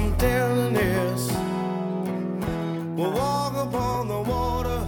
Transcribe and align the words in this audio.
Telling 0.00 0.72
this. 0.72 1.28
We'll 2.96 3.12
walk 3.12 3.52
upon 3.54 4.08
the 4.08 4.20
water. 4.22 4.86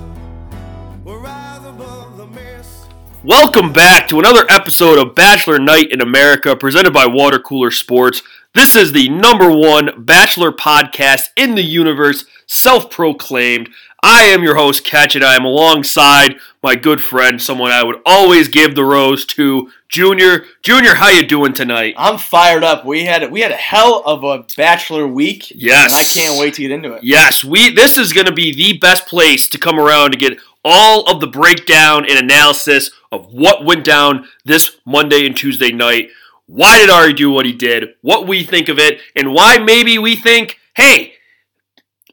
We'll 1.05 1.21
rise 1.21 1.65
above 1.67 2.17
the 2.17 2.27
mist. 2.27 2.87
Welcome 3.23 3.75
back 3.75 4.09
to 4.09 4.19
another 4.19 4.47
episode 4.49 4.99
of 4.99 5.15
Bachelor 5.15 5.59
Night 5.59 5.91
in 5.91 6.01
America 6.01 6.57
presented 6.57 6.95
by 6.95 7.05
Water 7.05 7.39
Cooler 7.39 7.71
Sports. 7.71 8.23
This 8.55 8.75
is 8.75 8.93
the 8.93 9.11
number 9.11 9.51
one 9.51 10.03
Bachelor 10.03 10.51
podcast 10.51 11.29
in 11.37 11.57
the 11.57 11.63
universe, 11.63 12.25
self 12.47 12.91
proclaimed. 12.91 13.69
I 14.03 14.25
am 14.25 14.43
your 14.43 14.57
host, 14.57 14.83
Catch 14.83 15.15
It. 15.15 15.23
I 15.23 15.37
am 15.37 15.45
alongside 15.45 16.37
my 16.63 16.75
good 16.75 17.03
friend, 17.03 17.41
someone 17.41 17.71
I 17.71 17.85
would 17.85 18.01
always 18.05 18.49
give 18.49 18.75
the 18.75 18.85
rose 18.85 19.25
to, 19.27 19.71
Junior. 19.93 20.47
Junior, 20.63 20.95
how 20.95 21.09
you 21.11 21.23
doing 21.27 21.53
tonight? 21.53 21.95
I'm 21.99 22.17
fired 22.17 22.65
up. 22.65 22.87
We 22.87 23.05
had 23.05 23.31
we 23.31 23.43
had 23.43 23.51
a 23.53 23.57
hell 23.57 24.03
of 24.07 24.25
a 24.25 24.45
bachelor 24.57 25.07
week. 25.07 25.53
Yes. 25.55 25.93
and 25.93 26.01
I 26.01 26.05
can't 26.05 26.41
wait 26.41 26.55
to 26.55 26.63
get 26.63 26.71
into 26.71 26.95
it. 26.95 27.05
Yes, 27.05 27.45
we. 27.45 27.71
This 27.75 27.99
is 27.99 28.15
going 28.15 28.27
to 28.27 28.33
be 28.33 28.55
the 28.55 28.79
best 28.79 29.07
place 29.07 29.49
to 29.51 29.59
come 29.59 29.79
around 29.79 30.13
to 30.13 30.17
get 30.17 30.39
all 30.65 31.05
of 31.11 31.21
the 31.21 31.27
breakdown 31.27 32.07
and 32.09 32.19
analysis 32.19 32.91
of 33.13 33.27
what 33.35 33.67
went 33.67 33.85
down 33.85 34.27
this 34.47 34.79
Monday 34.87 35.27
and 35.27 35.37
Tuesday 35.37 35.71
night. 35.71 36.09
Why 36.47 36.79
did 36.79 36.89
Arie 36.89 37.13
do 37.13 37.31
what 37.31 37.45
he 37.45 37.53
did? 37.53 37.91
What 38.01 38.27
we 38.27 38.45
think 38.45 38.71
of 38.71 38.79
it, 38.79 38.99
and 39.15 39.35
why 39.35 39.59
maybe 39.59 39.99
we 39.99 40.17
think, 40.17 40.59
hey, 40.75 41.15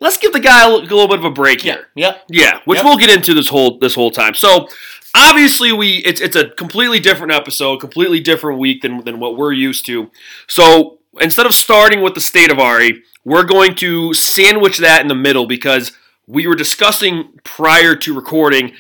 let's 0.02 0.18
give 0.18 0.34
the 0.34 0.40
guy 0.42 0.66
a 0.66 0.70
little, 0.70 1.08
bit 1.08 1.20
of 1.20 1.26
a 1.26 1.32
break 1.32 1.64
Yeah, 1.64 1.76
here. 1.76 1.88
yeah. 1.96 2.18
Yeah, 2.30 2.60
which 2.66 2.78
Yep. 2.78 2.86
we'll 2.86 2.98
get 2.98 3.10
into 3.10 3.34
this 3.34 3.48
whole 3.48 3.80
this 3.80 3.96
whole 3.96 4.12
time. 4.12 4.34
So 4.34 4.68
obviously 5.14 5.72
we 5.72 5.98
it's 6.00 6.22
it's 6.22 6.36
a 6.36 6.50
completely 6.50 7.00
different 7.00 7.34
episode, 7.34 7.78
completely 7.78 8.20
different 8.20 8.60
week 8.60 8.82
than 8.82 9.04
than 9.04 9.20
what 9.20 9.38
we're 9.38 9.54
used 9.54 9.86
to. 9.88 10.12
So 10.48 11.00
instead 11.20 11.46
of 11.46 11.54
starting 11.54 12.02
with 12.02 12.14
the 12.14 12.22
state 12.22 12.52
of 12.52 12.60
Arie, 12.60 13.04
we're 13.24 13.44
going 13.44 13.76
to 13.76 14.14
sandwich 14.14 14.78
that 14.78 15.02
in 15.02 15.08
the 15.08 15.16
middle 15.16 15.48
because 15.48 15.92
we 16.28 16.48
were 16.48 16.56
discussing 16.56 17.40
prior 17.44 17.96
to 17.96 18.14
recording. 18.14 18.74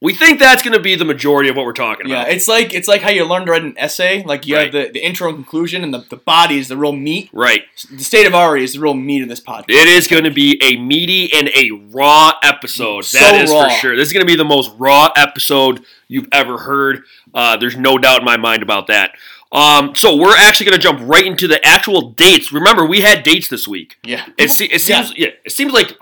We 0.00 0.14
think 0.14 0.38
that's 0.38 0.62
going 0.62 0.74
to 0.74 0.80
be 0.80 0.94
the 0.94 1.04
majority 1.04 1.48
of 1.48 1.56
what 1.56 1.66
we're 1.66 1.72
talking 1.72 2.06
about. 2.06 2.28
Yeah, 2.28 2.32
it's 2.32 2.46
like 2.46 2.72
it's 2.72 2.86
like 2.86 3.02
how 3.02 3.10
you 3.10 3.24
learn 3.24 3.46
to 3.46 3.50
write 3.50 3.62
an 3.64 3.74
essay. 3.76 4.22
Like 4.22 4.46
you 4.46 4.54
have 4.54 4.70
the, 4.70 4.90
the 4.92 5.00
intro 5.04 5.28
and 5.28 5.36
conclusion, 5.36 5.82
and 5.82 5.92
the, 5.92 6.04
the 6.08 6.16
body 6.16 6.58
is 6.58 6.68
the 6.68 6.76
real 6.76 6.92
meat. 6.92 7.30
Right. 7.32 7.62
The 7.90 8.04
state 8.04 8.24
of 8.26 8.32
Arie 8.32 8.62
is 8.62 8.74
the 8.74 8.80
real 8.80 8.94
meat 8.94 9.22
of 9.22 9.28
this 9.28 9.40
podcast. 9.40 9.70
It 9.70 9.88
is 9.88 10.06
going 10.06 10.22
to 10.22 10.30
be 10.30 10.60
a 10.62 10.76
meaty 10.80 11.32
and 11.34 11.48
a 11.48 11.70
raw 11.90 12.32
episode. 12.44 13.06
So 13.06 13.18
that 13.18 13.42
is 13.42 13.50
raw. 13.50 13.64
for 13.64 13.70
sure. 13.70 13.96
This 13.96 14.06
is 14.06 14.12
going 14.12 14.24
to 14.24 14.30
be 14.30 14.36
the 14.36 14.44
most 14.44 14.70
raw 14.78 15.10
episode 15.16 15.84
you've 16.06 16.28
ever 16.30 16.58
heard. 16.58 17.02
Uh, 17.34 17.56
there's 17.56 17.76
no 17.76 17.98
doubt 17.98 18.20
in 18.20 18.24
my 18.24 18.36
mind 18.36 18.62
about 18.62 18.86
that. 18.86 19.12
Um, 19.50 19.94
so 19.94 20.14
we're 20.14 20.36
actually 20.36 20.66
going 20.66 20.78
to 20.78 20.82
jump 20.82 21.00
right 21.02 21.24
into 21.26 21.48
the 21.48 21.64
actual 21.66 22.10
dates. 22.10 22.52
Remember, 22.52 22.86
we 22.86 23.00
had 23.00 23.22
dates 23.24 23.48
this 23.48 23.66
week. 23.66 23.96
Yeah, 24.04 24.26
It, 24.36 24.50
se- 24.50 24.66
it 24.66 24.80
seems 24.80 25.12
yeah. 25.16 25.28
it 25.44 25.50
seems 25.52 25.72
like 25.72 25.98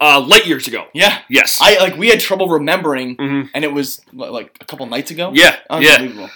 uh, 0.00 0.20
light 0.20 0.46
years 0.46 0.66
ago. 0.66 0.86
yeah. 0.94 1.20
Yes. 1.28 1.58
I 1.60 1.78
like 1.78 1.96
we 1.96 2.08
had 2.08 2.20
trouble 2.20 2.48
remembering, 2.48 3.16
mm-hmm. 3.16 3.48
and 3.54 3.64
it 3.64 3.72
was 3.72 4.00
like 4.12 4.56
a 4.60 4.64
couple 4.64 4.86
nights 4.86 5.10
ago. 5.10 5.32
yeah. 5.34 5.56
Yeah. 5.70 5.96
unbelievable. 5.96 6.30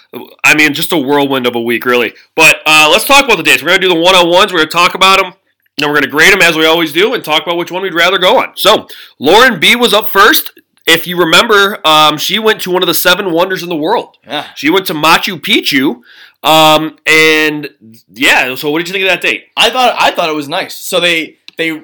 I 0.45 0.55
mean, 0.55 0.75
just 0.75 0.93
a 0.93 0.99
whirlwind 0.99 1.47
of 1.47 1.55
a 1.55 1.61
week, 1.61 1.85
really. 1.85 2.15
But 2.35 2.57
uh, 2.67 2.89
let's 2.91 3.05
talk 3.05 3.25
about 3.25 3.37
the 3.37 3.43
dates. 3.43 3.63
We're 3.63 3.69
going 3.69 3.81
to 3.81 3.89
do 3.89 3.95
the 3.95 4.01
one 4.01 4.15
on 4.15 4.29
ones. 4.29 4.53
We're 4.53 4.59
going 4.59 4.69
to 4.69 4.77
talk 4.77 4.95
about 4.95 5.21
them. 5.21 5.35
Then 5.79 5.89
we're 5.89 5.95
going 5.95 6.05
to 6.05 6.11
grade 6.11 6.33
them 6.33 6.43
as 6.43 6.57
we 6.57 6.67
always 6.67 6.93
do 6.93 7.15
and 7.15 7.25
talk 7.25 7.43
about 7.43 7.57
which 7.57 7.71
one 7.71 7.83
we'd 7.83 7.95
rather 7.95 8.19
go 8.19 8.39
on. 8.39 8.53
So, 8.57 8.87
Lauren 9.19 9.59
B 9.61 9.77
was 9.77 9.95
up 9.95 10.09
first. 10.09 10.53
If 10.87 11.07
you 11.07 11.17
remember, 11.19 11.79
um, 11.87 12.19
she 12.19 12.39
went 12.39 12.61
to 12.63 12.71
one 12.71 12.83
of 12.83 12.87
the 12.87 12.95
seven 12.95 13.33
wonders 13.33 13.63
in 13.63 13.69
the 13.69 13.77
world. 13.77 14.19
Yeah, 14.27 14.49
She 14.55 14.71
went 14.71 14.87
to 14.87 14.95
Machu 14.95 15.41
Picchu. 15.41 16.03
Um, 16.43 16.99
and 17.07 17.71
yeah, 18.13 18.55
so 18.55 18.71
what 18.71 18.79
did 18.79 18.89
you 18.89 18.93
think 18.93 19.05
of 19.05 19.11
that 19.11 19.21
date? 19.23 19.49
I 19.57 19.71
thought 19.71 19.95
I 19.99 20.11
thought 20.11 20.29
it 20.31 20.35
was 20.35 20.49
nice. 20.49 20.75
So 20.75 20.99
they 20.99 21.37
they 21.57 21.83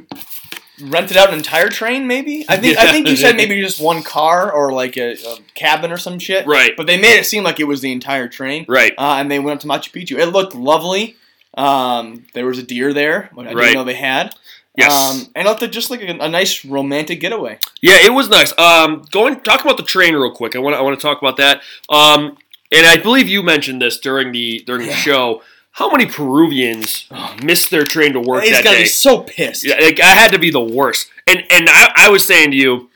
rented 0.80 1.16
out 1.16 1.28
an 1.28 1.34
entire 1.34 1.68
train, 1.68 2.06
maybe. 2.06 2.44
I 2.48 2.56
think 2.56 2.78
I 2.78 2.92
think 2.92 3.08
you 3.08 3.16
said 3.16 3.36
maybe 3.36 3.60
just 3.60 3.80
one 3.80 4.02
car 4.02 4.52
or 4.52 4.72
like 4.72 4.96
a, 4.96 5.12
a 5.12 5.38
cabin 5.54 5.90
or 5.92 5.96
some 5.98 6.18
shit. 6.18 6.46
Right. 6.46 6.72
But 6.76 6.86
they 6.86 7.00
made 7.00 7.18
it 7.18 7.26
seem 7.26 7.42
like 7.44 7.60
it 7.60 7.64
was 7.64 7.80
the 7.80 7.92
entire 7.92 8.28
train. 8.28 8.64
Right. 8.68 8.92
Uh, 8.98 9.16
and 9.18 9.30
they 9.30 9.38
went 9.38 9.56
up 9.56 9.60
to 9.62 9.66
Machu 9.68 9.90
Picchu. 9.90 10.18
It 10.18 10.26
looked 10.26 10.54
lovely. 10.54 11.16
Um, 11.56 12.26
there 12.34 12.46
was 12.46 12.58
a 12.58 12.62
deer 12.62 12.92
there, 12.92 13.30
I 13.32 13.36
Right. 13.42 13.54
didn't 13.54 13.74
know 13.74 13.84
they 13.84 13.94
had. 13.94 14.34
Yes. 14.76 14.92
Um, 14.92 15.26
and 15.34 15.48
it 15.48 15.50
looked 15.50 15.72
just 15.72 15.90
like 15.90 16.02
a, 16.02 16.18
a 16.18 16.28
nice 16.28 16.64
romantic 16.64 17.18
getaway. 17.20 17.58
Yeah, 17.80 17.96
it 18.04 18.12
was 18.12 18.28
nice. 18.28 18.56
Um, 18.58 19.06
going 19.10 19.40
talk 19.40 19.62
about 19.62 19.78
the 19.78 19.82
train 19.82 20.14
real 20.14 20.32
quick. 20.32 20.54
I 20.54 20.58
want 20.58 20.74
to 20.74 20.78
I 20.78 20.82
want 20.82 20.98
to 20.98 21.02
talk 21.02 21.22
about 21.22 21.38
that. 21.38 21.62
Um, 21.88 22.36
and 22.70 22.86
I 22.86 22.98
believe 22.98 23.26
you 23.28 23.42
mentioned 23.42 23.80
this 23.80 23.98
during 23.98 24.32
the 24.32 24.62
during 24.66 24.86
the 24.86 24.92
show. 24.92 25.42
How 25.76 25.90
many 25.90 26.06
Peruvians 26.06 27.06
missed 27.42 27.70
their 27.70 27.84
train 27.84 28.14
to 28.14 28.20
work 28.20 28.44
He's 28.44 28.52
that 28.52 28.64
got 28.64 28.70
to 28.70 28.76
day? 28.78 28.84
be 28.84 28.88
so 28.88 29.20
pissed. 29.20 29.62
Yeah, 29.66 29.76
like, 29.78 30.00
I 30.00 30.12
had 30.14 30.32
to 30.32 30.38
be 30.38 30.50
the 30.50 30.58
worst. 30.60 31.10
And 31.26 31.44
and 31.50 31.68
I, 31.68 31.92
I 31.96 32.08
was 32.08 32.24
saying 32.24 32.52
to 32.52 32.56
you, 32.56 32.88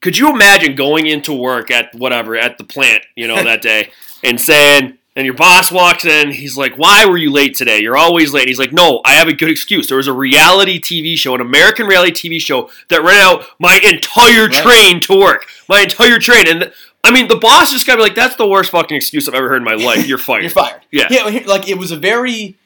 could 0.00 0.16
you 0.16 0.30
imagine 0.32 0.76
going 0.76 1.08
into 1.08 1.32
work 1.32 1.68
at 1.72 1.92
whatever 1.96 2.36
at 2.36 2.56
the 2.56 2.62
plant, 2.64 3.02
you 3.16 3.26
know, 3.26 3.42
that 3.42 3.60
day, 3.60 3.90
and 4.22 4.40
saying, 4.40 4.98
and 5.16 5.24
your 5.26 5.34
boss 5.34 5.72
walks 5.72 6.04
in, 6.04 6.30
he's 6.30 6.56
like, 6.56 6.78
"Why 6.78 7.04
were 7.06 7.16
you 7.16 7.32
late 7.32 7.56
today? 7.56 7.80
You're 7.80 7.96
always 7.96 8.32
late." 8.32 8.46
He's 8.46 8.60
like, 8.60 8.72
"No, 8.72 9.00
I 9.04 9.14
have 9.14 9.26
a 9.26 9.32
good 9.32 9.50
excuse. 9.50 9.88
There 9.88 9.96
was 9.96 10.06
a 10.06 10.12
reality 10.12 10.78
TV 10.80 11.16
show, 11.16 11.34
an 11.34 11.40
American 11.40 11.86
reality 11.88 12.12
TV 12.12 12.40
show 12.40 12.70
that 12.88 13.02
ran 13.02 13.20
out 13.20 13.46
my 13.58 13.80
entire 13.82 14.46
Right. 14.46 14.62
train 14.62 15.00
to 15.00 15.18
work, 15.18 15.46
my 15.68 15.80
entire 15.80 16.20
train." 16.20 16.46
And 16.46 16.72
I 17.04 17.10
mean, 17.10 17.28
the 17.28 17.36
boss 17.36 17.70
just 17.72 17.86
gotta 17.86 17.98
be 17.98 18.02
like, 18.02 18.14
"That's 18.14 18.36
the 18.36 18.46
worst 18.46 18.70
fucking 18.70 18.96
excuse 18.96 19.28
I've 19.28 19.34
ever 19.34 19.48
heard 19.48 19.58
in 19.58 19.64
my 19.64 19.74
life. 19.74 20.06
You're 20.06 20.18
fired." 20.18 20.42
You're 20.42 20.50
fired. 20.50 20.82
Yeah. 20.90 21.06
Yeah, 21.10 21.42
like 21.46 21.68
it 21.68 21.78
was 21.78 21.90
a 21.90 21.96
very 21.96 22.56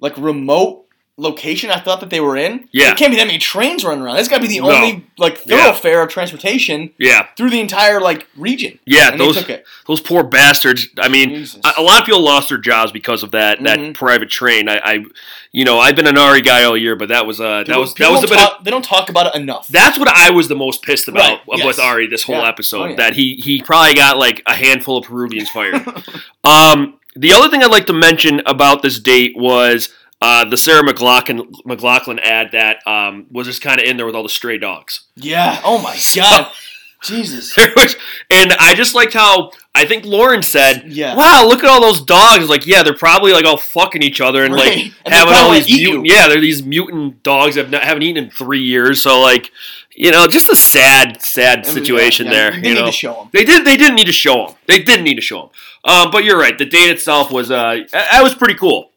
like 0.00 0.16
remote 0.18 0.83
location. 1.16 1.70
I 1.70 1.78
thought 1.78 2.00
that 2.00 2.10
they 2.10 2.18
were 2.18 2.36
in. 2.36 2.68
Yeah. 2.72 2.86
There 2.86 2.94
can't 2.96 3.12
be 3.12 3.16
that 3.18 3.26
many 3.28 3.38
trains 3.38 3.84
running 3.84 4.02
around. 4.02 4.16
It's 4.16 4.26
got 4.28 4.36
to 4.38 4.42
be 4.42 4.48
the 4.48 4.58
No. 4.60 4.72
only 4.72 5.06
like 5.16 5.40
Yeah. 5.46 5.62
thoroughfare 5.62 6.02
of 6.02 6.08
transportation 6.10 6.90
yeah, 6.98 7.26
through 7.36 7.50
the 7.50 7.60
entire 7.60 8.00
like 8.00 8.26
region. 8.36 8.80
yeah. 8.84 9.12
and 9.12 9.20
those 9.20 9.36
they 9.36 9.40
took 9.42 9.50
it. 9.50 9.64
those 9.86 10.00
poor 10.00 10.24
bastards. 10.24 10.88
I 10.98 11.08
mean, 11.08 11.46
a, 11.78 11.82
lot 11.82 12.00
of 12.00 12.06
people 12.06 12.20
lost 12.20 12.48
their 12.48 12.58
jobs 12.58 12.90
because 12.90 13.22
of 13.22 13.30
that 13.30 13.62
that 13.62 13.78
Mhm. 13.78 13.94
private 13.94 14.28
train. 14.28 14.68
I, 14.68 14.80
I, 14.84 15.04
you 15.52 15.64
know, 15.64 15.78
I've 15.78 15.94
been 15.94 16.08
an 16.08 16.18
Arie 16.18 16.40
guy 16.42 16.64
all 16.64 16.76
year, 16.76 16.96
but 16.96 17.10
that 17.10 17.26
was 17.26 17.40
uh, 17.40 17.62
that 17.68 17.78
was 17.78 17.94
that 17.94 18.10
was 18.10 18.24
a 18.24 18.26
bit. 18.26 18.40
Of, 18.40 18.64
they 18.64 18.72
don't 18.72 18.84
talk 18.84 19.08
about 19.08 19.26
it 19.34 19.40
enough. 19.40 19.68
that's 19.68 19.96
what 19.98 20.08
I 20.08 20.30
was 20.30 20.48
the 20.48 20.56
most 20.56 20.82
pissed 20.82 21.06
about 21.06 21.20
Right, 21.30 21.40
with 21.46 21.58
yes. 21.60 21.78
Arie 21.78 22.08
this 22.08 22.24
whole 22.24 22.36
Yeah. 22.42 22.48
episode. 22.48 22.82
Oh, 22.82 22.86
yeah. 22.88 22.96
That 22.96 23.14
he 23.14 23.36
he 23.36 23.62
probably 23.62 23.94
got 23.94 24.18
like 24.18 24.42
a 24.46 24.54
handful 24.54 24.98
of 24.98 25.04
Peruvians 25.04 25.48
fired. 25.50 25.76
um, 26.44 26.94
the 27.14 27.32
other 27.32 27.48
thing 27.48 27.62
I'd 27.62 27.70
like 27.70 27.86
to 27.86 27.92
mention 27.92 28.42
about 28.46 28.82
this 28.82 28.98
date 28.98 29.34
was. 29.36 29.90
Uh, 30.24 30.44
the 30.46 30.56
Sarah 30.56 30.82
McLachlan 30.82 31.52
McLachlan 31.66 32.18
ad 32.20 32.50
that 32.52 32.78
um, 32.86 33.26
was 33.30 33.46
just 33.46 33.60
kind 33.60 33.78
of 33.80 33.86
in 33.86 33.96
there 33.98 34.06
with 34.06 34.14
all 34.14 34.22
the 34.22 34.28
stray 34.40 34.56
dogs. 34.58 35.02
yeah. 35.16 35.60
Oh 35.64 35.78
my 35.82 35.98
god. 36.14 36.50
Jesus. 37.02 37.54
Was- 37.76 37.96
and 38.30 38.54
I 38.58 38.72
just 38.74 38.94
liked 38.94 39.12
how 39.12 39.50
I 39.74 39.84
think 39.84 40.06
Lauren 40.06 40.42
said, 40.42 40.84
Yeah. 40.86 41.14
"Wow, 41.14 41.44
look 41.46 41.62
at 41.62 41.68
all 41.68 41.82
those 41.82 42.00
dogs! 42.00 42.48
Like, 42.48 42.66
yeah, 42.66 42.82
they're 42.82 42.94
probably 42.96 43.32
like 43.34 43.44
all 43.44 43.58
fucking 43.58 44.02
each 44.02 44.22
other 44.22 44.42
and 44.42 44.54
Right. 44.54 44.76
like 44.86 44.92
And 45.04 45.12
having 45.14 45.34
all 45.34 45.40
probably 45.40 45.60
these 45.60 45.82
mutant, 45.82 46.06
yeah, 46.06 46.28
they're 46.28 46.40
these 46.40 46.62
mutant 46.64 47.22
dogs 47.22 47.56
that 47.56 47.64
have 47.64 47.70
not, 47.70 47.82
haven't 47.82 48.04
eaten 48.04 48.24
in 48.24 48.30
three 48.30 48.62
years. 48.62 49.02
So 49.02 49.20
like, 49.20 49.50
you 49.94 50.10
know, 50.12 50.26
just 50.26 50.48
a 50.48 50.56
sad, 50.56 51.20
sad 51.20 51.66
situation 51.66 52.24
yeah, 52.26 52.32
there. 52.32 52.50
They 52.52 52.56
you 52.68 52.74
need 52.74 52.80
know, 52.80 52.86
to 52.86 52.92
show 52.92 53.12
them. 53.14 53.28
they 53.34 53.44
did. 53.44 53.66
They 53.66 53.76
didn't 53.76 53.96
need 53.96 54.06
to 54.06 54.12
show 54.12 54.46
them. 54.46 54.56
They 54.66 54.78
didn't 54.82 55.04
need 55.04 55.16
to 55.16 55.20
show 55.20 55.40
them. 55.42 55.50
Um, 55.84 56.10
but 56.10 56.24
you're 56.24 56.38
right. 56.38 56.56
The 56.56 56.64
date 56.64 56.88
itself 56.88 57.30
was 57.30 57.50
uh, 57.50 57.80
that 57.92 58.22
was 58.22 58.34
pretty 58.34 58.54
cool. 58.54 58.92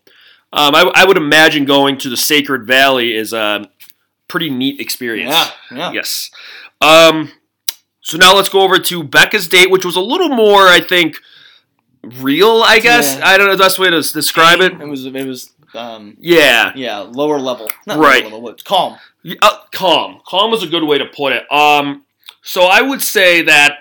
Um, 0.54 0.74
I, 0.76 0.92
I 0.96 1.06
would 1.06 1.18
imagine 1.18 1.66
going 1.66 1.98
to 2.00 2.10
the 2.10 2.18
Sacred 2.18 2.66
Valley 2.66 3.16
is 3.16 3.34
a 3.34 3.70
pretty 4.28 4.50
neat 4.50 4.80
experience. 4.80 5.32
Yeah. 5.32 5.50
Yeah. 5.78 5.92
Yes. 5.92 6.32
Um, 6.82 7.32
so 8.02 8.18
now 8.18 8.34
let's 8.36 8.50
go 8.50 8.62
over 8.62 8.80
to 8.80 9.04
Becca's 9.04 9.48
date, 9.48 9.70
which 9.70 9.84
was 9.86 9.96
a 9.96 10.02
little 10.02 10.30
more, 10.30 10.68
I 10.68 10.80
think, 10.80 11.18
real. 12.04 12.62
I 12.66 12.80
guess 12.80 13.18
Yeah. 13.18 13.28
I 13.28 13.38
don't 13.38 13.48
know 13.48 13.56
the 13.56 13.64
best 13.64 13.80
way 13.80 13.90
to 13.90 14.02
describe 14.02 14.62
it. 14.62 14.74
It 14.74 14.88
was. 14.88 15.06
It 15.06 15.14
was. 15.28 15.52
Um. 15.74 16.16
Yeah. 16.20 16.72
Yeah. 16.76 17.00
Lower 17.00 17.40
level. 17.40 17.70
Not 17.86 17.98
Right. 18.00 18.24
Lower 18.24 18.40
level. 18.40 18.56
Calm. 18.64 18.98
Uh, 19.42 19.58
calm. 19.74 20.22
Calm 20.26 20.54
is 20.54 20.64
a 20.64 20.68
good 20.68 20.84
way 20.84 20.98
to 20.98 21.06
put 21.06 21.34
it. 21.34 21.52
Um, 21.52 22.06
so 22.42 22.64
I 22.64 22.82
would 22.82 23.02
say 23.02 23.42
that 23.42 23.80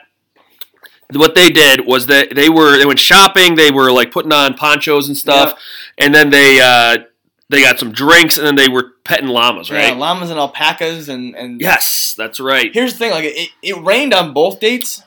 what 1.12 1.34
they 1.34 1.50
did 1.50 1.86
was 1.86 2.06
that 2.06 2.34
they 2.34 2.48
were 2.48 2.76
they 2.78 2.86
went 2.86 2.98
shopping. 2.98 3.54
They 3.54 3.70
were 3.70 3.92
like 3.92 4.10
putting 4.10 4.32
on 4.32 4.54
ponchos 4.54 5.08
and 5.08 5.16
stuff, 5.16 5.58
and 5.98 6.14
then 6.14 6.30
they 6.30 6.60
uh, 6.60 6.98
they 7.48 7.62
got 7.62 7.78
some 7.78 7.92
drinks, 7.92 8.36
and 8.38 8.46
then 8.46 8.56
they 8.56 8.68
were 8.68 8.92
petting 9.04 9.28
llamas, 9.28 9.70
right? 9.70 9.88
Yeah. 9.88 9.94
Llamas 9.94 10.30
and 10.30 10.38
alpacas 10.38 11.08
and 11.08 11.34
and. 11.36 11.60
Yes, 11.60 12.14
that's 12.16 12.40
right. 12.40 12.70
Here's 12.74 12.92
the 12.92 12.98
thing. 12.98 13.10
Like 13.12 13.24
it, 13.24 13.50
it 13.62 13.82
rained 13.82 14.12
on 14.14 14.32
both 14.32 14.60
dates. 14.60 15.02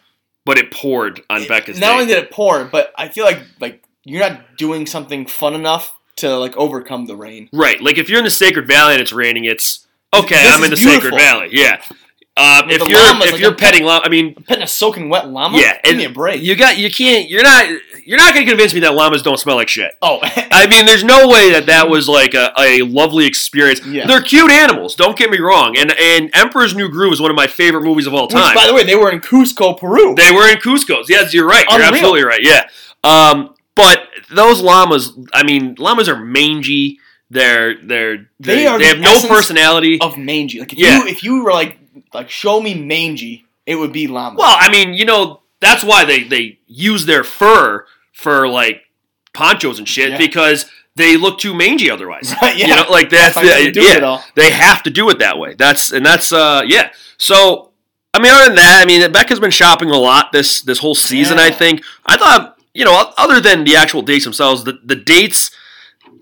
But 0.45 0.57
it 0.57 0.71
poured 0.71 1.21
on 1.29 1.43
It- 1.43 1.47
Becca's 1.49 1.79
Not 1.79 1.87
date. 1.87 1.93
only 1.93 2.05
did 2.07 2.17
it 2.23 2.31
pour, 2.31 2.63
but 2.65 2.91
I 2.97 3.09
feel 3.09 3.25
like 3.25 3.41
like 3.59 3.83
you're 4.03 4.21
not 4.27 4.57
doing 4.57 4.87
something 4.87 5.27
fun 5.27 5.53
enough 5.53 5.93
to 6.15 6.37
like 6.39 6.55
overcome 6.57 7.05
the 7.05 7.15
rain. 7.15 7.49
Right. 7.53 7.79
Like 7.79 7.97
if 7.99 8.09
you're 8.09 8.17
in 8.19 8.23
the 8.25 8.31
Sacred 8.31 8.65
Valley 8.65 8.93
and 8.93 9.01
it's 9.01 9.11
raining, 9.13 9.45
it's 9.45 9.85
okay. 10.13 10.35
This 10.41 10.57
I'm 10.57 10.63
in 10.63 10.69
the 10.71 10.77
is 10.77 10.83
Sacred. 10.83 11.13
Valley. 11.13 11.49
Yeah. 11.51 11.83
Um, 12.39 12.69
if 12.69 12.79
you're 12.87 12.97
llamas, 12.97 13.25
if 13.27 13.31
like, 13.33 13.41
you're 13.41 13.51
I'm 13.51 13.55
petting 13.57 13.83
llama, 13.83 14.05
I 14.05 14.09
mean, 14.09 14.33
Petting 14.35 14.63
a 14.63 14.67
soaking 14.67 15.09
wet 15.09 15.27
llama. 15.29 15.57
yeah. 15.57 15.79
give 15.83 15.97
me 15.97 16.05
a 16.05 16.09
break. 16.09 16.41
You 16.41 16.55
got 16.55 16.77
you 16.77 16.89
can't. 16.89 17.29
You're 17.29 17.43
not. 17.43 17.67
you're 18.05 18.17
not 18.17 18.33
going 18.33 18.45
to 18.45 18.51
convince 18.51 18.73
me 18.73 18.79
that 18.79 18.93
llamas 18.95 19.21
don't 19.21 19.37
smell 19.37 19.55
like 19.57 19.67
shit. 19.67 19.91
Oh, 20.01 20.19
I 20.23 20.65
mean, 20.67 20.85
there's 20.85 21.03
no 21.03 21.27
way 21.27 21.51
that 21.51 21.65
that 21.67 21.89
was 21.89 22.07
like 22.07 22.33
a, 22.33 22.51
a 22.57 22.81
lovely 22.83 23.25
experience. 23.25 23.85
Yeah. 23.85 24.07
They're 24.07 24.21
cute 24.21 24.49
animals. 24.49 24.95
Don't 24.95 25.17
get 25.17 25.29
me 25.29 25.39
wrong. 25.39 25.77
And 25.77 25.91
and 25.99 26.29
Emperor's 26.33 26.73
New 26.73 26.89
Groove 26.89 27.13
is 27.13 27.21
one 27.21 27.29
of 27.29 27.35
my 27.35 27.47
favorite 27.47 27.83
movies 27.83 28.07
of 28.07 28.13
all 28.13 28.23
which, 28.27 28.31
time. 28.35 28.55
by 28.55 28.65
the 28.67 28.73
way, 28.73 28.83
they 28.83 28.95
were 28.95 29.11
in 29.11 29.19
Cusco, 29.21 29.77
Peru. 29.77 30.15
They 30.15 30.31
were 30.31 30.47
in 30.49 30.57
Cusco. 30.57 31.03
Yes, 31.07 31.33
you're 31.33 31.47
right. 31.47 31.65
You're 31.69 31.81
absolutely 31.81 32.23
right. 32.23 32.41
Yeah. 32.41 32.67
Um, 33.03 33.53
but 33.75 34.07
those 34.31 34.61
llamas, 34.61 35.11
I 35.33 35.43
mean, 35.43 35.75
llamas 35.77 36.09
are 36.09 36.17
mangy. 36.19 36.99
They're 37.29 37.75
they're 37.85 38.17
They 38.39 38.55
they, 38.55 38.67
are 38.67 38.79
they 38.79 38.85
the 38.95 39.03
have 39.07 39.21
no 39.23 39.27
personality. 39.29 39.99
of 40.01 40.17
mangy. 40.17 40.59
Like 40.59 40.73
if 40.73 40.79
Yeah. 40.79 40.99
you 41.03 41.07
if 41.07 41.23
you 41.23 41.43
were 41.43 41.51
like 41.53 41.78
like 42.13 42.29
show 42.29 42.61
me 42.61 42.73
mangy, 42.75 43.45
it 43.65 43.75
would 43.75 43.91
be 43.93 44.07
llama. 44.07 44.37
Well, 44.37 44.55
I 44.59 44.69
mean, 44.69 44.93
you 44.93 45.05
know, 45.05 45.41
that's 45.59 45.83
why 45.83 46.05
they 46.05 46.23
they 46.23 46.59
use 46.67 47.05
their 47.05 47.23
fur 47.23 47.85
for 48.13 48.47
like 48.47 48.81
ponchos 49.33 49.79
and 49.79 49.87
shit 49.87 50.11
Yeah. 50.11 50.17
because 50.17 50.65
they 50.95 51.15
look 51.17 51.39
too 51.39 51.53
mangy 51.53 51.89
otherwise. 51.89 52.33
Right, 52.41 52.57
yeah. 52.57 52.67
You 52.67 52.75
know, 52.75 52.89
like 52.89 53.09
that's 53.09 53.35
That's 53.35 53.47
the, 53.47 53.71
they 53.71 53.81
yeah, 53.81 53.97
it 53.97 54.03
all. 54.03 54.23
They 54.35 54.51
have 54.51 54.83
to 54.83 54.89
do 54.89 55.09
it 55.09 55.19
that 55.19 55.37
way. 55.37 55.53
That's 55.53 55.91
and 55.91 56.05
that's 56.05 56.31
uh 56.31 56.63
yeah. 56.65 56.91
So 57.17 57.71
I 58.13 58.19
mean, 58.19 58.31
other 58.33 58.47
than 58.47 58.55
that, 58.55 58.81
I 58.81 58.85
mean, 58.85 59.11
Becca's 59.11 59.39
been 59.39 59.51
shopping 59.51 59.91
a 59.91 59.97
lot 59.97 60.31
this 60.31 60.61
this 60.61 60.79
whole 60.79 60.95
season. 60.95 61.37
I 61.39 61.51
think. 61.51 61.83
I 62.05 62.17
thought 62.17 62.57
you 62.73 62.85
know, 62.85 63.11
other 63.17 63.39
than 63.39 63.63
the 63.63 63.75
actual 63.75 64.01
dates 64.01 64.23
themselves, 64.25 64.63
the 64.63 64.79
the 64.83 64.95
dates. 64.95 65.51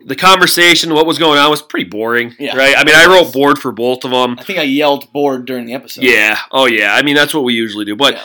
The 0.08 0.16
conversation, 0.16 0.94
what 0.94 1.06
was 1.06 1.20
going 1.20 1.38
on, 1.38 1.50
was 1.52 1.62
pretty 1.62 1.90
boring, 1.90 2.34
Yeah. 2.40 2.56
right? 2.56 2.74
I 2.78 2.84
mean, 2.86 2.96
I 2.96 3.06
wrote 3.08 3.34
bored 3.34 3.60
for 3.60 3.72
both 3.74 4.06
of 4.06 4.12
them. 4.12 4.38
I 4.40 4.44
think 4.44 4.58
I 4.58 4.64
yelled 4.64 5.12
bored 5.12 5.46
during 5.46 5.66
the 5.66 5.74
episode. 5.74 6.04
Yeah. 6.06 6.38
Oh 6.52 6.66
yeah. 6.66 6.96
I 6.96 7.02
mean 7.04 7.16
that's 7.16 7.34
what 7.34 7.44
we 7.44 7.54
usually 7.54 7.86
do. 7.86 7.96
But 7.96 8.14
Yeah. 8.16 8.22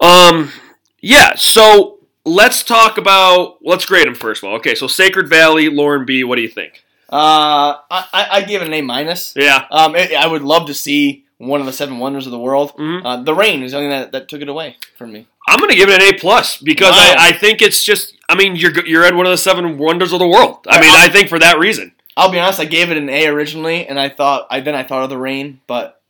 um 0.00 0.52
yeah, 1.00 1.34
so 1.36 1.98
let's 2.24 2.62
talk 2.62 2.98
about 2.98 3.58
let's 3.62 3.84
grade 3.84 4.06
them 4.06 4.14
first 4.14 4.42
of 4.42 4.48
all. 4.48 4.56
Okay, 4.56 4.74
so 4.74 4.86
Sacred 4.86 5.28
Valley, 5.28 5.68
Lauren 5.68 6.04
B, 6.06 6.22
what 6.24 6.36
do 6.36 6.42
you 6.42 6.48
think? 6.48 6.84
Uh, 7.10 7.78
I, 7.90 8.26
I 8.32 8.42
give 8.42 8.60
it 8.62 8.66
an 8.68 8.74
A 8.74 8.82
minus. 8.82 9.32
Yeah. 9.34 9.64
Um, 9.70 9.96
it, 9.96 10.12
I 10.14 10.26
would 10.26 10.42
love 10.42 10.66
to 10.66 10.74
see 10.74 11.24
one 11.38 11.58
of 11.60 11.66
the 11.66 11.72
seven 11.72 11.98
wonders 12.00 12.26
of 12.26 12.32
the 12.32 12.38
world. 12.38 12.76
Mhm. 12.76 13.00
Uh, 13.04 13.22
the 13.22 13.34
rain 13.34 13.62
is 13.62 13.72
the 13.72 13.78
only 13.78 13.88
thing 13.90 13.98
that, 14.00 14.12
that 14.12 14.28
took 14.28 14.42
it 14.42 14.48
away 14.48 14.76
from 14.98 15.12
me. 15.12 15.26
I'm 15.48 15.58
gonna 15.58 15.74
give 15.74 15.88
it 15.88 16.02
an 16.02 16.14
A 16.14 16.18
plus 16.18 16.58
because 16.58 16.90
Wow. 16.92 17.14
I, 17.18 17.28
I 17.28 17.32
think 17.32 17.62
it's 17.62 17.82
just 17.82 18.14
I 18.28 18.34
mean 18.34 18.56
you're 18.56 18.72
you're 18.86 19.04
at 19.04 19.14
one 19.14 19.26
of 19.26 19.30
the 19.30 19.38
seven 19.38 19.78
wonders 19.78 20.12
of 20.12 20.18
the 20.18 20.26
world. 20.28 20.66
I 20.68 20.80
mean 20.80 20.90
I- 20.90 21.08
think 21.08 21.28
for 21.28 21.38
that 21.38 21.58
reason. 21.58 21.92
I'll 22.16 22.32
be 22.32 22.38
honest. 22.40 22.58
I 22.58 22.64
gave 22.64 22.90
it 22.90 22.96
an 22.96 23.08
A 23.08 23.28
originally, 23.28 23.86
and 23.86 23.98
I 23.98 24.08
thought 24.08 24.48
I 24.50 24.58
then 24.60 24.74
I 24.74 24.82
thought 24.82 25.04
of 25.04 25.08
the 25.10 25.16
rain, 25.18 25.60
but 25.68 26.00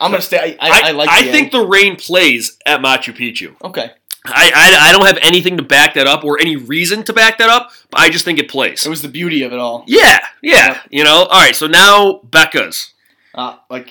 I'm 0.00 0.12
gonna 0.12 0.22
stay. 0.22 0.56
I, 0.60 0.68
I, 0.70 0.88
I 0.88 0.90
like. 0.92 1.08
I 1.08 1.22
the 1.24 1.32
think 1.32 1.50
the 1.50 1.66
rain 1.66 1.96
plays 1.96 2.56
at 2.64 2.80
Machu 2.80 3.12
Picchu. 3.14 3.56
okay. 3.64 3.90
I, 4.24 4.52
I 4.54 4.88
I 4.88 4.92
don't 4.92 5.06
have 5.06 5.18
anything 5.22 5.56
to 5.56 5.62
back 5.64 5.94
that 5.94 6.06
up 6.06 6.24
or 6.24 6.38
any 6.38 6.54
reason 6.54 7.02
to 7.04 7.12
back 7.12 7.38
that 7.38 7.48
up, 7.50 7.72
but 7.90 8.00
I 8.00 8.10
just 8.10 8.24
think 8.24 8.38
it 8.38 8.48
plays. 8.48 8.86
It 8.86 8.90
was 8.90 9.02
the 9.02 9.08
beauty 9.08 9.42
of 9.42 9.52
it 9.52 9.58
all. 9.58 9.82
yeah, 9.88 10.20
yeah. 10.42 10.68
Yep. 10.68 10.76
You 10.90 11.04
know. 11.04 11.24
All 11.24 11.40
right. 11.40 11.56
So 11.56 11.66
now 11.66 12.20
Becca's. 12.22 12.92
Uh, 13.34 13.56
like 13.68 13.90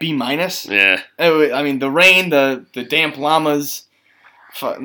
B 0.00 0.12
minus. 0.12 0.66
Yeah. 0.66 1.00
Anyway, 1.18 1.52
I 1.52 1.62
mean, 1.62 1.78
the 1.78 1.90
rain, 1.90 2.30
the 2.30 2.66
the 2.74 2.82
damp 2.82 3.16
llamas, 3.18 3.84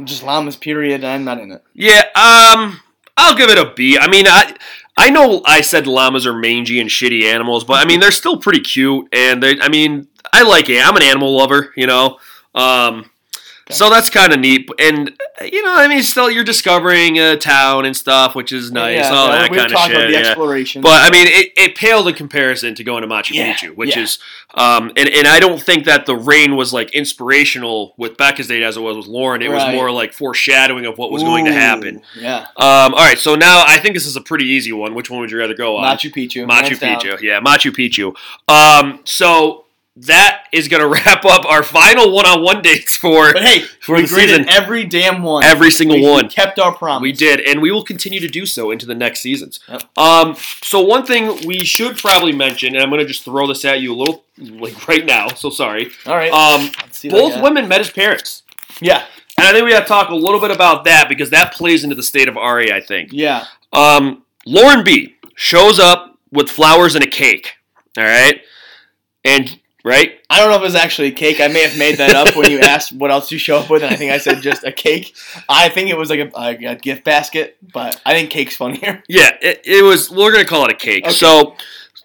just 0.05 0.23
llamas. 0.23 0.55
Period. 0.55 1.03
I'm 1.03 1.23
not 1.23 1.39
in 1.39 1.51
it. 1.51 1.63
Yeah, 1.73 2.03
um, 2.15 2.79
I'll 3.17 3.35
give 3.35 3.49
it 3.49 3.57
a 3.57 3.73
B. 3.73 3.97
I 3.99 4.07
mean, 4.07 4.25
I 4.27 4.55
I 4.97 5.09
know 5.09 5.41
I 5.45 5.61
said 5.61 5.87
llamas 5.87 6.25
are 6.25 6.33
mangy 6.33 6.79
and 6.79 6.89
shitty 6.89 7.23
animals, 7.23 7.63
but 7.63 7.83
I 7.83 7.85
mean 7.85 7.99
they're 7.99 8.11
still 8.11 8.37
pretty 8.37 8.61
cute, 8.61 9.07
and 9.11 9.41
they. 9.41 9.59
I 9.59 9.69
mean, 9.69 10.07
I 10.33 10.43
like 10.43 10.69
it. 10.69 10.85
I'm 10.85 10.95
an 10.95 11.03
animal 11.03 11.35
lover, 11.35 11.73
you 11.75 11.87
know. 11.87 12.19
Um, 12.55 13.09
so 13.69 13.89
that's 13.89 14.09
kind 14.09 14.33
of 14.33 14.39
neat, 14.39 14.69
and 14.79 15.11
you 15.41 15.63
know, 15.63 15.75
I 15.75 15.87
mean, 15.87 16.01
still 16.03 16.29
you're 16.31 16.43
discovering 16.43 17.19
a 17.19 17.37
town 17.37 17.85
and 17.85 17.95
stuff, 17.95 18.35
which 18.35 18.51
is 18.51 18.71
nice, 18.71 18.97
Yeah, 18.97 19.13
all 19.13 19.27
yeah, 19.27 19.39
that 19.39 19.49
kind 19.49 19.61
of 19.61 19.71
talked 19.71 19.87
shit. 19.87 19.95
about 19.95 20.07
the 20.07 20.13
yeah. 20.13 20.19
exploration. 20.19 20.81
But 20.81 21.01
I 21.01 21.11
mean, 21.11 21.27
it, 21.27 21.51
it 21.55 21.75
paled 21.75 22.07
in 22.07 22.15
comparison 22.15 22.75
to 22.75 22.83
going 22.83 23.01
to 23.01 23.07
Machu 23.07 23.33
Yeah, 23.33 23.53
Picchu, 23.53 23.75
which 23.75 23.95
is, 23.95 24.19
um, 24.55 24.91
and, 24.97 25.09
and 25.09 25.27
I 25.27 25.39
don't 25.39 25.61
think 25.61 25.85
that 25.85 26.05
the 26.05 26.15
rain 26.15 26.55
was 26.55 26.73
like 26.73 26.93
inspirational 26.95 27.93
with 27.97 28.17
Becca's 28.17 28.47
date 28.47 28.63
as 28.63 28.77
it 28.77 28.81
was 28.81 28.97
with 28.97 29.07
Lauren. 29.07 29.41
It 29.41 29.51
was 29.51 29.63
more 29.73 29.91
like 29.91 30.13
foreshadowing 30.13 30.85
of 30.85 30.97
what 30.97 31.11
was 31.11 31.23
going 31.23 31.45
to 31.45 31.53
happen. 31.53 32.01
Yeah. 32.17 32.47
Um, 32.55 32.93
all 32.93 33.05
right, 33.05 33.19
so 33.19 33.35
now 33.35 33.63
I 33.67 33.77
think 33.77 33.95
this 33.95 34.05
is 34.05 34.15
a 34.15 34.21
pretty 34.21 34.45
easy 34.45 34.71
one. 34.71 34.95
Which 34.95 35.09
one 35.09 35.19
would 35.19 35.31
you 35.31 35.37
rather 35.37 35.55
go 35.55 35.77
on? 35.77 35.97
Machu 35.97 36.11
Picchu. 36.11 36.47
Machu 36.47 36.67
hands 36.67 36.79
down. 36.79 36.99
Picchu. 36.99 37.21
Yeah, 37.21 37.39
Machu 37.41 37.71
Picchu. 37.71 38.15
Um, 38.47 39.01
so 39.03 39.65
that 40.05 40.43
is 40.51 40.67
going 40.67 40.81
to 40.81 40.87
wrap 40.87 41.25
up 41.25 41.45
our 41.45 41.63
final 41.63 42.11
one-on-one 42.11 42.61
dates 42.61 42.95
for 42.95 43.33
But 43.33 43.43
hey, 43.43 43.59
for 43.81 43.95
we 43.95 44.03
the 44.03 44.07
graded 44.07 44.45
season. 44.45 44.49
every 44.49 44.83
damn 44.83 45.23
one. 45.23 45.43
Every 45.43 45.71
single 45.71 45.97
We- 45.97 46.03
we 46.03 46.09
one. 46.09 46.29
kept 46.29 46.59
our 46.59 46.71
promise. 46.73 47.01
We 47.01 47.11
did, 47.11 47.39
and 47.41 47.61
we 47.61 47.71
will 47.71 47.83
continue 47.83 48.19
to 48.19 48.27
do 48.27 48.45
so 48.45 48.69
into 48.71 48.85
the 48.85 48.93
next 48.95 49.21
seasons. 49.21 49.59
Yep. 49.67 49.83
Um, 49.97 50.35
so 50.63 50.81
one 50.81 51.05
thing 51.05 51.45
we 51.47 51.59
should 51.63 51.97
probably 51.97 52.31
mention, 52.31 52.75
and 52.75 52.83
I'm 52.83 52.89
going 52.89 53.01
to 53.01 53.07
just 53.07 53.23
throw 53.25 53.47
this 53.47 53.65
at 53.65 53.81
you 53.81 53.93
a 53.93 53.97
little, 53.97 54.23
like 54.37 54.87
right 54.87 55.05
now. 55.05 55.29
So 55.29 55.49
sorry. 55.49 55.89
All 56.05 56.15
right. 56.15 56.31
Um, 56.31 56.69
Let's 56.81 56.99
see 56.99 57.09
what 57.09 57.17
I 57.17 57.35
both 57.35 57.43
women 57.43 57.67
met 57.67 57.81
as 57.81 57.89
parents, 57.89 58.43
Yeah. 58.81 59.03
and 59.37 59.47
I 59.47 59.51
think 59.51 59.65
we 59.65 59.73
have 59.73 59.83
to 59.83 59.87
talk 59.89 60.09
a 60.09 60.15
little 60.15 60.39
bit 60.39 60.51
about 60.51 60.83
that 60.85 61.09
because 61.09 61.31
that 61.31 61.53
plays 61.53 61.83
into 61.83 61.95
the 61.95 62.03
state 62.03 62.27
of 62.27 62.37
Arie. 62.37 62.71
I 62.71 62.81
think. 62.81 63.09
Yeah. 63.13 63.45
Um, 63.73 64.23
Lauren 64.45 64.83
B 64.83 65.15
shows 65.35 65.79
up 65.79 66.17
with 66.31 66.49
flowers 66.49 66.93
and 66.95 67.03
a 67.03 67.07
cake. 67.07 67.53
All 67.97 68.03
right, 68.03 68.41
and 69.25 69.59
right, 69.87 70.19
I 70.29 70.39
don't 70.39 70.49
know 70.49 70.55
if 70.55 70.61
it 70.61 70.65
was 70.65 70.75
actually 70.75 71.07
a 71.09 71.11
cake. 71.11 71.39
I 71.39 71.47
may 71.47 71.63
have 71.67 71.77
made 71.77 71.97
that 71.97 72.15
up 72.15 72.35
when 72.35 72.51
you 72.51 72.59
asked 72.59 72.91
what 72.91 73.09
else 73.11 73.31
you 73.31 73.37
show 73.37 73.57
up 73.57 73.69
with, 73.69 73.83
and 73.83 73.91
I 73.93 73.95
think 73.97 74.11
I 74.11 74.17
said 74.17 74.41
just 74.41 74.63
a 74.63 74.71
cake. 74.71 75.15
I 75.49 75.69
think 75.69 75.89
it 75.89 75.97
was 75.97 76.09
like 76.09 76.19
a, 76.19 76.29
like 76.37 76.61
a 76.61 76.75
gift 76.75 77.03
basket, 77.03 77.57
but 77.73 77.99
I 78.05 78.13
think 78.13 78.29
cake's 78.29 78.55
funnier. 78.55 79.01
yeah, 79.09 79.35
it, 79.41 79.61
it 79.65 79.83
was. 79.83 80.11
We're 80.11 80.31
gonna 80.31 80.45
call 80.45 80.65
it 80.65 80.71
a 80.71 80.75
cake. 80.75 81.05
Okay. 81.05 81.13
So. 81.13 81.55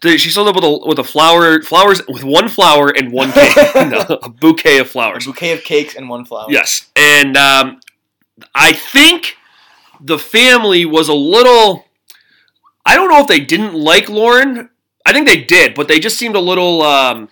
the- 0.03 0.19
She 0.19 0.31
showed 0.31 0.49
up 0.49 0.55
with 0.57 0.65
a 0.65 0.79
with 0.87 0.99
a 0.99 1.05
flower 1.05 1.63
flowers 1.63 2.01
with 2.09 2.25
one 2.25 2.49
flower 2.49 2.89
and 2.91 3.13
one 3.13 3.31
cake, 3.33 3.55
No, 3.77 4.01
a 4.23 4.29
bouquet 4.29 4.79
of 4.79 4.87
A 4.87 4.91
flowers. 4.91 5.25
bouquet 5.27 5.53
of 5.53 5.63
cakes 5.63 5.95
and 5.95 6.09
one 6.09 6.25
flower. 6.25 6.47
Yes, 6.49 6.91
and 6.97 7.37
um, 7.37 7.81
I 8.55 8.73
think 8.73 9.37
the 10.01 10.19
family 10.19 10.85
was 10.85 11.09
a 11.09 11.15
little. 11.15 11.85
I 12.85 12.97
don't 12.97 13.09
know 13.11 13.21
if 13.21 13.29
they 13.29 13.39
didn't 13.41 13.75
like 13.75 14.09
Lauren. 14.09 14.69
I 15.07 15.13
think 15.13 15.29
they 15.29 15.43
did, 15.43 15.75
but 15.75 15.87
they 15.89 16.01
just 16.01 16.19
seemed 16.19 16.35
a 16.35 16.41
little. 16.41 16.83
Um, 16.83 17.29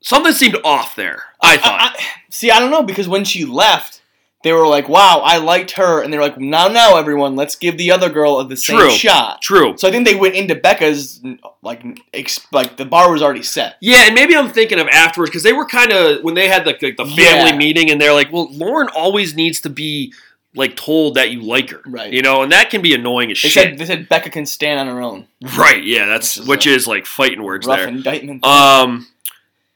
something 0.00 0.32
seemed 0.32 0.56
off 0.64 0.94
there. 0.96 1.22
I 1.40 1.56
thought. 1.56 1.80
I, 1.80 1.98
I, 1.98 2.04
see, 2.30 2.50
I 2.50 2.58
don't 2.60 2.70
know 2.70 2.82
because 2.82 3.08
when 3.08 3.24
she 3.24 3.44
left, 3.44 4.00
they 4.44 4.52
were 4.52 4.66
like, 4.66 4.88
"Wow, 4.88 5.20
I 5.24 5.38
liked 5.38 5.72
her," 5.72 6.00
and 6.02 6.12
they're 6.12 6.20
like, 6.20 6.38
"Now, 6.38 6.68
now, 6.68 6.96
everyone, 6.96 7.34
let's 7.36 7.56
give 7.56 7.76
the 7.76 7.90
other 7.90 8.08
girl 8.08 8.38
of 8.38 8.48
the 8.48 8.56
same 8.56 8.78
True. 8.78 8.90
shot." 8.90 9.42
True. 9.42 9.76
So 9.76 9.88
I 9.88 9.90
think 9.90 10.06
they 10.06 10.14
went 10.14 10.34
into 10.36 10.54
Becca's 10.54 11.20
like 11.62 11.82
ex, 12.14 12.40
like 12.52 12.76
the 12.76 12.84
bar 12.84 13.10
was 13.12 13.20
already 13.22 13.42
set. 13.42 13.76
Yeah, 13.80 14.04
and 14.06 14.14
maybe 14.14 14.36
I'm 14.36 14.48
thinking 14.50 14.78
of 14.78 14.86
afterwards 14.88 15.30
because 15.30 15.42
they 15.42 15.52
were 15.52 15.66
kind 15.66 15.90
of 15.92 16.22
when 16.22 16.34
they 16.34 16.48
had 16.48 16.64
the 16.64 16.76
the, 16.80 16.92
the 16.92 17.04
family 17.04 17.50
Yeah. 17.50 17.56
meeting, 17.56 17.90
and 17.90 18.00
they're 18.00 18.12
like, 18.14 18.32
"Well, 18.32 18.48
Lauren 18.52 18.88
always 18.94 19.34
needs 19.34 19.60
to 19.62 19.70
be 19.70 20.12
like 20.54 20.76
told 20.76 21.14
that 21.14 21.30
you 21.30 21.42
like 21.42 21.70
her, 21.70 21.82
Right. 21.86 22.10
You 22.12 22.22
know, 22.22 22.42
and 22.42 22.50
that 22.52 22.70
can 22.70 22.80
be 22.80 22.94
annoying 22.94 23.30
as 23.30 23.40
They 23.42 23.48
shit, 23.50 23.62
said 23.64 23.78
they 23.78 23.84
said 23.84 24.08
Becca 24.08 24.30
can 24.30 24.46
stand 24.46 24.80
on 24.80 24.86
her 24.86 25.00
own. 25.02 25.26
right? 25.58 25.82
Yeah, 25.84 26.06
that's 26.06 26.36
Which 26.38 26.42
is 26.44 26.48
which 26.48 26.66
is 26.66 26.86
like 26.86 27.06
fighting 27.06 27.42
words 27.42 27.66
Rough 27.66 27.78
there. 27.80 27.88
indictment. 27.88 28.44
Um, 28.44 29.06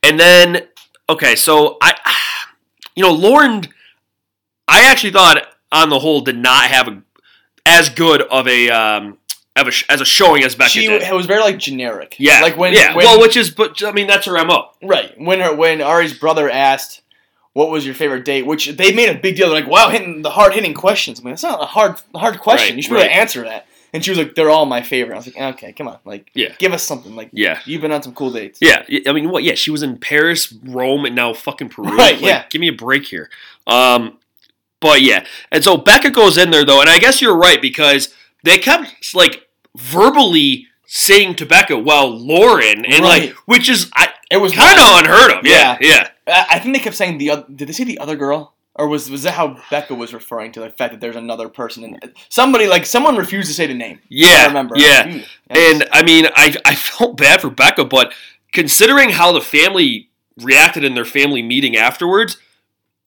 and 0.02 0.18
then 0.18 0.66
okay, 1.09 1.37
so 1.37 1.78
I, 1.80 1.94
you 2.97 3.02
know, 3.02 3.12
Lauren, 3.12 3.64
I 4.68 4.90
actually 4.90 5.12
thought 5.12 5.47
on 5.71 5.90
the 5.90 5.99
whole 5.99 6.21
did 6.21 6.38
not 6.38 6.64
have 6.71 6.88
a, 6.88 7.02
as 7.64 7.88
good 7.88 8.23
of 8.23 8.47
a 8.49 8.71
um 8.71 9.18
of 9.56 9.68
a, 9.68 9.73
as 9.92 10.00
a 10.00 10.04
showing 10.04 10.44
as 10.44 10.54
Becca 10.54 10.71
she 10.71 10.87
did. 10.87 11.02
It 11.02 11.14
was 11.14 11.26
very 11.26 11.40
like 11.40 11.59
generic. 11.59 12.16
Yeah, 12.18 12.40
like 12.40 12.56
when 12.56 12.73
yeah, 12.73 12.94
when, 12.94 13.04
well, 13.04 13.21
which 13.21 13.37
is 13.37 13.50
but 13.50 13.82
I 13.82 13.92
mean 13.92 14.06
that's 14.06 14.26
her 14.26 14.44
mo. 14.44 14.71
right 14.82 15.12
when 15.18 15.40
her 15.40 15.54
when 15.54 15.80
Arie's 15.80 16.18
brother 16.18 16.50
asked. 16.50 17.00
What 17.54 17.68
was 17.68 17.85
your 17.85 17.94
favorite 17.94 18.25
date? 18.25 18.47
Which 18.47 18.68
they 18.68 18.94
made 18.94 19.14
a 19.14 19.21
big 19.21 19.37
deal. 19.37 19.50
They're 19.50 19.61
like, 19.61 19.71
"Wow, 19.71 19.90
hitting 19.90 20.23
the 20.23 20.30
hard 20.30 20.54
hitting 20.54 20.73
questions." 20.73 21.21
I 21.21 21.23
mean, 21.23 21.35
it's 21.35 21.42
not 21.42 21.62
a 21.62 21.66
hard 21.66 22.00
hard 22.14 22.40
question. 22.40 22.68
Right, 22.68 22.76
you 22.76 22.82
should 22.82 22.94
be 22.94 22.97
able 22.97 23.09
to 23.09 23.14
answer 23.14 23.44
that. 23.44 23.66
And 23.94 24.02
she 24.04 24.11
was 24.11 24.18
like, 24.18 24.34
"They're 24.34 24.49
all 24.50 24.64
my 24.64 24.80
favorite." 24.82 25.14
I 25.14 25.18
was 25.18 25.26
like, 25.26 25.37
"Okay, 25.54 25.72
come 25.72 25.87
on, 25.88 25.99
like, 26.04 26.30
Yeah. 26.34 26.54
give 26.58 26.72
us 26.72 26.82
something. 26.82 27.14
Like, 27.14 27.28
Yeah. 27.32 27.61
you've 27.66 27.82
been 27.82 27.92
on 27.92 28.02
some 28.02 28.14
cool 28.14 28.30
dates." 28.30 28.58
Yeah, 28.62 28.84
I 29.06 29.12
mean, 29.12 29.28
what? 29.30 29.42
Yeah, 29.44 29.54
she 29.54 29.70
was 29.70 29.82
in 29.82 29.99
Paris, 29.99 30.52
Rome, 30.64 31.04
and 31.04 31.14
now 31.14 31.34
fucking 31.34 31.68
Peru. 31.68 31.88
Right, 31.96 32.14
Like, 32.14 32.22
yeah. 32.22 32.44
Give 32.49 32.61
me 32.61 32.68
a 32.68 32.72
break 32.72 33.06
here. 33.06 33.28
Um, 33.66 34.18
but 34.80 35.02
yeah, 35.02 35.25
and 35.50 35.62
so 35.62 35.76
Becca 35.76 36.11
goes 36.11 36.38
in 36.38 36.50
there 36.50 36.64
though, 36.64 36.80
and 36.80 36.88
I 36.90 36.99
guess 36.99 37.20
you're 37.20 37.37
right 37.37 37.61
because 37.61 38.08
they 38.44 38.58
kept 38.58 39.14
like 39.14 39.46
verbally 39.76 40.66
saying 40.87 41.34
to 41.37 41.46
Becca, 41.46 41.78
"Well, 41.78 42.08
Lauren," 42.08 42.84
and 42.84 43.02
Right. 43.04 43.22
like, 43.28 43.30
which 43.46 43.68
is 43.68 43.90
I 43.94 44.08
It 44.30 44.38
was 44.40 44.52
kind 44.54 44.78
of 44.80 45.00
unheard 45.00 45.30
of. 45.32 45.46
Yeah, 45.46 45.76
yeah, 45.80 46.08
I 46.26 46.46
I 46.52 46.58
think 46.58 46.75
they 46.75 46.80
kept 46.82 46.96
saying 46.96 47.18
the. 47.18 47.30
oth- 47.32 47.44
Did 47.54 47.68
they 47.68 47.72
say 47.72 47.84
the 47.84 47.99
other 47.99 48.16
girl, 48.16 48.54
or 48.75 48.88
was 48.88 49.11
was 49.11 49.23
that 49.25 49.35
how 49.35 49.59
Becca 49.71 49.95
was 49.95 50.12
referring 50.14 50.52
to 50.52 50.61
the 50.61 50.71
fact 50.71 50.93
that 50.93 51.00
there's 51.00 51.17
another 51.17 51.49
person? 51.49 51.85
And 51.85 52.12
somebody 52.29 52.67
like 52.67 52.87
someone 52.87 53.17
refused 53.17 53.49
to 53.49 53.55
say 53.55 53.67
the 53.67 53.75
name. 53.75 54.00
yeah, 54.09 54.45
I 54.45 54.47
remember. 54.47 54.76
Yeah, 54.79 55.05
Mm, 55.07 55.26
and 55.50 55.88
I 55.93 56.02
mean, 56.02 56.26
I 56.35 56.57
I 56.64 56.75
felt 56.75 57.17
bad 57.17 57.41
for 57.41 57.50
Becca, 57.50 57.85
but 57.87 58.12
considering 58.52 59.11
how 59.11 59.33
the 59.33 59.41
family 59.41 60.09
reacted 60.38 60.85
in 60.85 60.95
their 60.95 61.05
family 61.05 61.43
meeting 61.43 61.76
afterwards. 61.76 62.38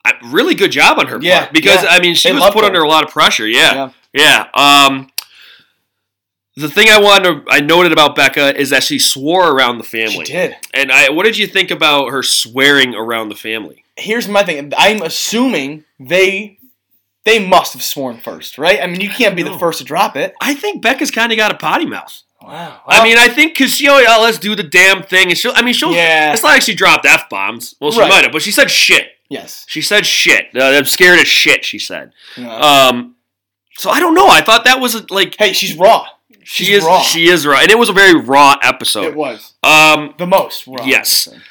I, 0.07 0.13
really 0.25 0.53
good 0.53 0.71
job 0.71 0.99
on 0.99 1.07
her 1.07 1.17
Yeah, 1.19 1.39
part 1.45 1.53
because 1.53 1.81
yeah. 1.81 1.89
I 1.89 1.99
mean 1.99 2.13
she 2.13 2.29
They 2.29 2.35
was 2.35 2.43
put 2.51 2.59
her. 2.61 2.67
under 2.67 2.81
a 2.83 2.87
lot 2.87 3.03
of 3.03 3.09
pressure. 3.09 3.47
Yeah, 3.47 3.89
Yeah. 4.13 4.45
yeah. 4.53 4.85
Um, 4.85 5.09
the 6.55 6.69
thing 6.69 6.89
I 6.89 6.99
wanted 7.01 7.43
to, 7.43 7.51
I 7.51 7.59
noted 7.61 7.91
about 7.91 8.15
Becca 8.15 8.55
is 8.55 8.69
that 8.69 8.83
she 8.83 8.99
swore 8.99 9.49
around 9.51 9.79
the 9.79 9.83
She 9.83 10.05
family. 10.05 10.25
did. 10.25 10.55
And 10.75 10.91
I, 10.91 11.09
what 11.09 11.23
did 11.23 11.39
you 11.39 11.47
think 11.47 11.71
about 11.71 12.11
her 12.11 12.21
swearing 12.21 12.93
around 12.93 13.29
the 13.29 13.35
family? 13.35 13.83
Here's 13.97 14.27
my 14.27 14.43
thing. 14.43 14.73
I'm 14.77 15.01
assuming 15.01 15.85
they 15.99 16.59
they 17.23 17.39
must 17.45 17.73
have 17.73 17.81
sworn 17.83 18.17
first, 18.19 18.57
right? 18.57 18.79
I 18.81 18.87
mean, 18.87 19.01
you 19.01 19.09
can't 19.09 19.35
be 19.35 19.41
the 19.43 19.57
first 19.57 19.79
to 19.79 19.83
drop 19.85 20.15
it. 20.15 20.33
I 20.41 20.53
think 20.53 20.81
Becca's 20.83 21.09
kind 21.11 21.31
of 21.31 21.37
got 21.37 21.51
a 21.51 21.55
potty 21.55 21.85
mouth. 21.85 22.21
Wow. 22.41 22.81
I 22.85 23.03
mean, 23.03 23.17
I 23.17 23.27
think 23.27 23.53
because 23.57 23.71
she, 23.73 23.87
oh, 23.89 24.19
let's 24.21 24.37
do 24.37 24.55
the 24.55 24.61
damn 24.63 25.01
thing, 25.01 25.29
and 25.29 25.37
she'll. 25.37 25.53
I 25.55 25.63
mean, 25.63 25.73
she'll. 25.73 25.93
Yeah. 25.93 26.33
It's 26.33 26.43
not 26.43 26.49
like 26.49 26.61
she 26.61 26.75
dropped 26.75 27.05
f 27.05 27.27
bombs. 27.29 27.73
Well, 27.79 27.91
she 27.91 27.99
Right. 27.99 28.09
might 28.09 28.23
have, 28.23 28.31
but 28.31 28.41
she 28.43 28.51
said 28.51 28.69
shit. 28.69 29.07
yes. 29.29 29.65
She 29.67 29.81
said 29.81 30.05
shit. 30.05 30.47
Uh, 30.55 30.63
I'm 30.63 30.85
scared 30.85 31.19
of 31.19 31.25
shit. 31.25 31.65
She 31.65 31.79
said. 31.79 32.11
Yeah. 32.37 32.53
Um, 32.55 33.15
so 33.77 33.89
I 33.89 33.99
don't 33.99 34.13
know. 34.13 34.27
I 34.27 34.41
thought 34.41 34.65
that 34.65 34.79
was 34.79 35.09
like 35.09 35.35
hey, 35.39 35.53
she's 35.53 35.75
raw. 35.75 36.05
she 36.43 36.73
is. 36.73 36.83
raw. 36.83 37.01
She 37.01 37.27
is 37.29 37.47
right, 37.47 37.63
and 37.63 37.71
it 37.71 37.79
was 37.79 37.89
a 37.89 37.93
very 37.93 38.13
raw 38.19 38.55
episode. 38.61 39.05
it 39.05 39.15
was 39.15 39.53
Um, 39.63 40.13
the 40.19 40.27
most. 40.27 40.67
Raw 40.67 40.85
Yes. 40.85 41.27
episode. 41.27 41.43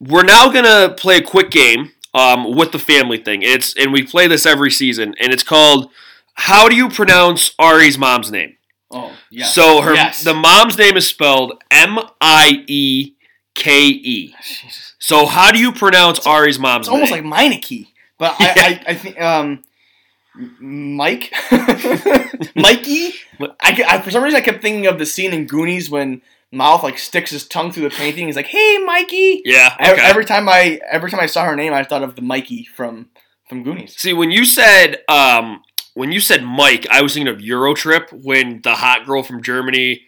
We're 0.00 0.24
now 0.24 0.50
gonna 0.50 0.94
play 0.96 1.16
a 1.18 1.22
quick 1.22 1.50
game 1.50 1.92
um, 2.14 2.54
with 2.54 2.72
the 2.72 2.78
family 2.78 3.18
thing. 3.18 3.42
It's 3.42 3.74
and 3.76 3.92
we 3.92 4.02
play 4.02 4.26
this 4.26 4.46
every 4.46 4.70
season, 4.70 5.14
and 5.20 5.32
it's 5.32 5.42
called 5.42 5.90
"How 6.34 6.68
do 6.68 6.76
you 6.76 6.88
pronounce 6.88 7.52
Arie's 7.58 7.96
mom's 7.98 8.30
name?" 8.30 8.56
Oh, 8.90 9.12
yeah. 9.30 9.46
So 9.46 9.80
her 9.82 9.94
Yes. 9.94 10.22
the 10.22 10.34
mom's 10.34 10.78
name 10.78 10.96
is 10.96 11.06
spelled 11.06 11.62
M 11.70 11.98
I 12.20 12.64
E 12.66 13.14
K 13.54 13.86
E. 13.88 14.34
So 14.98 15.26
how 15.26 15.50
do 15.50 15.58
you 15.58 15.72
pronounce 15.72 16.20
Arie's 16.26 16.58
mom's 16.58 16.88
name? 16.88 17.02
It's 17.02 17.10
almost 17.12 17.12
like 17.12 17.22
Meineke, 17.62 17.88
but 18.18 18.34
I, 18.38 18.80
I, 18.86 18.90
I 18.90 18.94
think 18.94 19.20
um, 19.20 19.62
Mike, 20.60 21.32
Mikey. 22.54 23.14
I, 23.60 23.84
I 23.88 24.00
for 24.02 24.10
some 24.10 24.22
reason 24.22 24.36
I 24.38 24.42
kept 24.42 24.62
thinking 24.62 24.86
of 24.86 24.98
the 24.98 25.06
scene 25.06 25.32
in 25.32 25.46
Goonies 25.46 25.90
when 25.90 26.22
Mouth 26.52 26.82
like 26.82 26.98
sticks 26.98 27.30
his 27.30 27.46
tongue 27.46 27.72
through 27.72 27.88
the 27.88 27.94
painting. 27.94 28.26
He's 28.26 28.36
like, 28.36 28.46
"Hey, 28.46 28.78
Mikey." 28.78 29.42
yeah. 29.44 29.74
Okay. 29.80 30.00
Every 30.00 30.24
time 30.24 30.48
I 30.48 30.80
every 30.90 31.10
time 31.10 31.20
I 31.20 31.26
saw 31.26 31.44
her 31.44 31.56
name, 31.56 31.72
I 31.72 31.82
thought 31.84 32.02
of 32.02 32.16
the 32.16 32.22
Mikey 32.22 32.64
from 32.74 33.10
from 33.48 33.62
Goonies. 33.62 33.96
See, 33.98 34.12
when 34.12 34.30
you 34.30 34.44
said 34.44 34.98
um, 35.08 35.62
when 35.94 36.12
you 36.12 36.20
said 36.20 36.44
Mike, 36.44 36.86
I 36.90 37.02
was 37.02 37.14
thinking 37.14 37.32
of 37.32 37.40
Eurotrip 37.40 38.12
when 38.24 38.60
the 38.62 38.74
hot 38.76 39.06
girl 39.06 39.22
from 39.22 39.42
Germany 39.42 40.02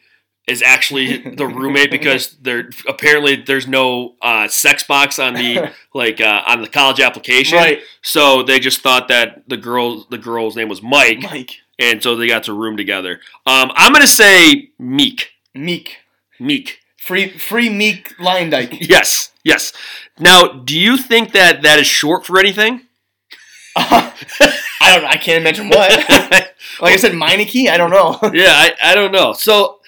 is 0.46 0.62
actually 0.62 1.18
the 1.18 1.46
roommate 1.60 1.90
because 1.90 2.36
there 2.38 2.70
apparently 2.88 3.36
there's 3.36 3.66
no 3.66 4.14
uh, 4.22 4.48
sex 4.48 4.82
box 4.82 5.18
on 5.18 5.34
the 5.34 5.70
like 5.94 6.20
uh, 6.20 6.42
on 6.46 6.62
the 6.62 6.68
college 6.68 7.00
application. 7.00 7.58
Right, 7.58 7.80
So 8.02 8.42
they 8.42 8.58
just 8.60 8.80
thought 8.80 9.08
that 9.08 9.48
the 9.48 9.56
girl 9.56 10.06
the 10.08 10.18
girl's 10.18 10.56
name 10.56 10.68
was 10.68 10.82
Mike, 10.82 11.20
Mike. 11.22 11.56
and 11.78 12.02
so 12.02 12.16
they 12.16 12.26
got 12.28 12.44
to 12.44 12.52
room 12.52 12.76
together. 12.76 13.20
Um, 13.44 13.70
I'm 13.74 13.92
gonna 13.92 14.06
say 14.06 14.70
Meek. 14.78 15.32
Meek. 15.54 15.98
Meek. 16.40 16.80
Free 16.96 17.30
free 17.30 17.68
Meek 17.68 18.16
Luyendyk. 18.18 18.78
Yes. 18.88 19.32
Yes. 19.44 19.72
Now, 20.18 20.48
do 20.48 20.78
you 20.78 20.96
think 20.96 21.32
that 21.32 21.62
that 21.62 21.78
is 21.78 21.86
short 21.86 22.26
for 22.26 22.38
anything? 22.38 22.82
I 23.76 24.12
don't 24.80 25.04
I 25.04 25.16
can't 25.16 25.40
imagine 25.40 25.68
what. 25.68 25.90
like 26.80 26.94
I 26.94 26.96
said, 26.96 27.12
Meineke, 27.12 27.70
I 27.70 27.76
don't 27.76 27.90
know. 27.90 28.18
yeah, 28.32 28.52
I, 28.52 28.72
I 28.82 28.94
don't 28.94 29.12
know. 29.12 29.32
So 29.32 29.78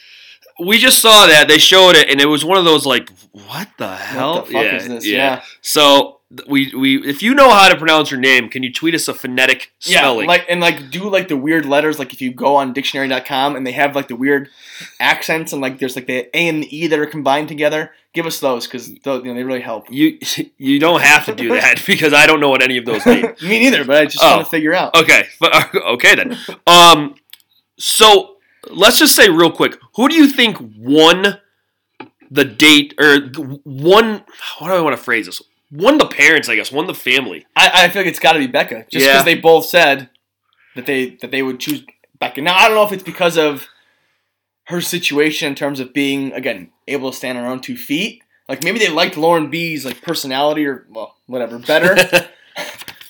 we 0.61 0.79
just 0.79 1.01
saw 1.01 1.27
that 1.27 1.49
they 1.49 1.59
showed 1.59 1.97
it, 1.97 2.09
and 2.09 2.21
it 2.21 2.27
was 2.27 2.45
one 2.45 2.59
of 2.59 2.65
those 2.65 2.87
like, 2.87 3.11
what 3.33 3.69
the 3.79 3.97
hell? 3.97 4.35
What 4.35 4.47
the 4.47 4.53
fuck 4.53 4.65
yeah, 4.65 4.77
is 4.77 4.89
this? 4.89 5.07
Yeah. 5.07 5.43
So 5.61 6.20
we 6.47 6.73
we 6.75 6.97
if 7.09 7.23
you 7.23 7.35
know 7.35 7.51
how 7.51 7.69
to 7.69 7.77
pronounce 7.77 8.11
your 8.11 8.21
name, 8.21 8.49
can 8.49 8.63
you 8.63 8.73
tweet 8.73 8.95
us 8.95 9.09
a 9.09 9.15
phonetic 9.15 9.73
spelling? 9.81 10.21
Yeah, 10.27 10.27
like 10.29 10.47
and 10.49 10.61
like 10.61 10.91
do 10.91 11.09
like 11.11 11.27
the 11.29 11.37
weird 11.37 11.67
letters. 11.67 11.99
Like 11.99 12.13
if 12.13 12.23
you 12.23 12.33
go 12.33 12.57
on 12.57 12.73
dictionary.com 12.73 13.57
and 13.57 13.67
they 13.67 13.73
have 13.73 13.97
like 13.97 14.09
the 14.09 14.15
weird 14.17 14.49
accents 15.01 15.53
and 15.53 15.61
like 15.61 15.79
there's 15.81 15.97
like 15.97 16.07
the 16.07 16.29
A 16.37 16.49
and 16.49 16.63
the 16.63 16.77
E 16.77 16.87
that 16.87 16.99
are 16.99 17.07
combined 17.07 17.49
together. 17.49 17.91
Give 18.13 18.27
us 18.27 18.41
those 18.41 18.67
because 18.67 18.89
you 18.91 18.99
know, 19.05 19.21
they 19.21 19.45
really 19.45 19.61
help. 19.61 19.91
you 19.91 20.19
you 20.59 20.79
don't 20.79 21.01
have 21.03 21.27
to 21.27 21.35
do 21.35 21.49
that 21.61 21.85
because 21.87 22.13
I 22.13 22.27
don't 22.27 22.41
know 22.41 22.51
what 22.51 22.63
any 22.63 22.77
of 22.77 22.85
those 22.85 23.05
mean. 23.07 23.23
Me 23.43 23.59
neither, 23.61 23.85
but 23.85 23.97
I 23.97 24.05
just 24.07 24.23
Oh. 24.23 24.37
want 24.37 24.45
to 24.47 24.51
figure 24.51 24.73
out. 24.75 24.95
Okay, 24.97 25.25
but 25.41 25.75
okay 25.75 26.15
then. 26.15 26.37
Um, 26.67 27.17
so 27.79 28.37
let's 28.69 28.99
just 28.99 29.17
say 29.17 29.29
real 29.31 29.51
quick, 29.51 29.79
who 29.97 30.09
do 30.09 30.15
you 30.15 30.29
think 30.29 30.59
won 30.79 31.39
the 32.31 32.45
date 32.45 32.95
or 33.01 33.31
won? 33.65 34.23
How 34.59 34.67
do 34.67 34.73
I 34.75 34.81
want 34.81 34.97
to 34.97 35.03
phrase 35.03 35.27
this? 35.27 35.41
Won 35.73 35.99
the 35.99 36.07
parents, 36.07 36.49
I 36.49 36.57
guess. 36.57 36.73
Won 36.73 36.87
the 36.87 36.95
family. 36.95 37.47
I, 37.55 37.85
I 37.85 37.89
feel 37.89 38.03
like 38.03 38.09
it's 38.11 38.19
got 38.19 38.33
to 38.33 38.39
be 38.41 38.47
Becca, 38.49 38.87
just 38.91 38.93
because 38.93 39.07
Yeah. 39.07 39.23
they 39.23 39.37
both 39.37 39.67
said 39.67 40.11
that 40.75 40.87
they 40.87 41.11
that 41.21 41.31
they 41.31 41.43
would 41.43 41.61
choose 41.61 41.83
Becca. 42.19 42.41
Now 42.43 42.57
I 42.57 42.67
don't 42.67 42.75
know 42.75 42.85
if 42.85 42.93
it's 42.93 43.03
because 43.03 43.37
of 43.39 43.67
her 44.65 44.81
situation 44.81 45.49
in 45.49 45.55
terms 45.55 45.81
of 45.81 45.93
being 45.93 46.33
again 46.33 46.71
able 46.89 47.11
to 47.11 47.17
stand 47.17 47.39
on 47.39 47.45
her 47.45 47.51
own 47.51 47.61
two 47.61 47.77
feet. 47.77 48.23
Like 48.49 48.65
maybe 48.65 48.79
they 48.81 48.89
liked 48.89 49.17
Lauren 49.17 49.49
B's 49.51 49.85
like 49.85 50.03
personality 50.03 50.67
or 50.67 50.87
well 50.91 51.17
whatever 51.27 51.59
better, 51.59 51.97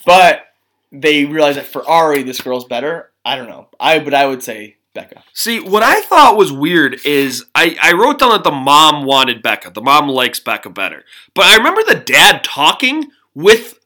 but 0.07 0.47
they 0.93 1.25
realized 1.25 1.59
that 1.59 1.67
for 1.67 1.89
Arie 1.89 2.23
this 2.23 2.41
girl's 2.41 2.65
better. 2.67 3.11
I 3.25 3.37
don't 3.37 3.49
know. 3.49 3.69
I 3.79 3.99
but 4.01 4.15
I 4.15 4.27
would 4.27 4.43
say 4.43 4.77
Becca. 4.95 5.23
See, 5.33 5.61
what 5.61 5.83
I 5.83 6.01
thought 6.01 6.37
was 6.37 6.51
weird 6.53 7.01
is 7.05 7.45
I, 7.55 7.77
I 7.81 7.93
wrote 7.93 8.19
down 8.19 8.31
that 8.31 8.45
the 8.45 8.51
mom 8.51 9.05
wanted 9.05 9.43
Becca. 9.43 9.71
The 9.71 9.81
mom 9.81 10.09
likes 10.09 10.41
Becca 10.41 10.71
better. 10.71 11.05
But 11.35 11.45
I 11.47 11.57
remember 11.57 11.83
the 11.87 11.95
dad 12.05 12.43
talking 12.43 13.11
with 13.35 13.79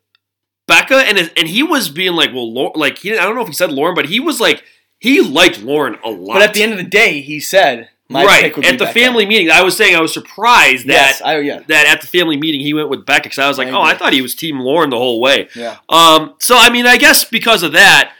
Becca, 0.66 0.96
and 1.06 1.18
and 1.36 1.48
he 1.48 1.62
was 1.62 1.88
being 1.90 2.14
like, 2.14 2.32
well, 2.32 2.50
Lau- 2.52 2.72
like 2.74 2.98
he 2.98 3.12
I 3.12 3.24
don't 3.24 3.34
know 3.34 3.42
if 3.42 3.48
he 3.48 3.54
said 3.54 3.70
Lauren, 3.70 3.94
but 3.94 4.06
he 4.06 4.18
was 4.18 4.40
like 4.40 4.64
he 4.98 5.20
liked 5.20 5.62
Lauren 5.62 5.98
a 6.02 6.08
lot. 6.08 6.34
But 6.34 6.42
at 6.42 6.54
the 6.54 6.62
end 6.62 6.72
of 6.72 6.78
the 6.78 6.84
day, 6.84 7.20
he 7.20 7.38
said 7.38 7.90
my 8.08 8.24
right 8.24 8.42
pick 8.44 8.56
would 8.56 8.64
at 8.64 8.78
the 8.78 8.86
Becca. 8.86 8.98
family 8.98 9.26
meeting, 9.26 9.50
I 9.50 9.62
was 9.62 9.76
saying 9.76 9.94
I 9.94 10.00
was 10.00 10.14
surprised 10.14 10.86
that 10.86 10.92
Yes, 11.18 11.22
I 11.22 11.38
yeah 11.40 11.60
that 11.68 11.86
at 11.86 12.00
the 12.00 12.06
family 12.06 12.38
meeting 12.38 12.62
he 12.62 12.72
went 12.72 12.88
with 12.88 13.04
Becca 13.04 13.24
because 13.24 13.38
I 13.38 13.46
was 13.46 13.58
like, 13.58 13.68
I 13.68 13.72
oh, 13.72 13.82
I 13.82 13.94
thought 13.94 14.14
he 14.14 14.22
was 14.22 14.34
Team 14.34 14.58
Lauren 14.58 14.88
the 14.88 14.96
whole 14.96 15.20
way. 15.20 15.48
yeah. 15.54 15.76
Um, 15.90 16.34
so 16.38 16.56
I 16.56 16.70
mean, 16.70 16.86
I 16.86 16.96
guess 16.96 17.24
because 17.24 17.62
of 17.62 17.72
that, 17.72 18.13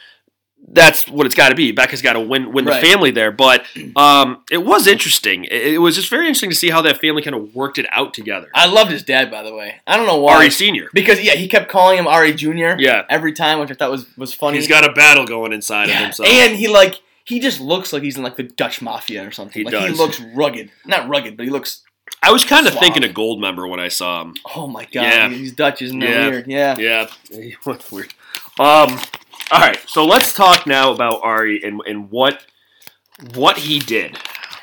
that's 0.75 1.07
what 1.07 1.25
it's 1.25 1.33
got 1.33 1.49
to 1.49 1.55
be. 1.55 1.71
Becca's 1.71 2.01
got 2.03 2.13
to 2.13 2.19
win 2.19 2.51
win 2.51 2.65
Right. 2.65 2.79
the 2.81 2.87
family 2.87 3.09
there. 3.11 3.31
But 3.31 3.65
um, 3.95 4.43
it 4.51 4.59
was 4.63 4.85
interesting. 4.87 5.45
It, 5.45 5.73
it 5.73 5.77
was 5.79 5.95
just 5.95 6.09
very 6.09 6.27
interesting 6.27 6.51
to 6.51 6.55
see 6.55 6.69
how 6.69 6.81
that 6.83 6.99
family 7.01 7.21
kind 7.23 7.35
of 7.35 7.55
worked 7.55 7.77
it 7.79 7.87
out 7.91 8.13
together. 8.13 8.49
I 8.53 8.67
loved 8.67 8.91
his 8.91 9.01
dad 9.03 9.31
by 9.31 9.41
the 9.41 9.53
way. 9.55 9.75
I 9.87 9.97
don't 9.97 10.05
know 10.05 10.17
why. 10.21 10.35
Arie 10.35 10.49
Senior, 10.51 10.89
Because 10.93 11.19
yeah, 11.21 11.33
he 11.33 11.47
kept 11.47 11.69
calling 11.71 11.97
him 11.97 12.05
Arie 12.07 12.33
Junior. 12.33 12.75
yeah, 12.77 13.05
Every 13.09 13.31
time, 13.33 13.59
which 13.59 13.71
I 13.71 13.73
thought 13.73 13.89
was 13.91 14.05
was 14.17 14.33
funny. 14.33 14.57
he's 14.57 14.67
got 14.67 14.87
a 14.87 14.93
battle 14.93 15.25
going 15.25 15.53
inside 15.53 15.89
of 15.89 15.95
himself. 15.95 16.29
and 16.29 16.55
he 16.55 16.67
like 16.67 17.01
he 17.23 17.39
just 17.39 17.59
looks 17.59 17.91
like 17.91 18.03
he's 18.03 18.17
in 18.17 18.23
like 18.23 18.35
the 18.35 18.43
Dutch 18.43 18.81
mafia 18.83 19.25
or 19.27 19.31
something. 19.31 19.65
He 19.65 19.71
like 19.71 19.89
he 19.89 19.95
looks 19.95 20.19
rugged, 20.35 20.69
not 20.85 21.09
rugged, 21.09 21.37
but 21.37 21.45
he 21.45 21.49
looks. 21.51 21.81
I 22.21 22.31
was 22.31 22.43
kind 22.43 22.67
of 22.67 22.73
Suave. 22.73 22.81
thinking 22.83 23.03
a 23.03 23.07
Goldmember 23.11 23.67
when 23.69 23.79
I 23.79 23.87
saw 23.87 24.21
him. 24.21 24.35
Oh 24.55 24.67
my 24.67 24.83
god, 24.85 25.03
Yeah. 25.03 25.29
he's 25.29 25.51
Dutch, 25.53 25.81
isn't 25.81 25.99
that 25.99 26.09
Yeah. 26.09 26.29
weird? 26.29 26.47
Yeah. 26.47 26.75
Yeah, 26.77 27.07
weird. 27.91 28.13
Um, 28.59 28.99
all 29.51 29.59
right, 29.59 29.79
so 29.87 30.05
let's 30.05 30.33
talk 30.33 30.65
now 30.67 30.91
about 30.91 31.21
Arie 31.23 31.61
and 31.63 31.81
and 31.87 32.09
what 32.11 32.45
what 33.35 33.57
he 33.57 33.79
did, 33.79 34.17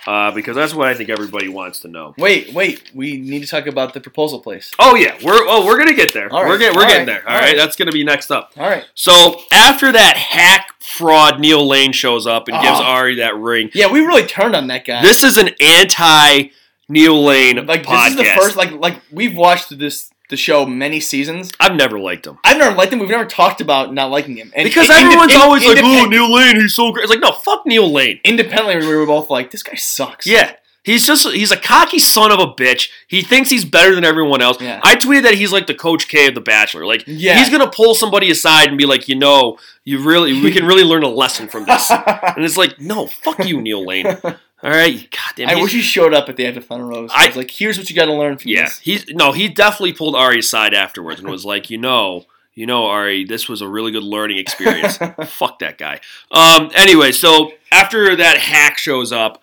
uh, 0.07 0.31
because 0.33 0.57
that's 0.57 0.75
what 0.75 0.89
I 0.89 0.95
think 0.95 1.09
everybody 1.09 1.49
wants 1.49 1.81
to 1.81 1.89
know. 1.89 2.15
Wait, 2.19 2.53
wait. 2.53 2.91
We 2.95 3.17
need 3.17 3.41
to 3.41 3.47
talk 3.47 3.67
about 3.67 3.95
the 3.95 4.01
proposal 4.01 4.41
place. 4.41 4.71
Oh 4.79 4.95
yeah, 4.95 5.15
we're 5.25 5.39
oh 5.49 5.65
we're 5.65 5.79
gonna 5.79 5.95
get 5.95 6.13
there. 6.13 6.33
All 6.33 6.43
right, 6.43 6.49
We're 6.49 6.59
getting 6.59 6.77
we're 6.77 6.83
all 6.83 6.89
getting 6.89 7.07
right, 7.07 7.23
there. 7.23 7.29
All 7.29 7.35
all 7.35 7.41
right, 7.41 7.47
right. 7.49 7.57
that's 7.57 7.77
gonna 7.77 7.93
be 7.93 8.05
next 8.05 8.31
up. 8.31 8.53
All 8.57 8.69
right. 8.69 8.85
So 8.95 9.41
after 9.53 9.91
that 9.93 10.17
hack 10.17 10.75
fraud, 10.83 11.41
Neil 11.41 11.67
Lane 11.67 11.93
shows 11.93 12.27
up 12.27 12.49
and 12.49 12.61
gives 12.63 12.79
Oh. 12.81 12.85
Arie 12.85 13.17
that 13.17 13.37
ring. 13.37 13.71
Yeah, 13.75 13.91
we 13.91 14.01
really 14.01 14.27
turned 14.27 14.55
on 14.55 14.67
that 14.67 14.85
guy. 14.85 15.01
This 15.03 15.23
is 15.25 15.39
an 15.39 15.51
anti 15.61 16.51
Neil 16.89 17.23
Lane 17.25 17.65
like 17.67 17.85
podcast. 17.85 18.03
this 18.03 18.11
is 18.11 18.17
the 18.17 18.41
first 18.41 18.57
like 18.57 18.73
like 18.73 19.01
we've 19.11 19.37
watched 19.37 19.79
this 19.79 20.11
the 20.33 20.37
show 20.37 20.67
many 20.67 20.99
seasons. 20.99 21.53
I've 21.61 21.77
never 21.77 21.99
liked 22.01 22.27
him 22.27 22.39
I've 22.43 22.59
never 22.59 22.75
liked 22.75 22.93
him. 22.93 22.99
We've 22.99 23.09
never 23.09 23.25
talked 23.27 23.61
about 23.61 23.95
not 23.95 24.11
liking 24.11 24.37
him. 24.37 24.51
And 24.57 24.65
because 24.67 24.91
everyone's 24.91 25.35
always 25.37 25.65
like, 25.65 25.79
"Oh, 25.81 26.07
Neil 26.07 26.35
Lane, 26.35 26.57
he's 26.57 26.75
so 26.75 26.91
great." 26.91 27.05
It's 27.05 27.11
like, 27.11 27.21
no, 27.21 27.31
fuck 27.31 27.65
Neil 27.67 27.89
Lane. 27.91 28.19
independently, 28.25 28.85
we 28.85 28.97
were 28.97 29.07
both 29.07 29.31
like, 29.31 29.51
this 29.53 29.63
guy 29.63 29.77
sucks. 29.77 30.27
Yeah. 30.27 30.57
He's 30.85 31.07
just 31.07 31.29
he's 31.31 31.53
a 31.53 31.57
cocky 31.57 32.01
son 32.01 32.33
of 32.33 32.41
a 32.41 32.47
bitch. 32.47 32.89
He 33.07 33.23
thinks 33.23 33.51
he's 33.51 33.65
better 33.65 33.95
than 33.95 34.03
everyone 34.05 34.43
else. 34.43 34.61
Yeah. 34.61 34.81
I 34.83 34.97
tweeted 34.97 35.23
that 35.23 35.35
he's 35.35 35.53
like 35.53 35.69
the 35.69 35.75
Coach 35.77 36.09
K 36.09 36.27
of 36.27 36.35
the 36.35 36.41
Bachelor. 36.41 36.85
Like 36.85 37.05
Yeah. 37.07 37.39
he's 37.39 37.49
gonna 37.51 37.71
pull 37.71 37.95
somebody 37.95 38.33
aside 38.33 38.67
and 38.69 38.77
be 38.77 38.85
like, 38.85 39.07
you 39.07 39.15
know, 39.15 39.59
you 39.85 40.03
really 40.03 40.33
we 40.43 40.51
can 40.51 40.67
really 40.67 40.83
learn 40.83 41.05
a 41.05 41.09
lesson 41.09 41.47
from 41.47 41.67
this. 41.67 41.89
and 41.91 42.45
it's 42.45 42.57
like, 42.57 42.81
no, 42.81 43.07
fuck 43.07 43.45
you, 43.47 43.61
Neil 43.61 43.87
Lane. 43.87 44.07
All 44.63 44.71
right, 44.71 45.09
goddamn. 45.11 45.49
I 45.49 45.61
wish 45.61 45.73
he 45.73 45.81
showed 45.81 46.15
up 46.15 46.29
at 46.29 46.37
the 46.37 46.47
end 46.47 46.57
of 46.57 46.65
Thunder 46.65 46.87
Rose. 46.87 47.11
I- 47.13 47.25
I 47.25 47.27
was 47.29 47.37
like, 47.37 47.51
here's 47.51 47.79
what 47.79 47.91
you 47.91 47.97
got 47.97 48.05
to 48.07 48.15
learn 48.15 48.39
from 48.39 48.51
yeah, 48.51 48.65
this. 48.65 48.79
he's 48.79 49.09
no, 49.09 49.33
he 49.33 49.49
definitely 49.49 49.93
pulled 49.93 50.15
Arie 50.15 50.39
aside 50.39 50.73
afterwards 50.75 51.21
and 51.21 51.29
was 51.29 51.45
like, 51.45 51.69
you 51.69 51.79
know, 51.79 52.27
you 52.55 52.67
know, 52.67 52.85
Ari, 52.87 53.25
this 53.25 53.49
was 53.49 53.61
a 53.61 53.69
really 53.69 53.91
good 53.91 54.03
learning 54.05 54.39
experience. 54.39 54.97
Fuck 55.27 55.59
that 55.61 55.79
guy. 55.79 56.01
Um. 56.31 56.71
Anyway, 56.75 57.13
so 57.13 57.53
after 57.73 58.15
that 58.15 58.39
hack 58.39 58.79
shows 58.79 59.11
up, 59.11 59.43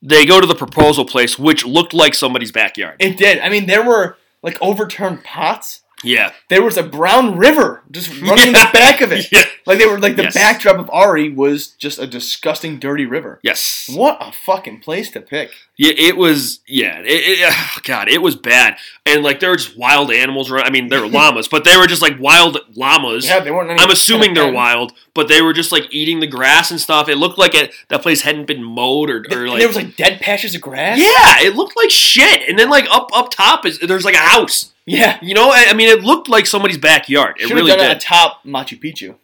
they 0.00 0.24
go 0.24 0.40
to 0.40 0.46
the 0.46 0.54
proposal 0.54 1.04
place, 1.04 1.38
which 1.38 1.66
looked 1.66 1.92
like 1.92 2.14
somebody's 2.14 2.52
backyard. 2.52 2.96
It 2.98 3.18
did. 3.18 3.40
I 3.40 3.48
mean, 3.50 3.66
there 3.66 3.84
were 3.84 4.16
like 4.42 4.56
overturned 4.62 5.22
pots. 5.24 5.82
Yeah. 6.02 6.32
There 6.48 6.62
was 6.62 6.76
a 6.76 6.82
brown 6.82 7.36
river 7.36 7.82
just 7.90 8.08
running 8.22 8.48
in 8.48 8.52
the 8.52 8.70
back 8.72 9.00
of 9.00 9.12
it. 9.12 9.26
Yeah. 9.32 9.42
Like 9.66 9.78
they 9.78 9.86
were 9.86 9.98
like 9.98 10.16
the 10.16 10.22
Yes. 10.24 10.34
backdrop 10.34 10.78
of 10.78 10.90
Arie 10.92 11.28
was 11.30 11.68
just 11.68 11.98
a 11.98 12.06
disgusting, 12.06 12.78
dirty 12.78 13.04
river. 13.04 13.38
Yes. 13.42 13.88
What 13.92 14.16
a 14.20 14.32
fucking 14.32 14.80
place 14.80 15.10
to 15.10 15.20
pick. 15.20 15.50
Yeah, 15.76 15.92
it 15.96 16.16
was. 16.16 16.60
Yeah, 16.66 16.98
it, 17.00 17.04
it, 17.06 17.82
God, 17.84 18.08
it 18.08 18.22
was 18.22 18.34
bad. 18.36 18.76
And 19.06 19.22
like 19.22 19.40
there 19.40 19.50
were 19.50 19.56
just 19.56 19.76
wild 19.78 20.10
animals 20.10 20.50
around. 20.50 20.64
I 20.66 20.70
mean, 20.70 20.88
there 20.88 21.00
were 21.02 21.08
llamas, 21.18 21.46
but 21.48 21.64
they 21.64 21.76
were 21.76 21.86
just 21.86 22.02
like 22.02 22.18
wild 22.18 22.58
llamas. 22.74 23.26
Yeah, 23.26 23.40
they 23.40 23.50
weren't. 23.50 23.70
Any 23.70 23.80
I'm 23.80 23.90
assuming 23.90 24.34
they're 24.34 24.52
wild, 24.52 24.92
but 25.14 25.28
they 25.28 25.42
were 25.42 25.52
just 25.52 25.72
like 25.72 25.84
eating 25.90 26.20
the 26.20 26.26
grass 26.26 26.70
and 26.70 26.80
stuff. 26.80 27.08
It 27.08 27.16
looked 27.16 27.38
like 27.38 27.54
it, 27.54 27.72
that 27.88 28.02
place 28.02 28.22
hadn't 28.22 28.46
been 28.46 28.62
mowed 28.62 29.10
or, 29.10 29.16
or 29.18 29.24
And 29.30 29.48
like. 29.50 29.58
there 29.58 29.68
was 29.68 29.76
like 29.76 29.96
dead 29.96 30.20
patches 30.20 30.54
of 30.54 30.60
grass. 30.60 30.98
yeah, 30.98 31.46
it 31.46 31.54
looked 31.56 31.76
like 31.76 31.90
shit. 31.90 32.48
And 32.48 32.58
then 32.58 32.70
like 32.70 32.86
up 32.90 33.08
up 33.14 33.30
top 33.30 33.66
is 33.66 33.78
there's 33.80 34.04
like 34.04 34.14
a 34.14 34.18
house. 34.18 34.72
yeah. 34.86 35.18
You 35.22 35.34
know, 35.34 35.50
I, 35.50 35.66
I 35.70 35.72
mean, 35.74 35.88
it 35.88 36.02
looked 36.02 36.28
like 36.28 36.46
somebody's 36.46 36.78
backyard. 36.78 37.36
It 37.38 37.48
Should 37.48 37.54
really 37.56 37.70
have 37.70 37.78
done 37.80 37.88
did. 37.88 37.96
it 37.96 38.02
atop 38.04 38.44
Machu 38.44 38.80
Picchu. 38.80 39.14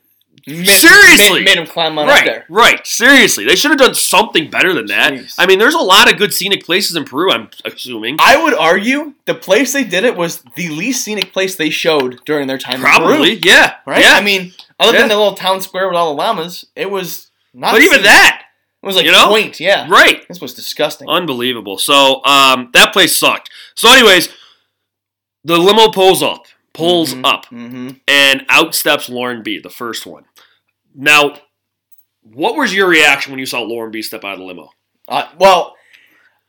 Made, 0.49 0.65
Seriously! 0.69 1.41
made, 1.41 1.45
made 1.45 1.59
him 1.59 1.67
climb 1.67 1.99
on 1.99 2.09
up 2.09 2.15
Right, 2.15 2.25
there. 2.25 2.45
right. 2.49 2.87
Seriously, 2.87 3.45
they 3.45 3.57
should 3.57 3.73
have 3.73 3.81
done 3.81 3.95
something 3.95 4.49
better 4.49 4.73
than 4.73 4.87
that. 4.87 5.13
Jeez. 5.13 5.35
I 5.39 5.47
mean, 5.47 5.59
there's 5.59 5.75
a 5.75 5.79
lot 5.81 6.11
of 6.11 6.19
good 6.19 6.33
scenic 6.33 6.65
places 6.65 6.95
in 6.95 7.05
Peru. 7.05 7.33
I'm 7.33 7.49
assuming. 7.65 8.17
I 8.21 8.41
would 8.41 8.55
argue 8.55 9.15
the 9.25 9.35
place 9.35 9.73
they 9.73 9.83
did 9.83 10.05
it 10.05 10.17
was 10.17 10.43
the 10.55 10.69
least 10.69 11.03
scenic 11.05 11.33
place 11.33 11.57
they 11.57 11.69
showed 11.71 12.25
during 12.25 12.47
their 12.47 12.59
time. 12.59 12.75
in 12.77 12.81
Peru, 12.83 12.91
Probably, 12.91 13.33
yeah, 13.43 13.75
right? 13.87 14.01
Yeah, 14.01 14.13
I 14.15 14.23
mean, 14.23 14.53
other 14.79 14.93
Yeah. 14.93 15.01
than 15.01 15.09
the 15.09 15.17
little 15.17 15.35
town 15.35 15.61
square 15.63 15.89
with 15.89 15.97
all 15.97 16.15
the 16.15 16.17
llamas, 16.23 16.65
it 16.77 16.93
was 16.93 17.29
not. 17.53 17.73
but 17.73 17.83
even 17.83 18.03
that, 18.05 18.43
it 18.83 18.87
was 18.87 18.95
like 18.95 19.05
you 19.05 19.11
know? 19.11 19.27
quaint. 19.29 19.59
Yeah, 19.59 19.89
right? 19.89 20.27
this 20.29 20.41
was 20.41 20.55
disgusting. 20.55 21.09
Unbelievable. 21.09 21.77
So, 21.77 22.25
um, 22.25 22.71
that 22.73 22.93
place 22.93 23.17
sucked. 23.17 23.51
So, 23.75 23.91
anyways, 23.91 24.29
the 25.43 25.59
limo 25.59 25.91
pulls 25.91 26.23
up, 26.23 26.47
pulls 26.73 27.15
Mhm, 27.15 27.25
up, 27.27 27.47
mhm. 27.47 28.01
and 28.07 28.45
out 28.49 28.77
steps 28.77 29.09
Lauren 29.09 29.43
B, 29.43 29.59
the 29.59 29.71
first 29.71 30.07
one. 30.07 30.25
Now, 30.97 31.37
what 32.23 32.57
was 32.57 32.75
your 32.75 32.89
reaction 32.89 33.33
when 33.33 33.39
you 33.39 33.47
saw 33.47 33.61
Lauren 33.61 33.91
B 33.91 34.03
step 34.03 34.25
out 34.25 34.33
of 34.33 34.39
the 34.39 34.45
limo? 34.45 34.71
Uh, 35.07 35.29
well, 35.39 35.77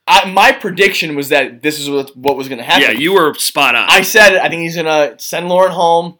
I, 0.07 0.29
my 0.31 0.53
prediction 0.53 1.15
was 1.15 1.29
that 1.29 1.61
this 1.61 1.79
is 1.79 1.89
what, 1.89 2.15
what 2.15 2.37
was 2.37 2.47
going 2.47 2.59
to 2.59 2.63
happen. 2.63 2.83
Yeah, 2.83 2.91
you 2.91 3.13
were 3.13 3.33
spot 3.35 3.75
on. 3.75 3.87
I 3.89 4.01
said. 4.01 4.37
I 4.37 4.47
think 4.47 4.61
he's 4.61 4.77
gonna 4.77 5.19
send 5.19 5.49
Lauren 5.49 5.73
home. 5.73 6.17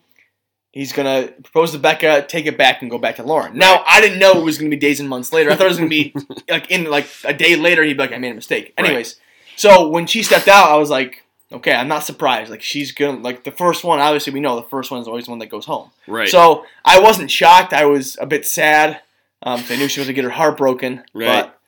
He's 0.71 0.91
gonna 0.91 1.29
propose 1.43 1.71
to 1.71 1.79
Becca, 1.79 2.25
take 2.27 2.45
it 2.45 2.57
back, 2.57 2.81
and 2.81 2.91
go 2.91 2.97
back 2.97 3.15
to 3.15 3.23
Lauren. 3.23 3.57
Now, 3.57 3.83
I 3.87 4.01
didn't 4.01 4.19
know 4.19 4.33
it 4.33 4.43
was 4.43 4.57
gonna 4.57 4.69
be 4.69 4.75
days 4.75 4.99
and 4.99 5.07
months 5.07 5.31
later. 5.31 5.49
I 5.49 5.55
thought 5.55 5.67
it 5.67 5.69
was 5.69 5.77
gonna 5.77 5.89
be 5.89 6.13
like 6.49 6.69
in 6.69 6.83
like 6.83 7.07
a 7.23 7.33
day 7.33 7.55
later. 7.55 7.83
He'd 7.83 7.93
be 7.93 7.99
like, 7.99 8.11
"I 8.11 8.17
made 8.17 8.31
a 8.31 8.35
mistake." 8.35 8.73
Right. 8.77 8.85
Anyways, 8.87 9.15
so 9.55 9.87
when 9.87 10.05
she 10.05 10.21
stepped 10.21 10.49
out, 10.49 10.69
I 10.69 10.75
was 10.75 10.89
like, 10.89 11.23
"Okay, 11.51 11.73
I'm 11.73 11.87
not 11.87 12.03
surprised. 12.03 12.49
Like 12.51 12.61
she's 12.61 12.91
gonna 12.91 13.19
like 13.19 13.43
the 13.43 13.51
first 13.51 13.83
one. 13.83 13.99
Obviously, 13.99 14.33
we 14.33 14.39
know 14.39 14.55
the 14.55 14.63
first 14.67 14.91
one 14.91 15.01
is 15.01 15.07
always 15.07 15.25
the 15.25 15.31
one 15.31 15.39
that 15.39 15.47
goes 15.49 15.65
home. 15.65 15.91
right. 16.07 16.27
So 16.29 16.65
I 16.83 16.99
wasn't 16.99 17.31
shocked. 17.31 17.73
I 17.73 17.85
was 17.85 18.17
a 18.19 18.25
bit 18.25 18.45
sad. 18.45 19.01
Um, 19.43 19.63
I 19.69 19.75
knew 19.77 19.87
she 19.87 19.99
was 19.99 20.07
gonna 20.07 20.13
get 20.15 20.23
her 20.23 20.29
heart 20.31 20.57
broken. 20.57 21.03
Right. 21.13 21.43
But 21.43 21.59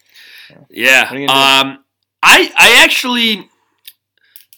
Yeah. 0.69 1.03
What 1.03 1.13
are 1.13 1.19
you 1.19 1.27
gonna 1.27 1.39
Um, 1.69 1.83
I 2.23 2.51
I 2.57 2.83
actually, 2.83 3.49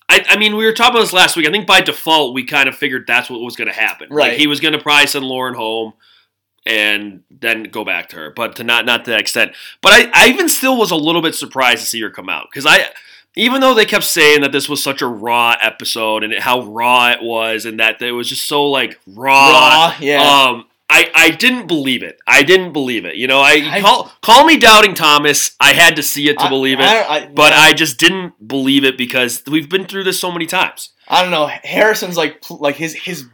I 0.09 0.23
I 0.29 0.37
mean, 0.37 0.55
we 0.55 0.65
were 0.65 0.73
talking 0.73 0.95
about 0.95 1.01
this 1.01 1.13
last 1.13 1.35
week. 1.35 1.47
I 1.47 1.51
think 1.51 1.67
by 1.67 1.81
default 1.81 2.33
we 2.33 2.43
kind 2.43 2.67
of 2.67 2.75
figured 2.75 3.05
that's 3.07 3.29
what 3.29 3.41
was 3.41 3.55
going 3.55 3.67
to 3.67 3.73
happen. 3.73 4.07
Like, 4.09 4.17
Right. 4.17 4.39
he 4.39 4.47
was 4.47 4.59
going 4.59 4.73
to 4.73 4.79
probably 4.79 5.07
send 5.07 5.25
Lauren 5.25 5.53
home 5.55 5.93
and 6.65 7.23
then 7.29 7.63
go 7.63 7.83
back 7.83 8.09
to 8.09 8.15
her, 8.17 8.29
but 8.31 8.55
to 8.55 8.63
not 8.63 8.85
not 8.85 9.05
to 9.05 9.11
that 9.11 9.19
extent. 9.19 9.51
But 9.81 9.93
I 9.93 10.09
I 10.13 10.27
even 10.29 10.47
still 10.49 10.77
was 10.77 10.91
a 10.91 10.95
little 10.95 11.21
bit 11.21 11.35
surprised 11.35 11.81
to 11.81 11.87
see 11.87 12.01
her 12.01 12.09
come 12.09 12.29
out 12.29 12.47
because 12.49 12.65
I. 12.65 12.89
Even 13.35 13.61
though 13.61 13.73
they 13.73 13.85
kept 13.85 14.03
saying 14.03 14.41
that 14.41 14.51
this 14.51 14.67
was 14.67 14.83
such 14.83 15.01
a 15.01 15.07
raw 15.07 15.55
episode 15.61 16.23
and 16.23 16.33
how 16.33 16.61
raw 16.63 17.11
it 17.11 17.21
was, 17.21 17.65
and 17.65 17.79
that 17.79 18.01
it 18.01 18.11
was 18.11 18.27
just 18.27 18.45
so 18.45 18.65
like 18.69 18.99
raw, 19.08 19.51
raw, 19.51 19.95
yeah. 20.01 20.21
um, 20.21 20.65
I, 20.89 21.10
I 21.15 21.29
didn't 21.29 21.67
believe 21.67 22.03
it. 22.03 22.19
I 22.27 22.43
didn't 22.43 22.73
believe 22.73 23.06
it. 23.06 23.15
You 23.15 23.27
know, 23.27 23.39
I, 23.39 23.69
I- 23.71 23.79
call 23.82 24.12
call 24.21 24.45
me 24.45 24.58
doubting 24.58 24.93
Thomas. 24.93 25.56
I 25.62 25.71
had 25.71 25.95
to 25.95 26.03
see 26.03 26.27
it 26.29 26.38
to 26.39 26.45
I- 26.45 26.49
believe 26.49 26.79
it, 26.82 26.86
I, 26.86 27.27
but. 27.27 27.53
I 27.53 27.71
just 27.71 27.97
didn't 27.97 28.45
believe 28.45 28.84
it 28.84 28.97
because 28.97 29.43
we've 29.49 29.69
been 29.69 29.86
through 29.86 30.03
this 30.03 30.19
so 30.19 30.29
many 30.32 30.45
times. 30.45 30.89
I 31.08 31.21
don't 31.21 31.32
know. 31.32 31.47
Harrison's 31.47 32.17
like 32.17 32.43
like 32.49 32.75
his 32.75 32.93
his 32.95 33.27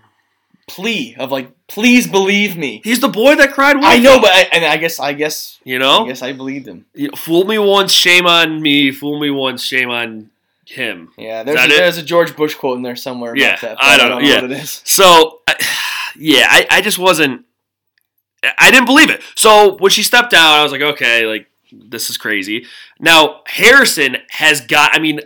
plea 0.67 1.15
of 1.17 1.31
like, 1.31 1.51
please 1.67 2.07
believe 2.07 2.57
me. 2.57 2.81
He's 2.83 2.99
the 2.99 3.07
boy 3.07 3.35
that 3.35 3.53
cried 3.53 3.75
wolf. 3.75 3.87
I 3.87 3.99
know, 3.99 4.19
but 4.19 4.31
I, 4.31 4.41
and 4.51 4.65
I 4.65 4.77
guess 4.77 4.99
I 4.99 5.13
guess 5.13 5.59
you 5.63 5.79
know. 5.79 6.05
I 6.05 6.07
guess 6.07 6.21
I 6.21 6.33
believed 6.33 6.67
him. 6.67 6.85
You 6.93 7.07
know, 7.09 7.15
fool 7.15 7.45
me 7.45 7.57
once, 7.57 7.91
shame 7.93 8.27
on 8.27 8.61
me. 8.61 8.91
Fool 8.91 9.19
me 9.19 9.29
once, 9.29 9.63
shame 9.63 9.89
on 9.89 10.29
him. 10.65 11.11
Yeah, 11.17 11.43
there's 11.43 11.63
a, 11.63 11.67
there's 11.67 11.97
a 11.97 12.03
George 12.03 12.35
Bush 12.35 12.55
quote 12.55 12.77
in 12.77 12.83
there 12.83 12.95
somewhere. 12.95 13.35
Yeah, 13.35 13.55
that, 13.55 13.77
but 13.77 13.83
I 13.83 13.97
don't 13.97 14.09
know, 14.09 14.19
yeah. 14.19 14.41
what 14.41 14.51
it 14.51 14.51
is. 14.51 14.81
So, 14.83 15.41
I- 15.47 15.55
yeah, 16.17 16.47
I, 16.49 16.67
I 16.69 16.81
just 16.81 16.99
wasn't. 16.99 17.45
I 18.59 18.71
didn't 18.71 18.85
believe 18.85 19.09
it. 19.09 19.21
So 19.35 19.77
when 19.77 19.91
she 19.91 20.03
stepped 20.03 20.33
out, 20.33 20.59
I 20.59 20.63
was 20.63 20.71
like, 20.71 20.81
okay, 20.81 21.25
like 21.25 21.47
this 21.71 22.09
is 22.09 22.17
crazy. 22.17 22.65
Now 22.99 23.41
Harrison 23.47 24.17
has 24.29 24.61
got. 24.61 24.95
I 24.95 24.99
mean, 24.99 25.21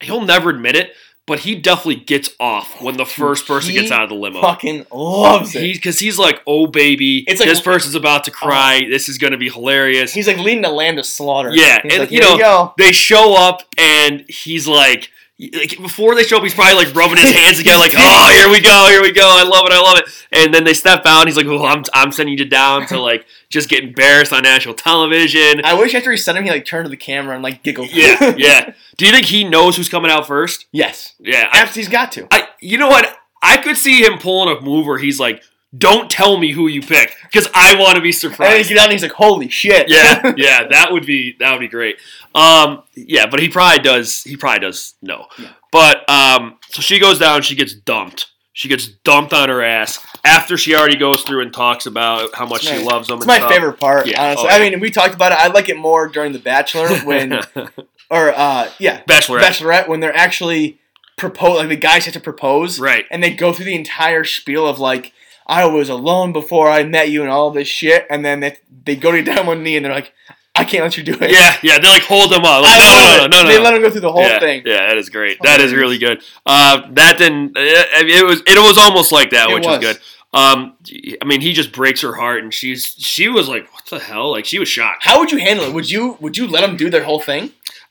he'll 0.00 0.24
never 0.24 0.50
admit 0.50 0.76
it, 0.76 0.94
but 1.26 1.40
he 1.40 1.54
definitely 1.54 1.96
gets 2.04 2.30
off 2.38 2.82
when 2.82 2.96
the 2.98 3.06
first 3.06 3.46
person 3.46 3.70
He 3.72 3.78
gets 3.80 3.90
out 3.90 4.02
of 4.02 4.08
the 4.10 4.14
limo. 4.14 4.40
Fucking 4.42 4.86
loves 4.92 5.54
it. 5.54 5.60
Because 5.74 5.98
he's 5.98 6.18
like, 6.18 6.42
oh 6.46 6.66
baby, 6.66 7.24
It's 7.26 7.40
like- 7.40 7.48
this 7.48 7.60
person's 7.60 7.94
about 7.94 8.24
to 8.24 8.30
cry. 8.30 8.82
Oh. 8.84 8.90
this 8.90 9.08
is 9.08 9.16
gonna 9.18 9.38
be 9.38 9.48
hilarious. 9.48 10.12
He's 10.12 10.26
like 10.26 10.38
leading 10.38 10.62
the 10.62 10.68
land 10.70 10.98
to 10.98 11.04
slaughter. 11.04 11.50
Yeah, 11.54 11.80
He's 11.82 11.92
and, 11.92 12.00
like, 12.02 12.10
you 12.10 12.20
know, 12.20 12.36
go." 12.36 12.74
they 12.78 12.92
show 12.92 13.34
up 13.34 13.62
and 13.78 14.24
he's 14.28 14.66
like, 14.68 15.10
like 15.52 15.76
before 15.78 16.14
they 16.14 16.22
show 16.22 16.36
up, 16.36 16.42
he's 16.42 16.54
probably 16.54 16.84
like 16.84 16.94
rubbing 16.94 17.18
his 17.18 17.30
hands 17.30 17.58
together, 17.58 17.78
like, 17.78 17.94
"Oh, 17.96 18.32
here 18.32 18.50
we 18.50 18.60
go, 18.60 18.86
here 18.88 19.02
we 19.02 19.12
go, 19.12 19.22
I 19.26 19.42
love 19.42 19.66
it, 19.66 19.72
I 19.72 19.80
love 19.80 19.98
it." 19.98 20.04
And 20.32 20.54
then 20.54 20.64
they 20.64 20.74
step 20.74 21.02
out, 21.06 21.20
and 21.20 21.28
he's 21.28 21.36
like, 21.36 21.46
"Well, 21.46 21.64
I'm, 21.64 21.84
I'm 21.92 22.12
sending 22.12 22.38
you 22.38 22.44
down 22.44 22.86
to 22.86 23.00
like 23.00 23.26
just 23.48 23.68
get 23.68 23.84
embarrassed 23.84 24.32
on 24.32 24.42
national 24.42 24.74
television." 24.74 25.64
I 25.64 25.74
wish 25.74 25.94
after 25.94 26.10
he 26.10 26.16
sent 26.16 26.38
him, 26.38 26.44
he 26.44 26.50
like 26.50 26.64
turned 26.64 26.84
to 26.86 26.90
the 26.90 26.96
camera 26.96 27.34
and 27.34 27.42
like 27.42 27.62
giggled. 27.62 27.90
Yeah, 27.92 28.34
yeah. 28.36 28.72
Do 28.96 29.06
you 29.06 29.12
think 29.12 29.26
he 29.26 29.44
knows 29.44 29.76
who's 29.76 29.88
coming 29.88 30.10
out 30.10 30.26
first? 30.26 30.66
yes. 30.72 31.14
Yeah, 31.18 31.48
I, 31.52 31.60
After 31.60 31.80
he's 31.80 31.88
got 31.88 32.12
to. 32.12 32.28
I 32.30 32.48
you 32.60 32.78
know 32.78 32.88
what? 32.88 33.16
I 33.42 33.58
could 33.58 33.76
see 33.76 34.02
him 34.02 34.18
pulling 34.18 34.56
a 34.56 34.60
move 34.60 34.86
where 34.86 34.98
he's 34.98 35.20
like, 35.20 35.42
"Don't 35.76 36.10
tell 36.10 36.38
me 36.38 36.52
who 36.52 36.66
you 36.68 36.80
pick 36.82 37.16
because 37.22 37.48
I 37.54 37.74
want 37.76 37.96
to 37.96 38.00
be 38.00 38.08
And 38.08 38.12
he 38.12 38.12
surprised." 38.12 38.68
get 38.68 38.78
out 38.78 38.84
and 38.84 38.92
he's 38.92 39.02
like, 39.02 39.12
"Holy 39.12 39.48
shit!" 39.48 39.88
yeah, 39.88 40.32
yeah, 40.36 40.68
that 40.68 40.92
would 40.92 41.06
be 41.06 41.36
that 41.40 41.52
would 41.52 41.60
be 41.60 41.68
great. 41.68 41.96
Um, 42.34 42.82
yeah, 42.94 43.26
but 43.26 43.40
he 43.40 43.48
probably 43.48 43.82
does. 43.82 44.22
He 44.22 44.36
probably 44.36 44.60
does 44.60 44.94
know. 45.02 45.26
Yeah. 45.38 45.50
But 45.72 46.08
um, 46.10 46.56
so 46.70 46.82
she 46.82 46.98
goes 46.98 47.18
down. 47.18 47.42
She 47.42 47.54
gets 47.54 47.74
dumped. 47.74 48.26
She 48.56 48.68
gets 48.68 48.86
dumped 48.86 49.32
on 49.32 49.48
her 49.48 49.62
ass 49.62 49.98
after 50.24 50.56
she 50.56 50.76
already 50.76 50.94
goes 50.96 51.22
through 51.22 51.42
and 51.42 51.52
talks 51.52 51.86
about 51.86 52.32
how 52.36 52.46
much 52.46 52.62
she 52.62 52.78
loves 52.78 53.10
him. 53.10 53.16
It's 53.16 53.26
my 53.26 53.38
stuff. 53.38 53.50
favorite 53.50 53.80
part, 53.80 54.06
Yeah. 54.06 54.22
honestly. 54.22 54.46
Oh, 54.48 54.54
I 54.54 54.58
yeah. 54.62 54.70
mean, 54.70 54.78
we 54.80 54.90
talked 54.90 55.12
about 55.12 55.32
it. 55.32 55.38
I 55.38 55.48
like 55.48 55.68
it 55.68 55.76
more 55.76 56.06
during 56.06 56.32
The 56.32 56.38
Bachelor 56.38 56.88
when, 57.00 57.32
or 58.10 58.32
uh, 58.32 58.70
yeah, 58.78 59.02
Bachelorette. 59.08 59.40
Bachelorette 59.42 59.88
when 59.88 59.98
they're 59.98 60.14
actually 60.16 60.78
propose, 61.16 61.58
like 61.58 61.68
the 61.68 61.74
guys 61.74 62.04
have 62.04 62.14
to 62.14 62.20
propose, 62.20 62.78
Right. 62.78 63.06
And 63.10 63.20
they 63.24 63.34
go 63.34 63.52
through 63.52 63.64
the 63.64 63.74
entire 63.74 64.22
spiel 64.22 64.68
of 64.68 64.78
like, 64.78 65.12
I 65.46 65.66
was 65.66 65.88
alone 65.88 66.32
before 66.32 66.70
I 66.70 66.84
met 66.84 67.10
you 67.10 67.22
and 67.22 67.30
all 67.30 67.50
this 67.50 67.68
shit, 67.68 68.06
and 68.10 68.24
then 68.24 68.40
they, 68.40 68.56
they 68.84 68.96
go 68.96 69.12
to 69.12 69.22
down 69.22 69.46
one 69.46 69.62
knee 69.62 69.76
and 69.76 69.84
they're 69.84 69.94
like, 69.94 70.12
I 70.56 70.64
can't 70.64 70.84
let 70.84 70.96
you 70.96 71.02
do 71.02 71.14
it. 71.20 71.32
Yeah, 71.32 71.56
yeah. 71.62 71.78
They 71.80 71.88
like 71.88 72.02
hold 72.02 72.32
him 72.32 72.44
up. 72.44 72.62
Like, 72.62 72.78
no, 72.78 73.16
no, 73.18 73.26
no, 73.26 73.42
no, 73.42 73.48
They 73.48 73.58
let 73.58 73.74
him 73.74 73.82
go 73.82 73.90
through 73.90 74.02
the 74.02 74.12
whole 74.12 74.38
thing. 74.38 74.62
Yeah, 74.64 74.86
that 74.86 74.96
is 74.96 75.08
great. 75.08 75.38
That 75.42 75.60
is 75.60 75.72
really 75.72 75.98
good. 75.98 76.22
Uh, 76.46 76.82
that 76.92 77.18
didn't. 77.18 77.54
It 77.56 78.24
was. 78.24 78.40
It 78.46 78.58
was 78.58 78.78
almost 78.78 79.10
like 79.10 79.30
that, 79.30 79.48
which 79.48 79.66
was 79.66 79.78
was. 79.78 79.94
good. 79.94 80.00
Um, 80.32 80.76
I 81.20 81.24
mean, 81.24 81.40
he 81.40 81.52
just 81.52 81.72
breaks 81.72 82.02
her 82.02 82.14
heart, 82.14 82.42
and 82.42 82.54
she's 82.54 82.86
she 82.86 83.28
was 83.28 83.48
like, 83.48 83.72
"What 83.72 83.86
the 83.86 83.98
hell?" 83.98 84.30
Like 84.30 84.44
she 84.44 84.60
was 84.60 84.68
shocked. 84.68 85.02
How 85.04 85.18
would 85.18 85.32
you 85.32 85.38
handle 85.38 85.64
it? 85.64 85.72
Would 85.72 85.90
you 85.90 86.18
would 86.20 86.36
you 86.36 86.46
let 86.46 86.60
them 86.60 86.76
do 86.76 86.88
their 86.88 87.04
whole 87.04 87.20
thing? 87.20 87.44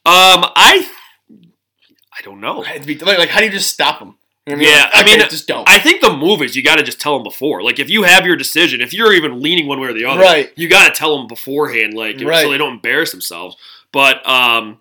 Um, 0.06 0.44
I, 0.56 0.90
I 2.12 2.22
don't 2.24 2.42
know. 2.42 2.60
Like, 2.60 3.02
like, 3.02 3.30
how 3.30 3.40
do 3.40 3.46
you 3.46 3.52
just 3.52 3.72
stop 3.72 4.00
them? 4.00 4.18
You 4.46 4.56
know 4.56 4.62
what 4.62 4.70
Yeah, 4.70 4.90
I 4.94 5.04
mean, 5.06 5.20
just 5.30 5.48
don't. 5.48 5.70
I 5.70 5.80
think 5.80 6.02
the 6.02 6.16
move 6.16 6.42
is 6.42 6.56
you 6.56 6.64
got 6.64 6.76
to 6.76 6.84
just 6.84 7.00
tell 7.00 7.14
them 7.14 7.24
before. 7.24 7.64
Like 7.64 7.80
if 7.80 7.90
you 7.90 8.04
have 8.04 8.26
your 8.26 8.36
decision, 8.36 8.82
if 8.82 8.94
you're 8.94 9.14
even 9.14 9.42
leaning 9.42 9.68
one 9.68 9.80
way 9.80 9.88
or 9.88 9.94
the 9.94 10.04
other, 10.06 10.22
Right. 10.22 10.52
you 10.58 10.68
got 10.68 10.88
to 10.88 10.94
tell 10.98 11.18
them 11.18 11.28
beforehand, 11.28 11.94
like 11.94 12.18
Right. 12.22 12.44
so 12.44 12.52
they 12.52 12.58
don't 12.58 12.74
embarrass 12.74 13.12
themselves. 13.12 13.56
But 13.94 14.18
um, 14.28 14.80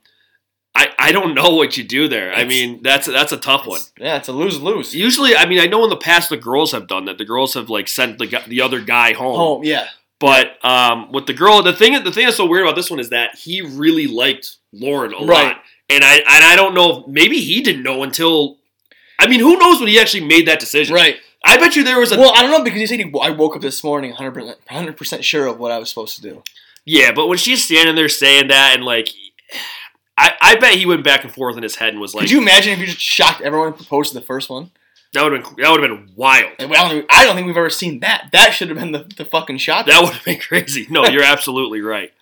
I 0.75 0.89
I 0.99 1.13
don't 1.13 1.35
know 1.41 1.51
what 1.51 1.77
you 1.77 1.85
do 1.85 2.09
there. 2.09 2.33
I 2.35 2.45
mean, 2.45 2.83
that's 2.83 3.07
that's 3.07 3.31
a 3.33 3.37
tough 3.37 3.67
one. 3.67 3.81
yeah, 3.99 4.17
it's 4.17 4.29
a 4.29 4.33
lose 4.33 4.61
lose. 4.61 4.95
Usually, 4.97 5.37
I 5.37 5.47
mean, 5.47 5.61
I 5.61 5.67
know 5.67 5.85
in 5.85 5.91
the 5.91 5.97
past 5.97 6.29
the 6.31 6.37
girls 6.37 6.73
have 6.73 6.89
done 6.89 7.05
that. 7.05 7.19
The 7.19 7.25
girls 7.25 7.55
have 7.55 7.71
like 7.71 7.87
sent 7.89 8.19
the 8.19 8.43
the 8.49 8.61
other 8.63 8.81
guy 8.81 9.13
home. 9.13 9.37
Home, 9.37 9.65
yeah. 9.65 9.89
But 10.19 10.65
um, 10.65 11.11
with 11.13 11.27
the 11.27 11.35
girl, 11.35 11.63
the 11.63 11.73
thing 11.73 11.93
the 12.03 12.11
thing 12.13 12.25
that's 12.25 12.37
so 12.37 12.47
weird 12.47 12.65
about 12.65 12.75
this 12.77 12.91
one 12.91 12.99
is 13.01 13.11
that 13.11 13.37
he 13.37 13.61
really 13.61 14.07
liked 14.09 14.57
Lauren 14.73 15.13
a 15.15 15.19
Right. 15.25 15.49
lot, 15.55 15.63
and 15.91 16.03
I 16.03 16.15
and 16.17 16.45
I 16.45 16.57
don't 16.57 16.75
know. 16.75 17.01
if 17.03 17.07
Maybe 17.07 17.39
he 17.41 17.61
didn't 17.63 17.85
know 17.85 18.03
until. 18.03 18.59
I 19.23 19.29
mean, 19.29 19.41
who 19.41 19.57
knows 19.57 19.79
when 19.81 19.89
he 19.89 19.99
actually 20.01 20.25
made 20.25 20.47
that 20.49 20.61
decision? 20.61 20.95
Right. 20.95 21.17
I 21.45 21.57
bet 21.57 21.75
you 21.77 21.83
there 21.85 21.99
was 21.99 22.13
a 22.13 22.19
Well, 22.19 22.33
I 22.37 22.43
don't 22.43 22.51
know 22.51 22.63
because 22.63 22.79
he 22.81 22.87
said 22.87 23.01
he, 23.01 23.13
I 23.21 23.31
woke 23.31 23.57
up 23.57 23.63
this 23.63 23.83
morning 23.83 24.11
100 24.13 24.97
percent 24.97 25.25
sure 25.25 25.47
of 25.47 25.59
what 25.59 25.73
I 25.73 25.79
was 25.79 25.89
supposed 25.89 26.17
to 26.17 26.23
do. 26.23 26.43
yeah, 26.85 27.11
but 27.13 27.27
when 27.29 27.39
she's 27.39 27.65
standing 27.65 27.95
there 27.97 28.09
saying 28.09 28.49
that 28.49 28.75
and 28.77 28.85
like, 28.85 29.09
I 30.17 30.33
I 30.41 30.55
bet 30.57 30.75
he 30.75 30.87
went 30.87 31.05
back 31.05 31.25
and 31.25 31.33
forth 31.33 31.57
in 31.57 31.63
his 31.63 31.77
head 31.77 31.91
and 31.91 32.01
was 32.01 32.15
like, 32.15 32.23
Could 32.23 32.31
you 32.31 32.41
imagine 32.43 32.73
if 32.75 32.79
you 32.79 32.87
just 32.87 33.01
shocked 33.01 33.41
everyone 33.41 33.69
and 33.69 33.77
proposed 33.77 34.13
to 34.13 34.19
the 34.21 34.25
first 34.25 34.51
one? 34.51 34.71
That 35.15 35.25
would 35.25 35.33
have 35.33 35.45
been 35.45 35.65
that 35.65 35.71
would 35.71 35.83
have 35.83 35.91
been 35.91 36.13
wild. 36.17 36.53
I 36.59 36.67
don't, 36.67 36.89
think- 36.91 37.07
I 37.11 37.25
don't 37.25 37.35
think 37.35 37.47
we've 37.47 37.57
ever 37.57 37.71
seen 37.71 38.01
that. 38.01 38.29
That 38.33 38.51
should 38.55 38.69
have 38.71 38.79
been 38.79 38.93
the, 38.93 39.05
the 39.17 39.25
fucking 39.25 39.59
shot. 39.59 39.87
That 39.87 40.03
would 40.03 40.15
have 40.15 40.25
been 40.25 40.39
crazy. 40.49 40.87
No, 40.89 41.05
you're 41.07 41.23
absolutely 41.25 41.81
right. 41.81 42.13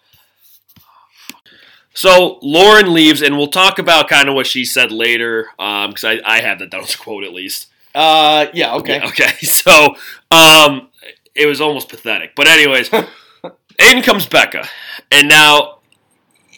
So 1.92 2.38
Lauren 2.42 2.92
leaves, 2.94 3.20
and 3.20 3.36
we'll 3.36 3.48
talk 3.48 3.78
about 3.78 4.08
kind 4.08 4.28
of 4.28 4.34
what 4.34 4.46
she 4.46 4.64
said 4.64 4.92
later, 4.92 5.48
because 5.56 6.04
I, 6.04 6.20
I 6.24 6.40
have 6.40 6.58
that 6.60 6.70
down 6.70 6.84
quote 6.98 7.24
at 7.24 7.32
least. 7.32 7.68
uh, 7.94 8.46
yeah, 8.54 8.74
okay. 8.76 8.98
Yeah, 8.98 9.08
okay. 9.08 9.30
So 9.40 9.96
um, 10.30 10.88
it 11.34 11.46
was 11.46 11.60
almost 11.60 11.88
pathetic. 11.88 12.34
But 12.36 12.46
anyways, 12.46 12.90
in 13.78 14.02
comes 14.02 14.26
Becca, 14.26 14.68
and 15.10 15.28
now 15.28 15.78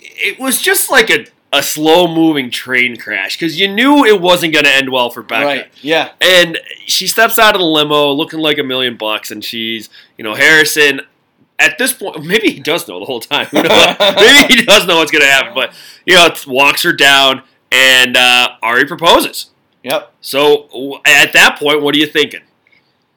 it 0.01 0.38
was 0.38 0.61
just 0.61 0.90
like 0.90 1.11
a, 1.11 1.27
a 1.53 1.62
slow 1.62 2.07
moving 2.07 2.51
train 2.51 2.97
crash 2.97 3.37
because 3.37 3.59
you 3.59 3.68
knew 3.68 4.05
it 4.05 4.21
wasn't 4.21 4.53
going 4.53 4.64
to 4.66 4.71
end 4.75 4.90
well 4.90 5.11
for 5.11 5.23
Becca. 5.23 5.45
Right. 5.45 5.68
Yeah. 5.81 6.12
And 6.21 6.59
she 6.87 7.07
steps 7.07 7.38
out 7.38 7.55
of 7.55 7.61
the 7.61 7.66
limo 7.66 8.12
looking 8.12 8.38
like 8.38 8.59
a 8.59 8.62
million 8.62 8.97
bucks, 8.97 9.31
and 9.31 9.42
she's, 9.42 9.88
you 10.18 10.25
know, 10.25 10.35
Harrison. 10.35 11.01
At 11.59 11.79
this 11.79 11.93
point, 11.93 12.25
maybe 12.25 12.51
he 12.51 12.61
does 12.61 12.88
know 12.88 12.99
the 12.99 13.07
whole 13.07 13.21
time. 13.21 13.47
Maybe 13.53 14.55
he 14.61 14.65
does 14.65 14.87
know 14.87 14.97
what's 14.97 15.11
going 15.11 15.23
to 15.23 15.31
happen. 15.31 15.53
But, 15.55 15.73
you 16.07 16.15
know, 16.15 16.29
walks 16.47 16.83
her 16.83 16.93
down, 16.93 17.43
and 17.71 18.17
uh, 18.17 18.57
Arie 18.62 18.85
proposes. 18.85 19.51
Yep. 19.85 20.12
So 20.21 21.01
at 21.05 21.33
that 21.33 21.59
point, 21.59 21.83
what 21.83 21.95
are 21.95 21.99
you 21.99 22.07
thinking? 22.07 22.43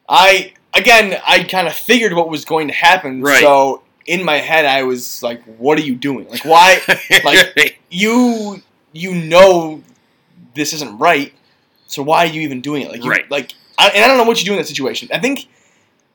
I 0.08 0.54
again, 0.74 1.18
I 1.26 1.44
kind 1.44 1.66
of 1.66 1.74
figured 1.74 2.12
what 2.12 2.28
was 2.28 2.44
going 2.44 2.68
to 2.68 2.74
happen. 2.74 3.22
Right. 3.22 3.40
So 3.40 3.82
in 4.06 4.24
my 4.24 4.36
head, 4.36 4.64
I 4.64 4.82
was 4.84 5.22
like, 5.22 5.42
"What 5.44 5.78
are 5.78 5.82
you 5.82 5.94
doing? 5.94 6.28
Like, 6.28 6.44
why? 6.44 6.80
Like- 7.24 7.80
you 7.90 8.62
you 8.92 9.14
know 9.14 9.82
this 10.54 10.72
isn't 10.72 10.98
right. 10.98 11.32
So 11.86 12.02
why 12.02 12.24
are 12.24 12.26
you 12.26 12.40
even 12.42 12.60
doing 12.60 12.82
it? 12.82 12.90
Like, 12.90 13.04
you, 13.04 13.10
Right. 13.10 13.30
Like, 13.30 13.52
I, 13.78 13.88
and 13.90 14.04
I 14.04 14.08
don't 14.08 14.16
know 14.16 14.24
what 14.24 14.40
you 14.40 14.46
do 14.46 14.52
in 14.52 14.58
that 14.58 14.66
situation. 14.66 15.08
I 15.12 15.20
think 15.20 15.46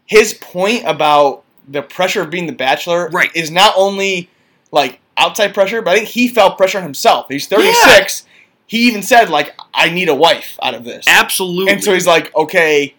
his 0.06 0.34
point 0.34 0.84
about 0.86 1.44
the 1.72 1.82
pressure 1.82 2.22
of 2.22 2.30
being 2.30 2.46
the 2.48 2.54
bachelor 2.54 3.10
Right. 3.10 3.30
is 3.36 3.50
not 3.52 3.74
only 3.78 4.30
like 4.72 5.00
outside 5.18 5.54
pressure, 5.54 5.82
but 5.82 5.92
I 5.92 5.98
think 5.98 6.10
he 6.10 6.28
felt 6.28 6.58
pressure 6.58 6.78
on 6.78 6.84
himself. 6.84 7.28
He's 7.30 7.48
36. 7.48 8.26
He 8.68 8.88
even 8.88 9.04
said 9.04 9.30
like, 9.30 9.54
"I 9.74 9.90
need 9.90 10.08
a 10.10 10.16
wife 10.16 10.58
out 10.64 10.74
of 10.74 10.84
this." 10.86 11.06
Absolutely. 11.08 11.74
And 11.74 11.84
so 11.84 11.94
he's 11.94 12.08
like, 12.08 12.34
okay, 12.36 12.96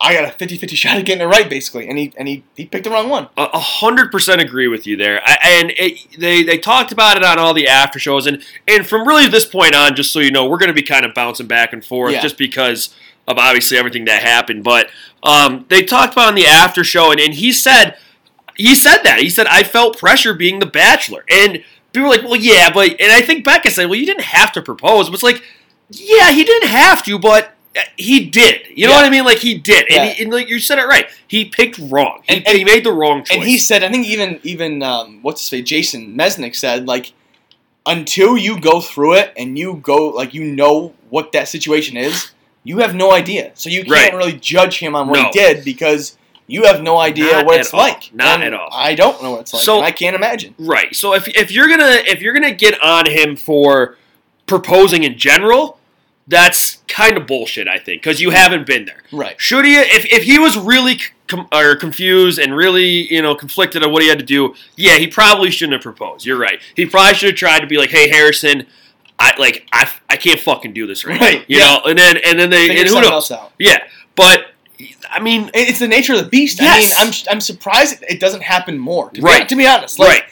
I 0.00 0.12
got 0.14 0.24
a 0.24 0.36
50-50 0.36 0.76
shot 0.76 0.96
at 0.98 1.04
getting 1.06 1.22
it 1.22 1.26
right, 1.26 1.48
basically. 1.50 1.88
And 1.88 1.98
he 1.98 2.12
and 2.16 2.28
he, 2.28 2.44
he 2.54 2.66
picked 2.66 2.84
the 2.84 2.90
wrong 2.90 3.08
one. 3.08 3.28
A 3.38 3.44
a 3.54 3.58
hundred 3.58 4.12
percent 4.12 4.40
agree 4.40 4.68
with 4.68 4.86
you 4.86 4.96
there. 4.96 5.20
I, 5.24 5.38
and 5.42 5.72
it, 5.76 6.06
they 6.18 6.42
they 6.42 6.58
talked 6.58 6.92
about 6.92 7.16
it 7.16 7.24
on 7.24 7.38
all 7.38 7.54
the 7.54 7.66
after 7.66 7.98
shows, 7.98 8.26
and 8.26 8.42
and 8.68 8.86
from 8.86 9.08
really 9.08 9.26
this 9.28 9.46
point 9.46 9.74
on, 9.74 9.96
just 9.96 10.12
so 10.12 10.20
you 10.20 10.30
know, 10.30 10.46
we're 10.46 10.58
going 10.58 10.68
to 10.68 10.74
be 10.74 10.82
kind 10.82 11.04
of 11.06 11.14
bouncing 11.14 11.46
back 11.46 11.72
and 11.72 11.84
forth, 11.84 12.12
Yeah. 12.12 12.20
just 12.20 12.36
because 12.36 12.94
of 13.28 13.38
obviously 13.38 13.78
everything 13.78 14.06
that 14.06 14.22
happened. 14.22 14.64
But 14.64 14.90
um, 15.22 15.66
they 15.68 15.82
talked 15.82 16.14
about 16.14 16.26
it 16.26 16.28
on 16.30 16.34
the 16.34 16.46
after 16.46 16.82
show, 16.82 17.10
and, 17.12 17.20
and 17.20 17.34
he 17.34 17.52
said 17.52 17.96
he 18.56 18.74
said 18.74 19.02
that 19.04 19.20
he 19.20 19.30
said 19.30 19.46
I 19.46 19.62
felt 19.62 19.98
pressure 19.98 20.34
being 20.34 20.58
the 20.58 20.66
Bachelor, 20.66 21.24
and 21.30 21.62
people 21.92 22.08
were 22.08 22.14
like, 22.16 22.22
well, 22.24 22.36
yeah, 22.36 22.70
but 22.72 22.90
and 23.00 23.12
I 23.12 23.20
think 23.20 23.44
Becca 23.44 23.70
said, 23.70 23.86
well, 23.86 23.98
you 23.98 24.06
didn't 24.06 24.24
have 24.24 24.50
to 24.52 24.62
propose, 24.62 25.08
but 25.08 25.14
it's 25.14 25.22
like, 25.22 25.42
yeah, 25.90 26.32
he 26.32 26.42
didn't 26.44 26.68
have 26.70 27.02
to, 27.04 27.18
but. 27.18 27.54
uh, 27.76 27.80
He 27.96 28.24
did, 28.30 28.62
you 28.74 28.86
know 28.86 28.92
Yeah. 28.92 28.98
what 29.00 29.06
I 29.06 29.10
mean? 29.10 29.24
Like 29.24 29.38
he 29.38 29.54
did, 29.58 29.86
Yeah. 29.88 30.02
and, 30.02 30.10
he, 30.16 30.22
and 30.24 30.32
like 30.32 30.48
you 30.48 30.58
said 30.58 30.78
it 30.78 30.86
right. 30.86 31.06
He 31.28 31.44
picked 31.44 31.78
wrong. 31.78 32.22
He, 32.26 32.36
And- 32.36 32.46
and- 32.48 32.58
he 32.58 32.64
made 32.64 32.82
the 32.84 32.92
wrong 32.92 33.22
choice. 33.24 33.36
And 33.36 33.44
he 33.46 33.58
said, 33.58 33.84
I 33.84 33.90
think 33.90 34.06
even 34.06 34.40
even 34.42 34.82
um, 34.82 35.20
what's 35.22 35.40
his 35.42 35.50
face, 35.50 35.68
Jason 35.68 36.16
Mesnick 36.16 36.56
said, 36.56 36.86
like, 36.86 37.12
until 37.86 38.36
you 38.36 38.60
go 38.60 38.80
through 38.80 39.14
it 39.14 39.32
and 39.36 39.58
you 39.58 39.74
go 39.82 40.08
like 40.08 40.34
you 40.34 40.44
know 40.44 40.94
what 41.10 41.32
that 41.32 41.48
situation 41.48 41.96
is, 41.96 42.30
you 42.64 42.78
have 42.78 42.94
no 42.94 43.12
idea. 43.12 43.52
So 43.54 43.70
you 43.70 43.84
can't 43.84 44.14
really 44.14 44.32
judge 44.34 44.78
him 44.78 44.94
on 44.94 45.08
what 45.08 45.16
No. 45.18 45.24
he 45.24 45.30
did 45.32 45.64
because 45.64 46.16
you 46.46 46.64
have 46.64 46.82
no 46.82 46.96
idea 46.98 47.32
Not 47.32 47.46
what 47.46 47.60
it's 47.60 47.72
all. 47.74 47.80
like. 47.80 48.10
Not 48.14 48.42
at 48.42 48.54
all. 48.54 48.68
I 48.72 48.94
don't 48.94 49.22
know 49.22 49.32
what 49.32 49.40
it's 49.42 49.54
like. 49.54 49.62
So- 49.62 49.80
I 49.82 49.90
can't 49.90 50.16
imagine. 50.16 50.54
Right. 50.58 50.94
So 50.94 51.14
if 51.14 51.28
if 51.28 51.50
you're 51.50 51.68
gonna 51.68 52.02
if 52.06 52.20
you're 52.22 52.32
gonna 52.34 52.52
get 52.54 52.80
on 52.82 53.06
him 53.08 53.36
for 53.36 53.96
proposing 54.46 55.04
in 55.04 55.18
general, 55.18 55.78
that's 56.26 56.78
kind 56.88 57.16
of 57.16 57.26
bullshit. 57.26 57.68
I 57.68 57.78
think 57.78 58.02
because 58.02 58.20
you 58.20 58.30
haven't 58.30 58.66
been 58.66 58.84
there. 58.86 59.02
Right. 59.12 59.40
Should 59.40 59.64
he? 59.64 59.76
If 59.76 60.04
if 60.06 60.24
he 60.24 60.38
was 60.38 60.56
really 60.56 61.00
com- 61.26 61.48
or 61.52 61.76
confused 61.76 62.38
and 62.38 62.54
really 62.56 63.12
you 63.12 63.22
know 63.22 63.34
conflicted 63.34 63.82
on 63.82 63.92
what 63.92 64.02
he 64.02 64.08
had 64.08 64.18
to 64.18 64.24
do, 64.24 64.54
yeah, 64.76 64.96
he 64.96 65.06
probably 65.06 65.50
shouldn't 65.50 65.74
have 65.74 65.82
proposed. 65.82 66.24
You're 66.26 66.38
right. 66.38 66.60
He 66.76 66.86
probably 66.86 67.14
should 67.14 67.30
have 67.30 67.36
tried 67.38 67.60
to 67.60 67.66
be 67.66 67.76
like, 67.78 67.90
hey, 67.90 68.08
Harrison. 68.08 68.66
I 69.18 69.34
like 69.38 69.66
I, 69.72 69.90
I 70.08 70.16
can't 70.16 70.38
fucking 70.40 70.72
do 70.72 70.86
this 70.86 71.04
right, 71.04 71.20
Right, 71.20 71.38
now, 71.40 71.44
you 71.48 71.58
yeah. 71.58 71.64
know, 71.64 71.80
and 71.86 71.98
then 71.98 72.18
and 72.24 72.38
then 72.38 72.50
they 72.50 72.68
Figure 72.68 72.80
and 72.82 72.88
who 73.04 73.10
knows, 73.10 73.32
yeah, 73.58 73.78
but 74.16 74.46
I 75.10 75.20
mean, 75.20 75.50
It's 75.54 75.78
the 75.80 75.88
nature 75.88 76.14
of 76.14 76.20
the 76.20 76.28
beast. 76.28 76.60
Yes. 76.60 76.94
I 76.96 77.04
mean, 77.04 77.12
I'm 77.12 77.34
I'm 77.36 77.40
surprised 77.40 78.04
it 78.08 78.20
doesn't 78.20 78.42
happen 78.42 78.78
more. 78.78 79.10
To 79.10 79.20
Right. 79.20 79.42
Be, 79.42 79.48
to 79.48 79.56
be 79.56 79.66
honest, 79.66 79.98
like, 79.98 80.08
right, 80.08 80.22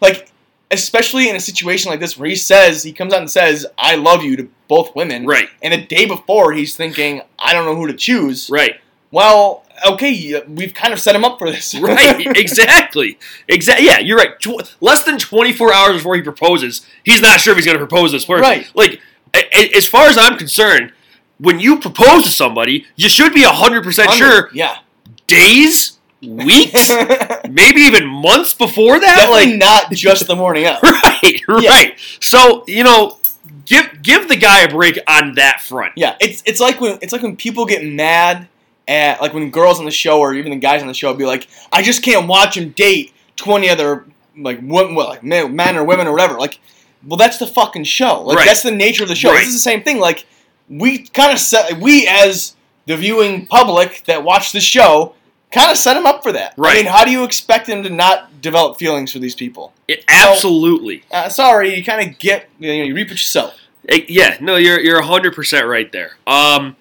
like 0.00 0.30
especially 0.70 1.28
in 1.30 1.36
a 1.36 1.40
situation 1.40 1.90
like 1.90 2.00
this 2.00 2.18
where 2.18 2.28
he 2.28 2.34
says 2.34 2.82
he 2.82 2.92
comes 2.92 3.12
out 3.14 3.20
and 3.20 3.30
says 3.30 3.66
I 3.78 3.94
love 3.96 4.22
you 4.22 4.36
to 4.36 4.48
both 4.68 4.94
women, 4.96 5.24
right, 5.26 5.48
and 5.62 5.72
the 5.72 5.84
day 5.86 6.04
before 6.06 6.52
he's 6.52 6.76
thinking 6.76 7.22
I 7.38 7.52
don't 7.52 7.64
know 7.64 7.76
who 7.76 7.86
to 7.86 7.94
choose. 7.94 8.50
right. 8.50 8.80
Well, 9.10 9.63
okay, 9.86 10.42
we've 10.48 10.74
kind 10.74 10.92
of 10.92 11.00
set 11.00 11.14
him 11.14 11.24
up 11.24 11.38
for 11.38 11.50
this, 11.50 11.74
Right, 11.80 12.26
exactly. 12.36 13.18
Exactly. 13.48 13.86
Yeah, 13.86 13.98
you're 13.98 14.16
right. 14.16 14.38
Tw- 14.40 14.74
less 14.80 15.02
than 15.04 15.18
24 15.18 15.72
hours 15.72 15.96
before 15.96 16.16
he 16.16 16.22
proposes, 16.22 16.86
he's 17.04 17.20
not 17.20 17.40
sure 17.40 17.52
if 17.52 17.56
he's 17.58 17.66
going 17.66 17.78
to 17.78 17.86
propose 17.86 18.12
this 18.12 18.24
person. 18.24 18.42
Right. 18.42 18.70
Like, 18.74 19.00
a- 19.34 19.44
a- 19.58 19.76
as 19.76 19.86
far 19.86 20.06
as 20.06 20.16
I'm 20.18 20.36
concerned, 20.38 20.92
when 21.38 21.58
you 21.60 21.78
propose 21.78 22.22
to 22.24 22.30
somebody, 22.30 22.86
you 22.96 23.08
should 23.08 23.34
be 23.34 23.42
100% 23.42 24.10
sure 24.12 24.50
Yeah, 24.54 24.78
days, 25.26 25.98
weeks, 26.22 26.90
maybe 27.50 27.80
even 27.82 28.06
months 28.06 28.54
before 28.54 28.98
that. 29.00 29.16
definitely 29.16 29.50
Like, 29.52 29.58
not 29.58 29.92
just 29.92 30.26
the 30.26 30.36
morning 30.36 30.64
up. 30.66 30.82
right, 30.82 31.40
right. 31.48 31.94
So, 32.20 32.64
you 32.66 32.84
know, 32.84 33.18
give 33.66 34.02
give 34.02 34.28
the 34.28 34.36
guy 34.36 34.60
a 34.62 34.68
break 34.70 34.98
on 35.06 35.34
that 35.34 35.60
front. 35.60 35.92
Yeah, 35.96 36.16
it's 36.20 36.42
it's 36.46 36.60
like 36.60 36.80
when 36.80 36.98
it's 37.02 37.12
like 37.12 37.22
when 37.22 37.36
people 37.36 37.66
get 37.66 37.84
mad 37.84 38.48
at 38.86 39.20
like 39.22 39.32
when 39.34 39.50
girls 39.50 39.78
on 39.78 39.84
the 39.84 39.90
show 39.90 40.20
or 40.20 40.34
even 40.34 40.50
the 40.50 40.58
guys 40.58 40.82
on 40.82 40.88
the 40.88 40.94
show 40.94 41.12
be 41.14 41.24
like, 41.24 41.48
I 41.72 41.82
just 41.82 42.02
can't 42.02 42.26
watch 42.28 42.56
him 42.56 42.70
date 42.70 43.12
twenty 43.36 43.68
other 43.68 44.04
like 44.36 44.58
women, 44.62 44.94
like 44.94 45.22
men, 45.22 45.76
or 45.76 45.84
women 45.84 46.06
or 46.06 46.12
whatever. 46.12 46.38
Like, 46.38 46.58
well, 47.06 47.16
that's 47.16 47.38
the 47.38 47.46
fucking 47.46 47.84
show. 47.84 48.22
Like 48.22 48.38
Right. 48.38 48.46
that's 48.46 48.62
the 48.62 48.70
nature 48.70 49.02
of 49.04 49.08
the 49.08 49.14
show. 49.14 49.30
Right. 49.30 49.38
This 49.40 49.48
is 49.48 49.54
the 49.54 49.60
same 49.60 49.82
thing. 49.82 49.98
Like 49.98 50.26
we 50.68 51.06
kind 51.06 51.32
of 51.32 51.38
set 51.38 51.78
we 51.80 52.06
as 52.08 52.56
the 52.86 52.96
viewing 52.96 53.46
public 53.46 54.02
that 54.06 54.22
watch 54.24 54.52
the 54.52 54.60
show 54.60 55.14
kind 55.52 55.70
of 55.70 55.76
set 55.78 55.96
him 55.96 56.04
up 56.04 56.22
for 56.22 56.32
that. 56.32 56.52
Right. 56.56 56.72
I 56.72 56.82
mean, 56.82 56.86
how 56.86 57.04
do 57.04 57.10
you 57.10 57.22
expect 57.24 57.68
him 57.68 57.82
to 57.84 57.90
not 57.90 58.40
develop 58.42 58.76
feelings 58.78 59.12
for 59.12 59.20
these 59.20 59.34
people? 59.36 59.72
It- 59.86 60.04
absolutely. 60.08 61.04
Uh, 61.12 61.28
sorry, 61.28 61.74
you 61.76 61.84
kind 61.84 62.08
of 62.10 62.18
get 62.18 62.48
you, 62.58 62.68
know, 62.68 62.84
you 62.84 62.94
reap 62.94 63.06
what 63.08 63.12
you 63.12 63.18
sow. 63.18 63.52
Yeah, 64.08 64.36
no, 64.40 64.56
you're 64.56 64.80
you're 64.80 65.00
100% 65.02 65.68
right 65.68 65.92
there. 65.92 66.16
Um, 66.26 66.76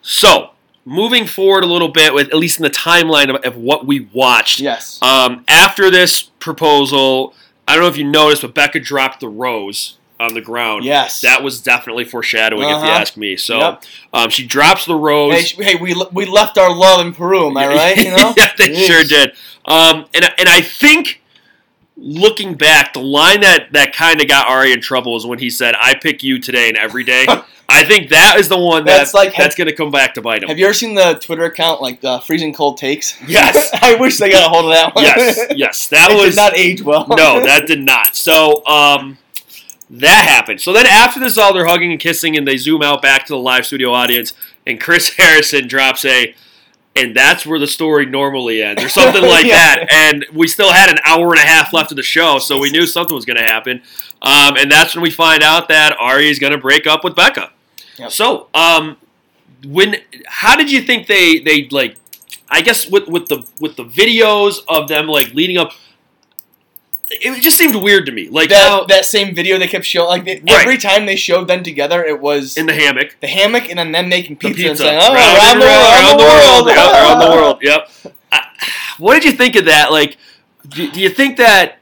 so 0.00 0.50
moving 0.84 1.26
forward 1.26 1.62
a 1.62 1.66
little 1.66 1.88
bit 1.88 2.14
with 2.14 2.28
at 2.28 2.34
least 2.34 2.58
in 2.58 2.62
the 2.64 2.70
timeline 2.70 3.34
of, 3.34 3.44
of 3.44 3.56
what 3.56 3.86
we 3.86 4.08
watched. 4.12 4.60
Yes. 4.60 4.98
Um, 5.02 5.44
after 5.48 5.90
this 5.90 6.22
proposal, 6.22 7.34
I 7.68 7.74
don't 7.74 7.82
know 7.84 7.88
if 7.88 7.96
you 7.96 8.04
noticed, 8.04 8.42
but 8.42 8.54
Becca 8.54 8.80
dropped 8.80 9.20
the 9.20 9.28
rose 9.28 9.96
on 10.18 10.34
the 10.34 10.40
ground. 10.40 10.84
Yes. 10.84 11.20
That 11.22 11.42
was 11.42 11.60
definitely 11.62 12.04
foreshadowing, 12.04 12.64
if 12.64 12.68
you 12.70 12.74
Uh-huh. 12.76 12.86
ask 12.88 13.16
me. 13.16 13.36
So 13.36 13.58
Yep. 13.58 13.84
um, 14.12 14.30
she 14.30 14.44
drops 14.46 14.84
the 14.84 14.94
rose. 14.94 15.50
Hey, 15.52 15.64
hey, 15.64 15.74
we 15.76 15.94
we 16.12 16.26
left 16.26 16.58
our 16.58 16.74
love 16.74 17.00
in 17.06 17.12
Peru, 17.14 17.48
am 17.48 17.56
I 17.56 17.66
right? 17.74 17.96
You 17.96 18.10
know? 18.16 18.34
yeah, 18.36 18.52
they 18.58 18.68
Jeez. 18.68 18.86
sure 18.86 19.04
did. 19.04 19.32
Um, 19.64 20.06
and 20.14 20.24
and 20.38 20.48
I 20.48 20.60
think 20.60 21.22
looking 21.96 22.54
back, 22.54 22.92
the 22.94 23.00
line 23.00 23.40
that 23.40 23.72
that 23.72 23.94
kind 23.94 24.20
of 24.20 24.28
got 24.28 24.48
Arie 24.50 24.72
in 24.72 24.80
trouble 24.80 25.16
is 25.16 25.24
when 25.26 25.38
he 25.38 25.48
said, 25.50 25.74
"I 25.80 25.94
pick 25.94 26.22
you 26.22 26.38
today 26.38 26.68
and 26.68 26.76
every 26.76 27.04
day." 27.04 27.26
I 27.80 27.84
think 27.84 28.10
that 28.10 28.36
is 28.38 28.48
the 28.48 28.58
one 28.58 28.84
that, 28.84 28.98
That's 28.98 29.14
like- 29.14 29.34
that's 29.36 29.54
going 29.54 29.68
to 29.68 29.74
come 29.74 29.90
back 29.90 30.14
to 30.14 30.22
bite 30.22 30.42
him. 30.42 30.48
Have 30.48 30.58
you 30.58 30.64
ever 30.66 30.74
seen 30.74 30.94
the 30.94 31.14
Twitter 31.14 31.44
account 31.44 31.80
like 31.80 32.02
uh, 32.04 32.20
freezing 32.20 32.52
cold 32.54 32.76
takes? 32.78 33.16
Yes. 33.28 33.70
I 33.72 33.94
wish 33.94 34.18
they 34.18 34.30
got 34.30 34.46
a 34.46 34.48
hold 34.50 34.66
of 34.66 34.70
that 34.72 34.94
one. 34.94 35.04
yes, 35.04 35.38
yes, 35.56 35.86
that 35.88 36.10
it 36.10 36.14
was 36.14 36.34
did 36.34 36.36
not 36.36 36.56
age 36.56 36.82
well. 36.82 37.06
no, 37.08 37.40
that 37.44 37.66
did 37.66 37.80
not. 37.80 38.14
So 38.16 38.64
um, 38.66 39.18
that 39.90 40.24
happened. 40.24 40.60
So 40.60 40.72
then 40.72 40.86
after 40.86 41.20
this, 41.20 41.38
all 41.38 41.52
they're 41.52 41.66
hugging 41.66 41.90
and 41.92 42.00
kissing, 42.00 42.36
and 42.36 42.46
they 42.46 42.56
zoom 42.56 42.82
out 42.82 43.02
back 43.02 43.26
to 43.26 43.32
the 43.32 43.38
live 43.38 43.66
studio 43.66 43.92
audience, 43.92 44.32
and 44.66 44.80
Chris 44.80 45.14
Harrison 45.16 45.66
drops 45.68 46.04
a. 46.04 46.34
And 46.96 47.14
that's 47.14 47.46
where 47.46 47.60
the 47.60 47.68
story 47.68 48.04
normally 48.04 48.62
ends, 48.64 48.82
or 48.82 48.88
something 48.88 49.22
like 49.22 49.46
Yeah. 49.46 49.54
that. 49.76 49.86
And 49.92 50.26
we 50.32 50.48
still 50.48 50.72
had 50.72 50.90
an 50.90 50.98
hour 51.04 51.30
and 51.32 51.38
a 51.38 51.46
half 51.46 51.72
left 51.72 51.92
of 51.92 51.96
the 51.96 52.02
show, 52.02 52.40
so 52.40 52.58
we 52.58 52.68
knew 52.72 52.84
something 52.84 53.14
was 53.14 53.24
going 53.24 53.36
to 53.36 53.44
happen. 53.44 53.80
Um, 54.20 54.56
and 54.56 54.68
that's 54.70 54.96
when 54.96 55.02
we 55.02 55.10
find 55.10 55.40
out 55.44 55.68
that 55.68 55.96
Arie 56.00 56.28
is 56.28 56.40
going 56.40 56.50
to 56.52 56.58
break 56.58 56.88
up 56.88 57.04
with 57.04 57.14
Becca. 57.14 57.52
Yep. 58.00 58.10
So, 58.12 58.48
um, 58.54 58.96
when 59.66 59.96
how 60.26 60.56
did 60.56 60.70
you 60.70 60.80
think 60.82 61.06
they 61.06 61.38
they 61.38 61.68
like? 61.70 61.96
I 62.48 62.62
guess 62.62 62.88
with 62.88 63.06
with 63.08 63.28
the 63.28 63.46
with 63.60 63.76
the 63.76 63.84
videos 63.84 64.58
of 64.68 64.88
them 64.88 65.06
like 65.06 65.32
leading 65.34 65.56
up. 65.58 65.72
it 67.10 67.42
just 67.42 67.58
seemed 67.58 67.74
weird 67.74 68.06
to 68.06 68.12
me. 68.12 68.28
Like 68.28 68.48
that 68.50 68.68
how 68.68 68.84
that 68.86 69.04
same 69.04 69.34
video 69.34 69.58
they 69.58 69.66
kept 69.68 69.84
showing, 69.84 70.08
like 70.08 70.24
they, 70.24 70.36
Right. 70.40 70.62
every 70.62 70.78
time 70.78 71.06
they 71.06 71.16
showed 71.16 71.48
them 71.48 71.62
together, 71.62 72.04
it 72.04 72.20
was 72.20 72.56
in 72.56 72.66
the 72.66 72.72
hammock, 72.74 73.16
the 73.20 73.26
hammock 73.26 73.68
and 73.68 73.78
then 73.78 73.92
them 73.92 74.08
making 74.08 74.36
the 74.36 74.40
pizza, 74.48 74.62
pizza, 74.62 74.70
and 74.70 74.78
saying, 74.78 75.00
"Oh, 75.02 75.14
round 75.14 75.38
around, 75.38 75.58
the, 75.58 75.66
around, 75.66 75.90
around 75.90 76.16
the 76.16 76.24
world, 76.24 76.68
around 76.68 77.18
the 77.20 77.30
world." 77.36 77.58
Yep. 77.62 77.90
I, 78.32 78.46
what 78.98 79.14
did 79.14 79.24
you 79.24 79.32
think 79.32 79.56
of 79.56 79.64
that? 79.66 79.90
Like, 79.90 80.16
do, 80.68 80.90
do 80.90 81.00
you 81.00 81.10
think 81.10 81.36
that? 81.38 81.79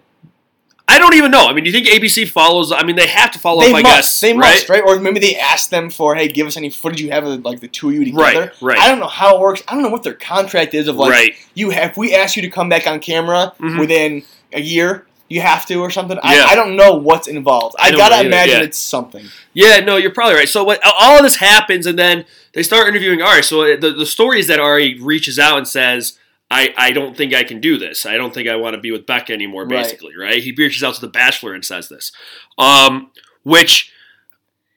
I 0.99 1.01
don't 1.01 1.15
even 1.15 1.31
know. 1.31 1.47
I 1.47 1.53
mean, 1.53 1.63
do 1.63 1.71
you 1.71 1.81
think 1.81 1.87
ABC 1.87 2.29
follows? 2.29 2.73
I 2.73 2.83
mean, 2.83 2.97
they 2.97 3.07
have 3.07 3.31
to 3.31 3.39
follow 3.39 3.61
They 3.61 3.71
up. 3.71 3.77
I 3.77 3.83
must, 3.83 3.95
guess 3.95 4.21
they 4.21 4.33
right? 4.33 4.39
must, 4.55 4.69
right? 4.69 4.83
Or 4.85 4.99
maybe 4.99 5.21
they 5.21 5.37
asked 5.37 5.71
them 5.71 5.91
for, 5.91 6.17
"Hey, 6.17 6.27
give 6.27 6.49
us 6.49 6.57
any 6.57 6.71
footage 6.71 7.01
you 7.01 7.13
have 7.13 7.25
of 7.25 7.45
like 7.45 7.61
the 7.61 7.69
two 7.69 7.91
of 7.91 7.95
you 7.95 8.05
together." 8.07 8.23
Right, 8.61 8.63
right. 8.63 8.79
I 8.79 8.89
don't 8.89 8.99
know 8.99 9.07
how 9.07 9.37
it 9.37 9.41
works. 9.41 9.63
I 9.69 9.75
don't 9.75 9.85
know 9.85 9.91
what 9.91 10.03
their 10.03 10.15
contract 10.15 10.75
is 10.75 10.89
of 10.89 10.97
like 10.97 11.13
right. 11.13 11.35
you 11.55 11.71
have. 11.71 11.91
If 11.93 11.97
we 11.97 12.17
ask 12.17 12.35
you 12.35 12.43
to 12.43 12.51
come 12.51 12.69
back 12.69 12.89
on 12.89 12.99
camera 12.99 13.53
Mhm. 13.61 13.79
within 13.79 14.25
a 14.53 14.61
year, 14.61 15.07
you 15.29 15.41
have 15.41 15.67
to 15.67 15.77
or 15.77 15.91
something. 15.91 16.17
Yeah. 16.17 16.47
I, 16.49 16.53
I 16.53 16.55
don't 16.57 16.75
know 16.75 16.95
what's 16.95 17.29
involved. 17.29 17.77
I 17.79 17.89
I, 17.89 17.91
gotta 17.93 18.17
either, 18.17 18.27
imagine 18.27 18.59
yeah. 18.59 18.65
it's 18.65 18.79
something. 18.79 19.25
Yeah, 19.55 19.79
no, 19.81 19.99
you're 19.99 20.11
probably 20.11 20.35
right. 20.35 20.49
So 20.49 20.65
what, 20.65 20.81
all 20.85 21.17
of 21.17 21.23
this 21.23 21.37
happens, 21.37 21.87
and 21.87 21.97
then 21.97 22.25
they 22.55 22.65
start 22.65 22.89
interviewing 22.89 23.21
Arie. 23.23 23.43
So 23.45 23.77
the, 23.77 23.93
the 23.93 24.07
story 24.07 24.41
is 24.41 24.49
that 24.49 24.59
Ari 24.59 24.99
reaches 25.01 25.39
out 25.39 25.59
and 25.59 25.69
says, 25.69 26.19
I, 26.51 26.73
I 26.77 26.93
don't 26.93 27.15
think 27.17 27.35
I 27.35 27.45
can 27.45 27.61
do 27.61 27.77
this. 27.77 28.07
I 28.07 28.17
don't 28.17 28.33
think 28.33 28.49
I 28.49 28.57
want 28.57 28.75
to 28.75 28.81
be 28.81 28.91
with 28.91 29.05
Becca 29.07 29.33
anymore, 29.33 29.67
basically, 29.67 30.17
right? 30.17 30.43
He 30.43 30.53
reaches 30.53 30.83
out 30.83 30.95
to 30.95 31.01
The 31.03 31.09
Bachelor 31.09 31.53
and 31.55 31.65
says 31.65 31.89
this. 31.89 32.11
Um, 32.57 33.11
which, 33.43 33.93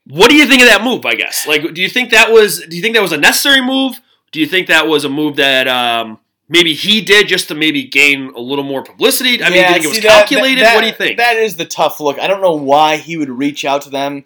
what 0.05 0.29
do 0.29 0.35
you 0.35 0.45
think 0.45 0.61
of 0.61 0.67
that 0.67 0.83
move, 0.83 1.05
I 1.05 1.15
guess? 1.15 1.47
Like, 1.47 1.73
do 1.73 1.81
you 1.81 1.87
think 1.87 2.11
that 2.11 2.31
was, 2.31 2.59
do 2.67 2.75
you 2.75 2.81
think 2.81 2.95
that 2.95 3.01
was 3.01 3.13
a 3.13 3.17
necessary 3.17 3.61
move? 3.61 4.01
Do 4.33 4.39
you 4.41 4.47
think 4.47 4.67
that 4.67 4.87
was 4.87 5.05
a 5.05 5.09
move 5.09 5.37
that, 5.37 5.67
um, 5.69 6.19
maybe 6.49 6.73
he 6.73 6.99
did 6.99 7.29
just 7.29 7.47
to 7.47 7.55
maybe 7.55 7.83
gain 7.85 8.33
a 8.35 8.39
little 8.41 8.65
more 8.65 8.83
publicity? 8.83 9.41
I 9.41 9.49
mean, 9.49 9.53
do 9.53 9.57
you 9.59 9.73
think 9.73 9.85
it 9.85 9.87
was 9.87 10.01
that- 10.01 10.27
calculated? 10.27 10.65
that- 10.65 10.75
what 10.75 10.81
do 10.81 10.87
you 10.87 10.93
think? 10.93 11.17
That 11.17 11.37
is 11.37 11.55
the 11.55 11.65
tough 11.65 12.01
look. 12.01 12.19
I 12.19 12.27
don't 12.27 12.41
know 12.41 12.55
why 12.55 12.97
he 12.97 13.15
would 13.15 13.29
reach 13.29 13.63
out 13.63 13.83
to 13.83 13.89
them, 13.89 14.25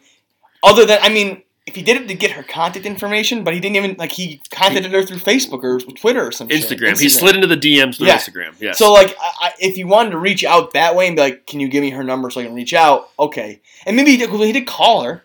other 0.63 0.83
than 0.85 0.97
I 1.03 1.09
mean, 1.09 1.43
if 1.67 1.75
he 1.75 1.81
did 1.81 1.97
it 1.99 2.07
to 2.07 2.13
get 2.13 2.31
her 2.31 2.43
contact 2.43 2.85
information, 2.85 3.43
but 3.43 3.53
he 3.53 3.59
didn't 3.59 3.75
even 3.77 3.95
like 3.97 4.11
he 4.11 4.39
contacted 4.51 4.91
her 4.91 5.03
through 5.03 5.17
Facebook 5.17 5.63
or 5.63 5.79
Twitter 5.79 6.27
or 6.27 6.31
some 6.31 6.47
shit. 6.47 6.61
Instagram. 6.63 6.99
He 6.99 7.09
slid 7.09 7.35
into 7.35 7.47
the 7.47 7.57
DMs 7.57 7.97
through 7.97 8.07
Yeah. 8.07 8.17
Instagram. 8.17 8.53
Yes. 8.59 8.77
So 8.77 8.93
like, 8.93 9.15
I, 9.19 9.31
I, 9.47 9.53
if 9.59 9.75
you 9.77 9.87
wanted 9.87 10.11
to 10.11 10.17
reach 10.19 10.43
out 10.43 10.73
that 10.73 10.95
way 10.95 11.07
and 11.07 11.15
be 11.15 11.21
like, 11.23 11.47
"Can 11.47 11.59
you 11.59 11.67
give 11.67 11.81
me 11.81 11.89
her 11.89 12.03
number 12.03 12.29
so 12.29 12.41
I 12.41 12.45
can 12.45 12.53
reach 12.53 12.73
out?" 12.73 13.09
Okay, 13.17 13.61
and 13.85 13.95
maybe 13.95 14.11
he 14.11 14.17
did, 14.17 14.29
he 14.29 14.51
did 14.51 14.67
call 14.67 15.03
her. 15.03 15.23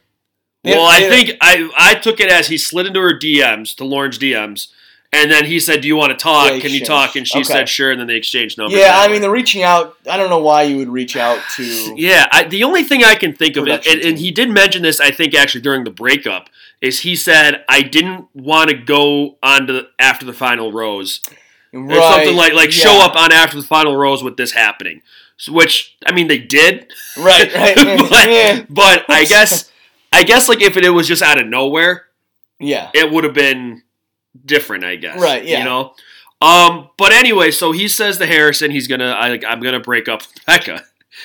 They- 0.65 0.73
Well, 0.73 0.87
I 0.87 1.01
think 1.09 1.33
I 1.43 1.71
I 1.77 1.95
took 1.95 2.21
it 2.21 2.31
as 2.31 2.49
he 2.49 2.57
slid 2.59 2.87
into 2.87 3.01
her 3.01 3.13
DMs 3.19 3.75
to 3.77 3.85
Lauren's 3.85 4.19
DMs, 4.19 4.69
and 5.13 5.31
then 5.31 5.45
he 5.45 5.59
said, 5.59 5.81
"Do 5.81 5.89
you 5.89 5.97
want 5.97 6.11
to 6.11 6.17
talk? 6.23 6.61
Can 6.61 6.73
you 6.73 6.85
talk?" 6.85 7.17
And 7.17 7.27
she 7.27 7.39
Okay. 7.41 7.45
said, 7.45 7.69
"Sure." 7.69 7.91
And 7.91 7.99
then 8.01 8.07
they 8.07 8.17
exchanged 8.17 8.59
numbers. 8.59 8.79
Yeah, 8.79 8.97
I 8.97 9.07
way. 9.07 9.15
mean, 9.15 9.23
the 9.23 9.31
reaching 9.31 9.63
out. 9.63 9.97
I 10.09 10.17
don't 10.17 10.31
know 10.31 10.39
why 10.39 10.63
you 10.63 10.77
would 10.77 10.89
reach 10.89 11.17
out 11.17 11.41
to. 11.57 11.95
yeah. 11.97 12.29
I, 12.33 12.45
the 12.45 12.63
only 12.65 12.85
thing 12.85 13.03
I 13.03 13.15
can 13.17 13.33
think 13.33 13.57
of, 13.57 13.67
it, 13.67 13.87
and, 13.87 14.01
and 14.01 14.19
he 14.19 14.31
did 14.31 14.51
mention 14.51 14.83
this, 14.83 15.01
I 15.01 15.11
think, 15.11 15.35
actually 15.35 15.63
during 15.63 15.85
the 15.85 15.91
breakup, 15.91 16.49
is 16.81 17.01
he 17.01 17.17
said, 17.17 17.65
"I 17.69 17.83
didn't 17.83 18.29
want 18.35 18.71
to 18.71 18.77
go 18.77 19.37
on 19.43 19.67
to 19.67 19.73
the, 19.73 19.89
after 19.99 20.25
the 20.25 20.33
final 20.33 20.73
rose." 20.73 21.21
Or 21.73 21.89
something 22.03 22.37
like 22.37 22.53
like 22.53 22.77
yeah. 22.77 22.85
show 22.85 23.01
up 23.01 23.15
on 23.15 23.33
after 23.33 23.57
the 23.57 23.67
final 23.67 23.97
rose 23.97 24.25
with 24.25 24.37
this 24.37 24.53
happening. 24.53 25.03
So, 25.37 25.53
which 25.53 25.97
I 26.05 26.13
mean, 26.13 26.27
they 26.29 26.39
did. 26.39 26.93
Right, 27.17 27.53
right. 27.55 27.77
but, 27.77 28.29
yeah. 28.29 28.65
but 28.69 29.05
I 29.09 29.25
guess 29.29 29.71
I 30.13 30.23
guess 30.25 30.49
like 30.49 30.61
if 30.63 30.77
it 30.77 30.91
was 30.91 31.07
just 31.09 31.23
out 31.23 31.41
of 31.41 31.47
nowhere, 31.47 32.07
yeah. 32.59 32.91
it 32.93 33.11
would 33.13 33.23
have 33.25 33.35
been 33.35 33.83
different, 34.45 34.85
I 34.85 34.97
guess. 34.97 35.21
Right, 35.21 35.45
yeah. 35.45 35.59
You 35.59 35.65
know. 35.65 35.95
Um, 36.41 36.89
but 36.97 37.13
anyway, 37.13 37.51
so 37.51 37.73
he 37.73 37.87
says 37.87 38.19
to 38.19 38.27
Harrison, 38.27 38.71
he's 38.71 38.89
gonna, 38.89 39.11
I, 39.11 39.29
like, 39.29 39.45
I'm 39.45 39.61
gonna 39.61 39.81
break 39.81 40.09
up 40.09 40.21
with 40.21 40.47
Becca, 40.47 40.85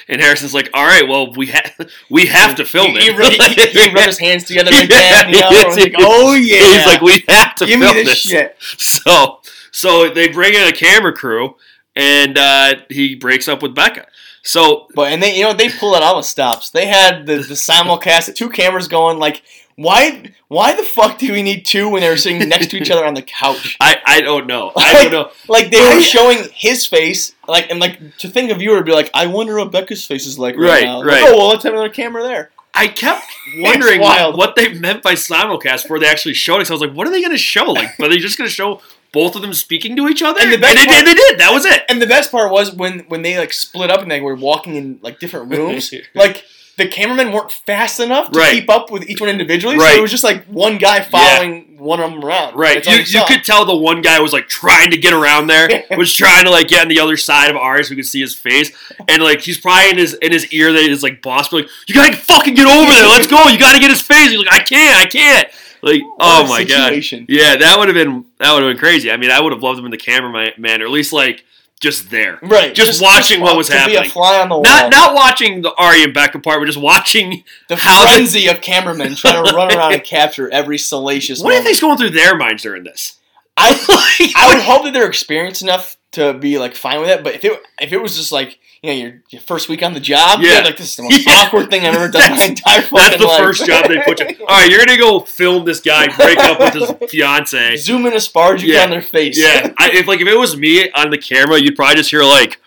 and 0.09 0.21
Harrison's 0.21 0.53
like, 0.53 0.69
all 0.73 0.85
right, 0.85 1.07
well, 1.07 1.31
we 1.33 1.47
ha- 1.47 1.71
we 2.09 2.25
have 2.25 2.55
to 2.55 2.65
film 2.65 2.91
he, 2.91 2.97
it. 2.97 3.03
He, 3.03 3.09
rubbed- 3.11 3.59
he, 3.59 3.67
he 3.67 3.89
rubbed 3.93 4.07
his 4.07 4.19
hands 4.19 4.43
together 4.43 4.71
Yeah. 4.71 5.29
You 5.29 5.39
know, 5.39 5.49
he 5.49 5.81
like, 5.83 5.95
oh 5.99 6.33
yeah. 6.33 6.77
He's 6.77 6.85
like, 6.85 7.01
we 7.01 7.23
have 7.29 7.55
to 7.55 7.65
give 7.65 7.79
me 7.79 7.85
film 7.85 7.97
this 7.97 8.07
this. 8.07 8.17
shit. 8.17 8.57
So, 8.77 9.39
so 9.71 10.09
they 10.09 10.27
bring 10.29 10.53
in 10.53 10.67
a 10.67 10.73
camera 10.73 11.13
crew, 11.13 11.55
and 11.95 12.37
uh, 12.37 12.75
he 12.89 13.15
breaks 13.15 13.47
up 13.47 13.61
with 13.61 13.73
Becca. 13.73 14.07
So 14.43 14.87
But 14.93 15.11
and 15.11 15.23
they, 15.23 15.37
you 15.37 15.43
know, 15.43 15.53
they 15.53 15.69
pull 15.69 15.95
it 15.95 15.97
out 15.97 16.03
all 16.03 16.17
the 16.17 16.23
stops. 16.23 16.69
They 16.69 16.85
had 16.85 17.25
the 17.25 17.37
the 17.37 17.55
simulcast, 17.55 18.35
two 18.35 18.49
cameras 18.49 18.87
going. 18.87 19.17
Like, 19.17 19.41
why, 19.77 20.31
why 20.47 20.73
the 20.73 20.83
fuck 20.83 21.17
do 21.17 21.31
we 21.33 21.43
need 21.43 21.65
two 21.65 21.89
when 21.89 22.01
they 22.01 22.09
were 22.09 22.15
sitting 22.17 22.47
next 22.47 22.67
to 22.71 22.77
each 22.77 22.89
other 22.89 23.05
on 23.05 23.13
the 23.13 23.21
couch? 23.21 23.75
I, 23.81 23.97
I 24.05 24.21
don't 24.21 24.47
know. 24.47 24.71
I 24.75 24.93
don't 25.03 25.11
know. 25.11 25.31
Like 25.49 25.69
they 25.71 25.79
were 25.95 26.01
showing 26.01 26.47
his 26.53 26.85
face, 26.85 27.33
like 27.47 27.69
and 27.69 27.79
like 27.79 28.17
to 28.19 28.29
think 28.29 28.51
of 28.51 28.61
you 28.61 28.71
would 28.71 28.85
be 28.85 28.93
like, 28.93 29.09
I 29.13 29.25
wonder 29.27 29.57
what 29.57 29.71
Becca's 29.71 30.05
face 30.05 30.25
is 30.25 30.39
like 30.39 30.55
right, 30.55 30.69
Right, 30.69 30.83
now. 30.85 30.99
Like, 31.03 31.23
oh 31.23 31.37
well, 31.37 31.47
let's 31.49 31.63
have 31.63 31.73
another 31.73 31.89
camera 31.89 32.23
there. 32.23 32.51
I 32.73 32.87
kept 32.87 33.25
wondering 33.57 34.01
what, 34.01 34.37
what 34.37 34.55
they 34.55 34.73
meant 34.73 35.01
by 35.03 35.13
simulcast 35.13 35.83
before 35.83 35.99
they 35.99 36.07
actually 36.07 36.33
showed 36.33 36.57
it. 36.57 36.59
'cause 36.67 36.71
I 36.71 36.73
was 36.73 36.81
like, 36.81 36.93
what 36.93 37.07
are 37.07 37.11
they 37.11 37.21
going 37.21 37.31
to 37.31 37.37
show? 37.37 37.65
Like, 37.71 37.97
are 38.01 38.09
they 38.09 38.17
just 38.17 38.37
going 38.37 38.49
to 38.49 38.53
show 38.53 38.81
both 39.13 39.37
of 39.37 39.41
them 39.41 39.53
speaking 39.53 39.95
to 39.95 40.09
each 40.09 40.21
other? 40.21 40.41
And 40.41 40.51
the 40.51 40.57
best 40.57 40.75
they, 40.75 40.85
part- 40.85 41.05
they 41.05 41.13
did. 41.13 41.39
That 41.39 41.51
was 41.53 41.63
it. 41.65 41.83
And 41.87 42.01
the 42.01 42.07
best 42.07 42.31
part 42.31 42.51
was 42.51 42.73
when 42.73 42.99
when 43.07 43.21
they 43.21 43.37
like 43.37 43.53
split 43.53 43.89
up 43.89 44.01
and 44.01 44.11
they 44.11 44.19
were 44.21 44.35
walking 44.35 44.75
in 44.75 44.99
like 45.01 45.19
different 45.19 45.49
rooms. 45.51 45.93
like 46.13 46.43
the 46.77 46.87
cameramen 46.87 47.31
weren't 47.31 47.51
fast 47.51 47.99
enough 47.99 48.31
to 48.31 48.39
Right. 48.39 48.53
keep 48.59 48.69
up 48.69 48.91
with 48.91 49.07
each 49.09 49.21
one 49.21 49.29
individually. 49.29 49.77
So 49.79 49.85
it 49.97 50.01
was 50.01 50.11
just 50.11 50.23
like 50.23 50.43
one 50.45 50.77
guy 50.77 51.01
following 51.01 51.77
one 51.77 51.99
of 51.99 52.11
them 52.11 52.23
around. 52.23 52.55
Right. 52.55 52.85
You, 52.85 52.97
you 53.19 53.25
could 53.27 53.43
tell 53.43 53.65
the 53.65 53.75
one 53.75 54.01
guy 54.01 54.19
was 54.19 54.33
like 54.33 54.47
trying 54.47 54.91
to 54.91 54.97
get 54.97 55.13
around 55.13 55.47
there, 55.47 55.83
was 55.97 56.13
trying 56.13 56.45
to 56.45 56.49
like 56.51 56.67
get 56.67 56.81
on 56.81 56.87
the 56.87 56.99
other 56.99 57.15
side 57.17 57.49
of 57.49 57.55
ours. 57.57 57.89
We 57.89 57.95
could 57.95 58.05
see 58.05 58.19
his 58.21 58.35
face, 58.35 58.71
and 59.07 59.21
like 59.23 59.41
he's 59.41 59.57
probably 59.59 59.91
in 59.91 59.97
his 59.97 60.13
in 60.15 60.31
his 60.31 60.47
ear 60.53 60.71
that 60.73 60.83
his 60.89 61.03
like 61.03 61.21
boss 61.21 61.49
be 61.49 61.57
like, 61.57 61.69
"You 61.87 61.95
gotta 61.95 62.15
fucking 62.17 62.55
get 62.55 62.67
over 62.67 62.91
there. 62.91 63.07
Let's 63.07 63.27
go. 63.27 63.43
You 63.49 63.57
gotta 63.59 63.79
get 63.79 63.89
his 63.89 64.01
face." 64.01 64.29
He's 64.31 64.39
like, 64.39 64.53
"I 64.53 64.59
can't. 64.63 64.97
I 64.97 65.05
can't." 65.05 65.47
Like, 65.81 66.01
oh 66.19 66.41
What 66.43 66.45
a 66.45 66.49
my 66.49 66.63
god. 66.63 66.93
Yeah, 67.29 67.57
that 67.57 67.75
would 67.77 67.87
have 67.89 67.95
been 67.95 68.25
that 68.39 68.53
would 68.53 68.63
have 68.63 68.71
been 68.71 68.79
crazy. 68.79 69.11
I 69.11 69.17
mean, 69.17 69.29
I 69.31 69.39
would 69.39 69.53
have 69.53 69.61
loved 69.61 69.77
him 69.79 69.85
in 69.85 69.91
the 69.91 69.97
cameraman, 69.97 70.81
or 70.81 70.85
at 70.85 70.91
least 70.91 71.13
like 71.13 71.45
just 71.81 72.09
there, 72.09 72.39
Right. 72.41 72.73
Just 72.73 73.01
watching 73.01 73.41
what 73.41 73.57
was 73.57 73.67
to 73.67 73.73
Be 73.73 73.77
happening. 73.79 73.97
a 74.05 74.09
fly 74.09 74.39
on 74.39 74.49
the 74.49 74.55
wall. 74.55 74.63
not 74.63 74.89
not 74.91 75.13
watching 75.13 75.61
the 75.61 75.73
Arie 75.77 76.03
and 76.03 76.13
Becca 76.13 76.39
part, 76.39 76.59
but 76.59 76.65
just 76.65 76.77
watching. 76.79 77.43
the 77.67 77.75
how 77.75 78.03
frenzy 78.13 78.47
of 78.47 78.61
cameramen 78.61 79.15
trying 79.15 79.43
to 79.45 79.53
run 79.53 79.75
around 79.75 79.93
and 79.93 80.03
capture 80.03 80.49
every 80.51 80.77
salacious. 80.77 81.39
What 81.41 81.49
do 81.49 81.53
you 81.55 81.59
moment. 81.59 81.65
think's 81.67 81.79
going 81.81 81.97
through 81.97 82.09
their 82.11 82.35
minds 82.37 82.63
during 82.63 82.83
this? 82.85 83.17
I 83.57 83.71
Like, 84.19 84.31
I 84.35 84.53
would 84.53 84.63
hope 84.63 84.83
that 84.83 84.93
they're 84.93 85.07
experienced 85.07 85.61
enough 85.61 85.97
to 86.11 86.33
be 86.33 86.57
like 86.59 86.75
fine 86.75 86.99
with 87.01 87.09
it. 87.09 87.23
But 87.23 87.35
if 87.35 87.45
it 87.45 87.61
if 87.79 87.91
it 87.93 88.01
was 88.01 88.15
just 88.15 88.31
like 88.31 88.59
you 88.81 88.89
know 88.89 88.95
your, 88.95 89.21
your 89.29 89.41
first 89.41 89.67
week 89.69 89.81
on 89.83 89.93
the 89.93 89.99
job, 89.99 90.39
Yeah. 90.41 90.59
like 90.59 90.77
this 90.77 90.89
is 90.91 90.95
the 90.97 91.03
most 91.03 91.19
Yeah. 91.27 91.33
awkward 91.45 91.69
thing 91.69 91.85
I've 91.85 91.95
ever 91.95 92.07
done 92.09 92.23
in 92.23 92.31
my 92.31 92.37
That's- 92.37 92.49
entire 92.49 92.81
fucking 92.81 92.97
That's 92.97 93.17
the 93.17 93.27
life. 93.27 93.37
first 93.39 93.65
job 93.65 93.85
they 93.87 93.99
put 94.01 94.19
you. 94.19 94.27
All 94.41 94.59
right, 94.59 94.69
you're 94.69 94.83
gonna 94.85 94.97
go 94.97 95.19
film 95.21 95.65
this 95.65 95.79
guy 95.81 96.07
break 96.15 96.37
up 96.39 96.59
with 96.59 96.73
his 96.73 96.91
fiance. 97.11 97.75
Zoom 97.77 98.05
in 98.05 98.13
as 98.13 98.27
far 98.27 98.55
as 98.55 98.61
you 98.63 98.73
Yeah. 98.73 98.79
can 98.81 98.83
on 98.85 98.89
their 98.91 99.01
face. 99.01 99.37
Yeah, 99.39 99.73
I, 99.77 99.89
if 99.91 100.07
like 100.07 100.21
if 100.21 100.27
it 100.27 100.37
was 100.37 100.55
me 100.57 100.89
on 100.91 101.09
the 101.09 101.17
camera, 101.17 101.59
you'd 101.59 101.75
probably 101.75 101.95
just 101.95 102.11
hear 102.11 102.23
like, 102.23 102.59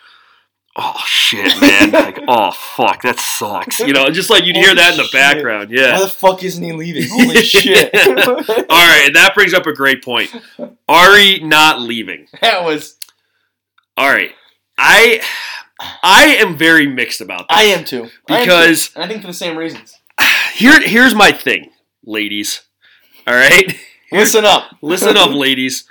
"Oh 0.79 1.03
shit, 1.05 1.61
man!" 1.61 1.91
like, 1.93 2.21
"Oh 2.29 2.53
fuck, 2.53 3.03
that 3.03 3.19
sucks." 3.19 3.81
You 3.81 3.93
know, 3.93 4.09
just 4.11 4.31
like 4.31 4.45
you'd 4.45 4.57
hear 4.57 4.75
that 4.75 4.93
in 4.93 4.97
the 4.97 5.05
shit. 5.05 5.13
background. 5.13 5.71
Yeah. 5.71 5.95
Why 5.95 6.01
the 6.03 6.09
fuck 6.09 6.43
isn't 6.45 6.63
he 6.63 6.73
leaving? 6.73 7.09
Holy 7.11 7.37
shit! 7.43 7.95
All 8.19 8.89
right, 8.89 9.03
and 9.07 9.17
that 9.17 9.33
brings 9.35 9.53
up 9.53 9.67
a 9.67 9.73
great 9.75 10.03
point. 10.03 10.35
Arie 10.89 11.41
not 11.41 11.81
leaving. 11.81 12.29
that 12.41 12.65
was. 12.65 12.97
All 13.97 14.09
right, 14.09 14.31
I 14.79 15.21
I 16.03 16.37
am 16.39 16.57
very 16.57 16.87
mixed 16.87 17.21
about 17.21 17.49
this. 17.49 17.59
I 17.59 17.65
am 17.65 17.85
too. 17.85 18.05
I 18.29 18.39
too. 18.39 18.45
because 18.45 18.91
I 18.97 19.07
think 19.09 19.21
for 19.21 19.27
the 19.27 19.35
same 19.35 19.57
reasons. 19.57 19.99
here 20.55 20.81
here's 20.81 21.15
my 21.15 21.33
thing, 21.33 21.71
ladies. 22.07 22.63
All 23.27 23.35
right. 23.35 23.77
Listen 24.11 24.45
up. 24.47 24.71
Listen 24.81 25.17
up, 25.19 25.31
ladies. 25.31 25.85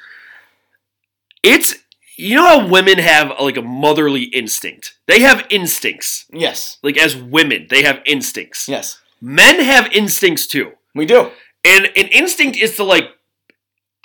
It's 1.43 1.76
you 2.17 2.36
know 2.36 2.45
how 2.45 2.67
women 2.67 2.97
have 2.97 3.32
like 3.39 3.58
a 3.58 3.62
motherly 3.62 4.23
instinct. 4.23 4.97
They 5.08 5.21
have 5.21 5.45
instincts. 5.49 6.25
Yes. 6.34 6.77
Like 6.84 6.97
as 6.97 7.15
women, 7.15 7.67
they 7.69 7.84
have 7.84 8.01
instincts. 8.06 8.67
Yes. 8.67 8.99
Men 9.21 9.62
have 9.63 9.91
instincts 9.93 10.47
too. 10.47 10.71
We 10.95 11.06
do. 11.06 11.32
And 11.63 11.86
an 11.86 12.08
instinct 12.08 12.58
is 12.58 12.75
to 12.77 12.84
like 12.84 13.06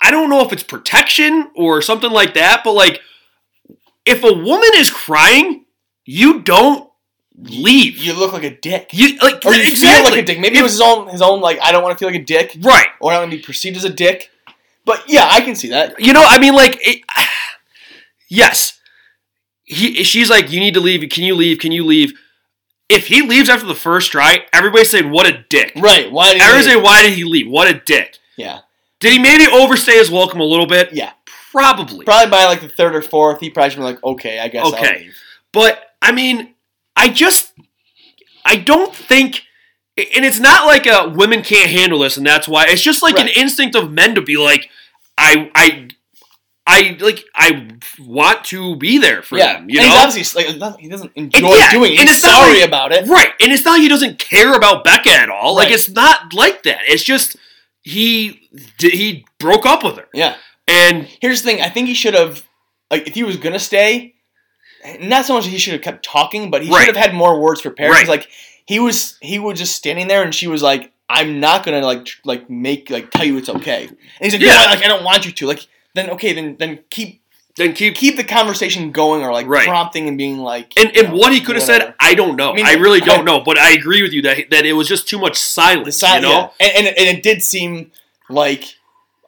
I 0.01 0.11
don't 0.11 0.29
know 0.29 0.41
if 0.45 0.51
it's 0.53 0.63
protection 0.63 1.49
or 1.55 1.81
something 1.81 2.11
like 2.11 2.33
that, 2.33 2.61
but 2.63 2.73
like 2.73 3.01
if 4.05 4.23
a 4.23 4.33
woman 4.33 4.69
is 4.75 4.89
crying, 4.89 5.65
you 6.05 6.41
don't 6.41 6.89
leave. 7.35 7.97
You 7.97 8.13
look 8.13 8.33
like 8.33 8.43
a 8.43 8.55
dick. 8.55 8.89
You 8.91 9.17
like 9.19 9.43
Or 9.45 9.53
you 9.53 9.61
exactly. 9.63 10.03
feel 10.03 10.11
like 10.11 10.23
a 10.23 10.25
dick. 10.25 10.39
Maybe 10.39 10.55
If- 10.55 10.59
it 10.59 10.63
was 10.63 10.73
his 10.73 10.81
own. 10.81 11.07
His 11.07 11.21
own. 11.21 11.41
Like 11.41 11.59
I 11.61 11.71
don't 11.71 11.81
want 11.83 11.97
to 11.97 11.99
feel 11.99 12.09
like 12.11 12.21
a 12.21 12.23
dick, 12.23 12.55
right. 12.61 12.87
or 12.99 13.11
I 13.11 13.15
don't 13.15 13.21
want 13.23 13.31
to 13.31 13.37
be 13.37 13.43
perceived 13.43 13.77
as 13.77 13.85
a 13.85 13.89
dick. 13.89 14.29
But 14.85 15.03
yeah, 15.07 15.25
I 15.31 15.39
can 15.41 15.55
see 15.55 15.69
that. 15.69 15.97
You 15.99 16.11
know, 16.11 16.23
I 16.25 16.39
mean, 16.39 16.53
like, 16.53 16.77
it, 16.81 17.01
yes. 18.33 18.79
He, 19.63 20.03
she's 20.03 20.29
like, 20.29 20.51
you 20.51 20.59
need 20.59 20.73
to 20.73 20.81
leave. 20.81 21.09
Can 21.09 21.23
you 21.23 21.35
leave? 21.35 21.59
Can 21.59 21.71
you 21.71 21.85
leave? 21.85 22.13
If 22.89 23.07
he 23.07 23.21
leaves 23.21 23.49
after 23.49 23.65
the 23.65 23.75
first 23.75 24.11
try, 24.11 24.45
everybody's 24.51 24.89
saying, 24.89 25.09
what 25.09 25.25
a 25.25 25.45
dick. 25.49 25.71
Right? 25.75 26.11
Why? 26.11 26.33
Did 26.33 26.41
Everybody's 26.41 26.65
saying, 26.65 26.83
why 26.83 27.01
did 27.01 27.13
he 27.13 27.23
leave? 27.23 27.49
What 27.49 27.67
a 27.67 27.79
dick. 27.79 28.17
yeah. 28.37 28.59
Did 28.99 29.11
he 29.11 29.19
maybe 29.19 29.45
overstay 29.51 29.97
his 29.97 30.09
welcome 30.09 30.39
a 30.39 30.45
little 30.45 30.65
bit? 30.65 30.93
Yeah. 30.93 31.11
Probably. 31.51 32.05
Probably 32.05 32.31
by 32.31 32.45
like 32.45 32.61
the 32.61 32.69
third 32.69 32.95
or 32.95 33.01
fourth, 33.01 33.41
he 33.41 33.49
probably 33.49 33.71
should 33.71 33.79
be 33.79 33.83
like, 33.83 34.03
okay, 34.03 34.39
I 34.39 34.47
guess. 34.47 34.65
I'll 34.65 34.73
Okay. 34.73 35.09
But, 35.51 35.81
I 36.01 36.13
mean, 36.13 36.53
I 36.95 37.09
just 37.09 37.53
I 38.45 38.55
don't 38.57 38.93
think 38.93 39.41
and 39.97 40.25
it's 40.25 40.39
not 40.39 40.65
like 40.65 40.85
a 40.85 41.09
women 41.09 41.43
can't 41.43 41.69
handle 41.69 41.99
this 41.99 42.17
and 42.17 42.25
that's 42.25 42.47
why 42.47 42.65
it's 42.67 42.81
just 42.81 43.03
like 43.03 43.19
an 43.19 43.27
instinct 43.27 43.75
of 43.75 43.91
men 43.91 44.15
to 44.15 44.21
be 44.21 44.37
like 44.37 44.69
I 45.17 45.51
I 45.53 45.89
I 46.65 46.97
like 47.01 47.23
I 47.35 47.67
want 47.99 48.45
to 48.45 48.77
be 48.77 48.97
there 48.97 49.21
for 49.21 49.37
yeah, 49.37 49.53
them, 49.57 49.69
you 49.69 49.79
and 49.81 49.89
know? 49.89 49.95
he's 49.95 50.05
obviously 50.05 50.45
like, 50.45 50.57
not- 50.57 50.79
he 50.79 50.87
doesn't 50.87 51.11
enjoy 51.15 51.55
yeah, 51.55 51.71
doing 51.71 51.91
it. 51.93 51.99
and 51.99 52.07
He's 52.07 52.17
it's 52.23 52.25
sorry 52.25 52.59
like- 52.59 52.67
about 52.67 52.91
it. 52.93 53.05
Right. 53.07 53.31
And 53.41 53.51
it's 53.51 53.65
not 53.65 53.71
like 53.73 53.81
he 53.81 53.89
doesn't 53.89 54.17
care 54.17 54.53
about 54.55 54.83
Becca 54.85 55.09
at 55.11 55.29
all. 55.29 55.55
Like 55.55 55.71
it's 55.71 55.89
not 55.89 56.33
like 56.33 56.63
that. 56.63 56.79
It's 56.87 57.03
just 57.03 57.35
he 57.81 58.47
he 58.79 59.25
broke 59.39 59.65
up 59.65 59.83
with 59.83 59.97
her. 59.97 60.07
Yeah. 60.13 60.37
And 60.67 61.07
Here's 61.21 61.41
the 61.41 61.51
thing. 61.51 61.61
I 61.61 61.67
think 61.67 61.87
he 61.89 61.93
should 61.93 62.13
have, 62.13 62.43
like, 62.89 63.07
if 63.07 63.13
he 63.15 63.23
was 63.23 63.35
gonna 63.35 63.59
stay, 63.59 64.13
not 65.01 65.25
so 65.25 65.33
much 65.33 65.45
he 65.47 65.57
should 65.57 65.73
have 65.73 65.81
kept 65.81 66.05
talking, 66.05 66.49
but 66.49 66.63
he 66.63 66.69
Right. 66.71 66.85
should 66.85 66.95
have 66.95 67.05
had 67.07 67.13
more 67.13 67.41
words 67.41 67.61
prepared. 67.61 67.91
Right. 67.91 68.07
Like 68.07 68.29
he 68.65 68.79
was, 68.79 69.17
he 69.21 69.37
was 69.39 69.59
just 69.59 69.75
standing 69.75 70.07
there, 70.07 70.23
and 70.23 70.33
she 70.33 70.47
was 70.47 70.63
like, 70.63 70.93
"I'm 71.09 71.41
not 71.41 71.65
gonna 71.65 71.81
like, 71.85 72.05
tr- 72.05 72.21
like 72.23 72.49
make 72.49 72.89
like 72.89 73.11
tell 73.11 73.25
you 73.25 73.37
it's 73.37 73.49
okay." 73.49 73.87
And 73.87 73.97
he's 74.21 74.31
like, 74.31 74.41
Yeah. 74.41 74.61
"Yeah, 74.63 74.69
like 74.69 74.83
I 74.85 74.87
don't 74.87 75.03
want 75.03 75.25
you 75.25 75.33
to." 75.33 75.45
Like 75.47 75.67
then 75.93 76.09
okay, 76.11 76.33
then 76.33 76.55
then 76.57 76.79
keep 76.89 77.21
then 77.55 77.73
keep 77.73 77.93
keep 77.95 78.17
the 78.17 78.23
conversation 78.23 78.91
going, 78.91 79.21
or 79.23 79.31
like 79.31 79.47
Right. 79.47 79.67
prompting 79.67 80.07
and 80.07 80.17
being 80.17 80.39
like, 80.39 80.73
and, 80.77 80.95
and 80.97 81.09
know, 81.09 81.15
what 81.15 81.31
he 81.33 81.39
could 81.41 81.55
have 81.55 81.63
said. 81.63 81.93
I 81.99 82.15
don't 82.15 82.35
know. 82.35 82.49
I, 82.51 82.61
I 82.63 82.73
mean, 82.73 82.81
really 82.81 82.99
don't 82.99 83.19
I- 83.21 83.23
know. 83.23 83.39
But 83.41 83.57
I 83.59 83.71
agree 83.71 84.01
with 84.01 84.11
you 84.13 84.21
that 84.23 84.49
that 84.49 84.65
it 84.65 84.73
was 84.73 84.87
just 84.87 85.07
too 85.07 85.19
much 85.19 85.37
silence. 85.39 85.99
si- 85.99 86.15
you 86.15 86.21
know? 86.21 86.51
yeah. 86.59 86.67
and, 86.67 86.87
and 86.87 86.97
and 86.97 87.17
it 87.17 87.23
did 87.23 87.41
seem 87.43 87.91
like. 88.29 88.75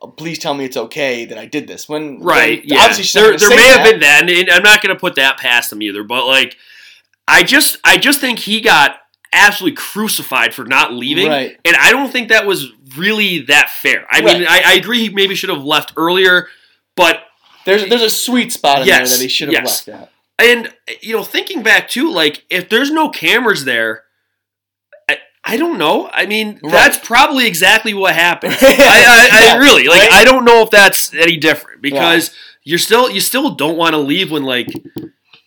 "Oh, 0.02 0.08
Please 0.08 0.40
tell 0.40 0.54
me 0.54 0.66
it's 0.66 0.78
okay 0.78 1.26
that 1.26 1.38
I 1.38 1.46
did 1.46 1.68
this. 1.68 1.88
When 1.88 2.20
Right. 2.20 2.60
when- 2.62 2.68
Yeah. 2.70 2.80
obviously 2.86 3.22
there 3.22 3.38
there 3.38 3.50
may 3.50 3.68
have 3.68 3.84
been 3.90 4.00
that, 4.02 4.30
and 4.30 4.50
I'm 4.50 4.64
not 4.64 4.82
going 4.82 4.94
to 4.96 5.00
put 5.00 5.16
that 5.16 5.38
past 5.38 5.72
him 5.72 5.82
either. 5.84 6.04
But 6.04 6.26
like, 6.28 6.58
I 7.28 7.44
just 7.44 7.78
I 7.84 7.98
just 7.98 8.20
think 8.22 8.40
he 8.40 8.60
got 8.60 8.98
absolutely 9.34 9.76
crucified 9.76 10.54
for 10.54 10.64
not 10.66 10.94
leaving, 10.94 11.28
Right. 11.28 11.58
and 11.66 11.76
I 11.76 11.92
don't 11.92 12.10
think 12.12 12.30
that 12.30 12.46
was 12.48 12.72
really 12.98 13.42
that 13.44 13.70
fair. 13.70 14.06
I 14.10 14.22
mean, 14.22 14.46
I, 14.48 14.62
I 14.66 14.74
agree 14.74 15.00
he 15.00 15.10
maybe 15.10 15.36
should 15.36 15.50
have 15.50 15.64
left 15.64 15.94
earlier, 15.98 16.48
but 16.96 17.22
There's 17.66 17.88
there's 17.90 18.02
a 18.02 18.10
sweet 18.10 18.52
spot 18.54 18.82
in 18.82 18.88
Yes, 18.88 19.10
there 19.10 19.18
that 19.18 19.24
he 19.24 19.30
should 19.30 19.48
have 19.50 19.54
yes. 19.64 19.88
left 19.88 20.02
at. 20.02 20.12
And 20.38 20.74
you 21.02 21.16
know, 21.16 21.24
thinking 21.24 21.64
back 21.64 21.88
too, 21.90 22.12
like 22.12 22.44
if 22.50 22.70
there's 22.70 22.92
no 22.92 23.10
cameras 23.10 23.64
there, 23.66 24.04
I, 25.10 25.18
I 25.44 25.58
don't 25.58 25.78
know. 25.78 26.10
I 26.12 26.26
mean, 26.26 26.60
Right. 26.62 26.72
that's 26.72 26.98
probably 26.98 27.48
exactly 27.48 27.94
what 27.94 28.14
happened. 28.16 28.56
I, 28.62 28.66
I, 28.68 29.30
I 29.32 29.46
Yeah, 29.46 29.58
really 29.58 29.88
like. 29.88 30.02
right? 30.02 30.12
I 30.12 30.24
don't 30.24 30.44
know 30.46 30.62
if 30.62 30.70
that's 30.72 31.14
any 31.14 31.38
different 31.38 31.82
because 31.82 32.32
you're 32.64 32.80
still 32.80 33.10
you 33.10 33.20
still 33.22 33.52
don't 33.52 33.78
want 33.78 33.94
to 33.94 34.00
leave 34.00 34.32
when 34.32 34.44
like 34.44 34.68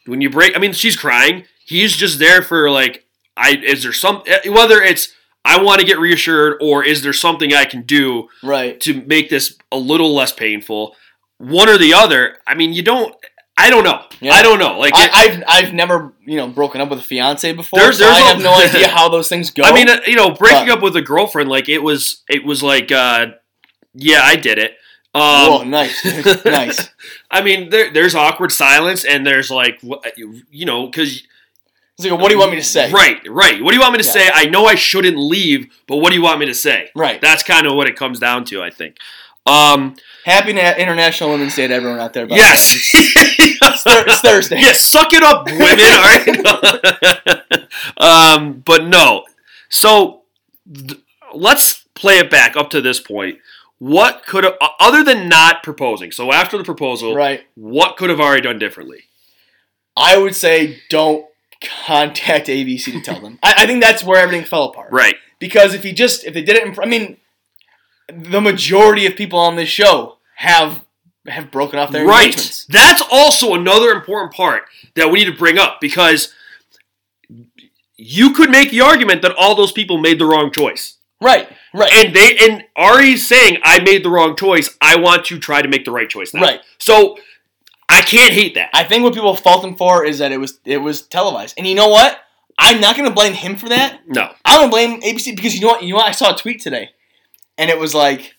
when 0.07 0.21
you 0.21 0.31
break. 0.31 0.57
I 0.57 0.59
mean, 0.61 0.73
she's 0.73 0.97
crying. 0.97 1.45
He's 1.67 1.97
just 1.97 2.19
there 2.19 2.43
for 2.43 2.71
like. 2.71 3.05
I 3.37 3.51
is 3.51 3.85
there 3.85 3.93
some 3.93 4.23
eh, 4.27 4.49
whether 4.49 4.81
it's 4.83 5.13
I 5.45 5.63
want 5.63 5.81
to 5.81 5.87
get 5.87 5.99
reassured 5.99 6.59
or 6.61 6.85
is 6.85 7.03
there 7.03 7.13
something 7.13 7.55
I 7.55 7.65
can 7.65 7.83
do 7.83 8.29
Right. 8.43 8.79
to 8.83 9.03
make 9.03 9.31
this 9.31 9.57
a 9.73 9.79
little 9.79 10.15
less 10.15 10.33
painful? 10.33 10.95
One 11.39 11.69
or 11.69 11.79
the 11.79 11.95
other. 11.95 12.37
I 12.47 12.55
mean, 12.55 12.73
you 12.73 12.83
don't. 12.83 13.15
I 13.61 13.71
don't 13.71 13.83
know. 13.83 14.05
Yeah. 14.21 14.35
I 14.35 14.43
don't 14.43 14.59
know. 14.61 14.79
Like 14.79 14.93
I, 14.95 15.09
I've 15.13 15.43
I've 15.49 15.75
never 15.75 16.13
you 16.25 16.37
know 16.37 16.47
broken 16.49 16.81
up 16.81 16.91
with 16.91 17.01
a 17.01 17.03
fiance 17.03 17.53
before, 17.53 17.81
There's- 17.81 17.99
so 17.99 18.05
there's 18.05 18.17
I 18.17 18.21
a- 18.21 18.35
have 18.35 18.43
no 18.43 18.55
idea 18.65 18.89
how 18.89 19.09
those 19.09 19.29
things 19.29 19.51
go. 19.51 19.63
I 19.65 19.73
mean, 19.73 19.89
uh, 19.89 19.99
you 20.07 20.15
know, 20.17 20.31
breaking 20.31 20.67
But- 20.67 20.79
up 20.79 20.83
with 20.83 20.95
a 20.97 21.03
girlfriend, 21.03 21.49
like 21.49 21.69
it 21.69 21.79
was, 21.83 22.23
it 22.29 22.45
was 22.45 22.63
like, 22.63 22.93
uh, 22.93 23.27
yeah, 23.95 24.21
I 24.23 24.37
did 24.37 24.59
it. 24.59 24.77
whoa, 25.13 25.61
Um, 25.63 25.71
nice, 25.71 26.05
nice. 26.45 26.89
I 27.33 27.41
mean, 27.43 27.71
there, 27.71 27.91
there's 27.93 28.15
awkward 28.15 28.53
silence, 28.53 29.05
and 29.05 29.27
there's 29.27 29.51
like, 29.51 29.81
you 30.51 30.67
know, 30.67 30.87
because 30.87 31.23
It's 31.99 32.09
like, 32.09 32.21
what 32.21 32.29
do 32.29 32.35
you 32.35 32.39
want 32.39 32.53
me 32.53 32.59
to 32.59 32.63
say? 32.65 32.93
right, 32.93 33.21
right. 33.29 33.61
What 33.63 33.73
do 33.73 33.77
you 33.77 33.81
want 33.81 33.93
me 33.95 33.99
to 33.99 34.05
Yeah. 34.07 34.13
say? 34.13 34.31
I 34.33 34.45
know 34.45 34.67
I 34.67 34.77
shouldn't 34.77 35.17
leave, 35.19 35.67
but 35.89 35.97
what 35.97 36.11
do 36.11 36.17
you 36.17 36.23
want 36.23 36.39
me 36.39 36.47
to 36.47 36.55
say? 36.55 36.91
Right. 36.95 37.21
That's 37.21 37.43
kind 37.43 37.67
of 37.67 37.75
what 37.75 37.89
it 37.89 37.97
comes 37.97 38.21
down 38.21 38.45
to, 38.47 38.63
I 38.63 38.71
think. 38.71 38.99
Um, 39.47 39.97
Happy 40.25 40.53
Na- 40.53 40.75
International 40.77 41.31
Women's 41.31 41.57
Day 41.57 41.67
to 41.67 41.75
everyone 41.75 41.99
out 41.99 42.13
there. 42.13 42.27
by 42.27 42.37
the 42.37 42.41
yes. 42.41 42.95
way. 42.95 43.01
It's, 43.61 43.83
it's 43.87 44.21
Thursday. 44.21 44.61
Yeah, 44.61 44.73
suck 44.73 45.13
it 45.13 45.23
up, 45.23 45.47
women. 45.47 45.81
all 45.81 46.03
right. 47.47 47.67
um, 47.99 48.61
but 48.65 48.85
no. 48.87 49.25
So 49.69 50.23
th- 50.73 51.01
let's 51.35 51.85
play 51.95 52.19
it 52.19 52.31
back 52.31 52.57
up 52.57 52.71
to 52.71 52.81
this 52.81 52.99
point. 53.01 53.39
What 53.79 54.25
could 54.27 54.45
have, 54.45 54.55
other 54.81 55.03
than 55.05 55.29
not 55.29 55.63
proposing? 55.63 56.13
So 56.13 56.33
after 56.33 56.57
the 56.59 56.65
proposal, 56.65 57.15
Right. 57.15 57.45
what 57.55 57.97
could 57.97 58.11
have 58.11 58.21
already 58.21 58.43
done 58.43 58.59
differently? 58.59 59.05
I 59.97 60.17
would 60.17 60.35
say 60.37 60.81
don't 60.89 61.27
contact 61.61 62.47
ABC 62.49 62.85
to 62.93 63.01
tell 63.01 63.21
them. 63.21 63.39
I, 63.43 63.55
I 63.59 63.67
think 63.67 63.83
that's 63.83 64.05
where 64.05 64.21
everything 64.21 64.45
fell 64.47 64.65
apart. 64.65 64.93
Right. 64.93 65.17
Because 65.39 65.75
if 65.75 65.83
he 65.83 65.93
just 65.93 66.25
if 66.25 66.35
they 66.35 66.43
did 66.43 66.57
it, 66.57 66.67
in, 66.67 66.79
I 66.81 66.87
mean, 66.87 67.17
the 68.09 68.41
majority 68.41 69.07
of 69.07 69.17
people 69.17 69.39
on 69.39 69.57
this 69.57 69.69
show 69.69 70.19
have 70.37 70.85
have 71.27 71.51
broken 71.51 71.79
off 71.79 71.91
their 71.91 72.07
Right. 72.07 72.27
engagements. 72.27 72.65
That's 72.67 73.03
also 73.11 73.55
another 73.55 73.91
important 73.91 74.33
part 74.33 74.65
that 74.95 75.11
we 75.11 75.19
need 75.19 75.31
to 75.31 75.37
bring 75.37 75.59
up 75.59 75.81
because 75.81 76.33
you 77.97 78.33
could 78.33 78.51
make 78.51 78.71
the 78.71 78.81
argument 78.81 79.23
that 79.23 79.35
all 79.37 79.55
those 79.55 79.73
people 79.73 79.99
made 79.99 80.19
the 80.19 80.25
wrong 80.25 80.51
choice. 80.51 80.95
Right. 81.21 81.49
Right. 81.75 81.93
And 81.93 82.15
they 82.15 82.37
and 82.39 82.65
Arie's 82.77 83.27
saying 83.29 83.59
I 83.65 83.81
made 83.81 84.05
the 84.05 84.11
wrong 84.11 84.37
choice. 84.37 84.77
I 84.81 84.97
want 84.97 85.25
to 85.27 85.39
try 85.39 85.63
to 85.63 85.69
make 85.69 85.85
the 85.85 85.91
right 85.91 86.09
choice 86.09 86.33
now. 86.33 86.43
Right. 86.43 86.61
So 86.79 87.19
I 87.89 88.03
can't 88.03 88.33
hate 88.33 88.55
that. 88.55 88.71
I 88.73 88.85
think 88.85 89.03
what 89.03 89.15
people 89.15 89.35
fault 89.35 89.65
him 89.65 89.75
for 89.77 90.05
is 90.05 90.19
that 90.19 90.33
it 90.33 90.39
was 90.39 90.61
it 90.65 90.79
was 90.79 91.03
televised. 91.03 91.55
And 91.57 91.67
you 91.67 91.75
know 91.75 91.89
what? 91.89 92.19
I'm 92.59 92.81
not 92.81 92.97
gonna 92.97 93.11
blame 93.11 93.33
him 93.35 93.57
for 93.57 93.69
that. 93.69 94.01
no. 94.07 94.31
I'm 94.45 94.59
gonna 94.61 94.71
blame 94.71 95.01
ABC 95.01 95.35
because 95.37 95.55
you 95.55 95.61
know 95.63 95.69
what? 95.69 95.83
You 95.83 95.91
know 95.91 95.97
what? 95.97 96.09
I 96.09 96.13
saw 96.13 96.35
a 96.35 96.37
tweet 96.37 96.61
today, 96.61 96.91
and 97.57 97.71
it 97.71 97.79
was 97.79 97.95
like, 97.95 98.35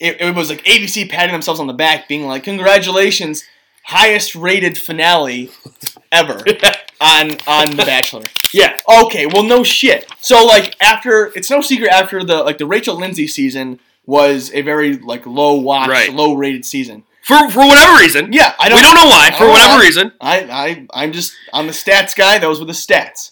it, 0.00 0.20
it 0.20 0.34
was 0.34 0.50
like 0.50 0.64
ABC 0.64 1.08
patting 1.08 1.32
themselves 1.32 1.60
on 1.60 1.66
the 1.66 1.72
back, 1.72 2.08
being 2.08 2.26
like, 2.26 2.44
"Congratulations, 2.44 3.44
highest 3.84 4.34
rated 4.34 4.76
finale 4.76 5.50
ever 6.10 6.34
on 7.00 7.30
on 7.46 7.70
The 7.76 7.84
Bachelor." 7.86 8.24
Yeah. 8.52 8.78
Okay, 9.04 9.26
well, 9.26 9.44
no 9.44 9.62
shit. 9.64 10.06
So 10.20 10.44
like 10.44 10.76
after 10.82 11.32
it's 11.34 11.48
no 11.50 11.60
secret 11.62 11.90
after 11.90 12.22
the 12.24 12.42
like 12.42 12.58
the 12.58 12.66
Rachel 12.66 12.96
Lindsay 12.98 13.26
season 13.28 13.80
was 14.04 14.52
a 14.52 14.62
very 14.62 14.98
like 14.98 15.24
low 15.26 15.54
watch, 15.54 15.88
Right. 15.88 16.12
low 16.12 16.34
rated 16.34 16.64
season. 16.64 17.04
For 17.24 17.48
for 17.50 17.60
whatever 17.66 17.98
reason. 17.98 18.32
Yeah, 18.32 18.54
I 18.58 18.68
don't. 18.68 18.76
we 18.76 18.82
don't 18.82 18.94
know 18.94 19.06
why. 19.06 19.30
For 19.36 19.44
oh, 19.44 19.50
whatever 19.50 19.74
why. 19.76 19.80
reason. 19.82 20.12
I, 20.20 20.40
I 20.42 20.86
I'm 21.04 21.12
just 21.12 21.32
I'm 21.52 21.66
the 21.66 21.72
stats 21.72 22.16
guy. 22.16 22.38
Those 22.38 22.58
were 22.58 22.66
the 22.66 22.72
stats, 22.72 23.30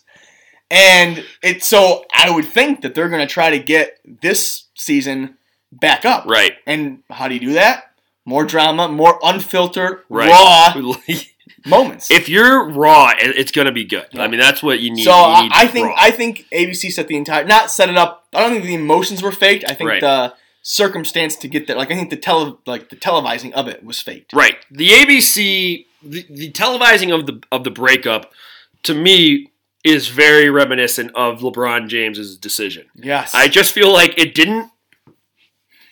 and 0.70 1.24
it 1.42 1.64
so 1.64 2.04
I 2.14 2.30
would 2.30 2.44
think 2.44 2.82
that 2.82 2.94
they're 2.94 3.08
gonna 3.08 3.26
try 3.26 3.50
to 3.50 3.58
get 3.58 3.98
this 4.22 4.64
season 4.74 5.36
back 5.72 6.04
up. 6.04 6.24
Right. 6.26 6.52
And 6.66 7.02
how 7.10 7.28
do 7.28 7.34
you 7.34 7.40
do 7.40 7.52
that? 7.54 7.84
More 8.24 8.44
drama, 8.44 8.88
more 8.88 9.18
unfiltered, 9.22 10.02
Right. 10.08 10.28
raw 10.28 10.74
moments. 11.66 12.10
if 12.10 12.28
you're 12.28 12.68
raw, 12.70 13.12
it's 13.18 13.50
gonna 13.52 13.72
be 13.72 13.84
good. 13.84 14.06
I 14.18 14.28
mean, 14.28 14.38
that's 14.40 14.62
what 14.62 14.80
you 14.80 14.90
need. 14.92 15.04
so 15.04 15.10
You 15.10 15.16
I, 15.24 15.42
need 15.42 15.52
I 15.54 15.66
think 15.66 15.86
raw. 15.88 15.94
I 15.98 16.10
think 16.10 16.46
ABC 16.52 16.92
set 16.92 17.08
the 17.08 17.16
entire 17.16 17.44
not 17.44 17.70
set 17.70 17.88
it 17.88 17.96
up. 17.96 18.26
I 18.34 18.40
don't 18.40 18.52
think 18.52 18.64
the 18.64 18.74
emotions 18.74 19.22
were 19.22 19.32
faked. 19.32 19.64
I 19.68 19.74
think 19.74 19.90
Right. 19.90 20.00
the 20.00 20.34
circumstance 20.62 21.36
to 21.36 21.48
get 21.48 21.66
there, 21.66 21.76
like 21.76 21.90
I 21.90 21.94
think 21.94 22.10
the 22.10 22.16
tele 22.16 22.58
like 22.66 22.90
the 22.90 22.96
televising 22.96 23.52
of 23.52 23.68
it 23.68 23.84
was 23.84 24.00
faked. 24.00 24.32
Right. 24.32 24.56
The 24.70 24.88
ABC, 24.88 25.86
the, 26.02 26.26
the 26.28 26.52
televising 26.52 27.14
of 27.14 27.26
the 27.26 27.42
of 27.50 27.64
the 27.64 27.70
breakup, 27.70 28.32
to 28.84 28.94
me, 28.94 29.50
is 29.84 30.08
very 30.08 30.50
reminiscent 30.50 31.12
of 31.14 31.40
LeBron 31.40 31.88
James's 31.88 32.36
decision. 32.36 32.86
Yes. 32.94 33.34
I 33.34 33.48
just 33.48 33.72
feel 33.72 33.92
like 33.92 34.18
it 34.18 34.34
didn't. 34.34 34.70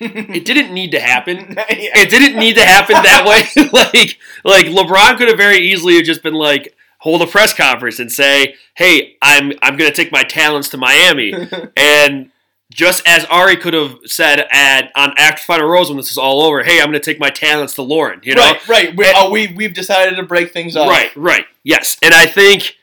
It 0.00 0.44
didn't 0.44 0.72
need 0.72 0.92
to 0.92 1.00
happen. 1.00 1.56
It 1.68 2.08
didn't 2.08 2.38
need 2.38 2.54
to 2.54 2.64
happen 2.64 2.94
that 2.94 3.26
way. 3.26 3.64
like, 3.72 4.16
like 4.44 4.66
LeBron 4.66 5.18
could 5.18 5.26
have 5.26 5.36
very 5.36 5.58
easily 5.58 5.96
have 5.96 6.04
just 6.04 6.22
been 6.22 6.34
like, 6.34 6.76
hold 6.98 7.20
a 7.20 7.26
press 7.26 7.52
conference 7.52 7.98
and 7.98 8.10
say, 8.10 8.54
"Hey, 8.74 9.16
I'm 9.20 9.54
I'm 9.60 9.76
going 9.76 9.90
to 9.90 9.96
take 9.96 10.12
my 10.12 10.22
talents 10.22 10.68
to 10.68 10.76
Miami," 10.76 11.34
and 11.76 12.30
just 12.72 13.06
as 13.08 13.24
Arie 13.30 13.56
could 13.56 13.74
have 13.74 13.96
said 14.04 14.46
at 14.50 14.90
on 14.94 15.14
Act 15.16 15.40
Final 15.40 15.66
Rose 15.68 15.88
when 15.88 15.96
this 15.96 16.10
is 16.10 16.18
all 16.18 16.42
over, 16.42 16.62
"Hey, 16.62 16.78
I'm 16.80 16.86
going 16.86 16.92
to 16.92 17.00
take 17.00 17.18
my 17.18 17.30
talents 17.30 17.74
to 17.76 17.82
Lauren," 17.82 18.20
you 18.22 18.34
know, 18.34 18.42
right, 18.42 18.68
right. 18.68 18.96
We, 18.96 19.04
oh, 19.14 19.30
we 19.30 19.48
we've 19.56 19.72
decided 19.72 20.16
to 20.16 20.22
break 20.22 20.52
things 20.52 20.76
up. 20.76 20.88
Right, 20.88 21.14
right. 21.16 21.46
Yes. 21.64 21.96
And 22.02 22.12
I 22.14 22.26
think 22.26 22.76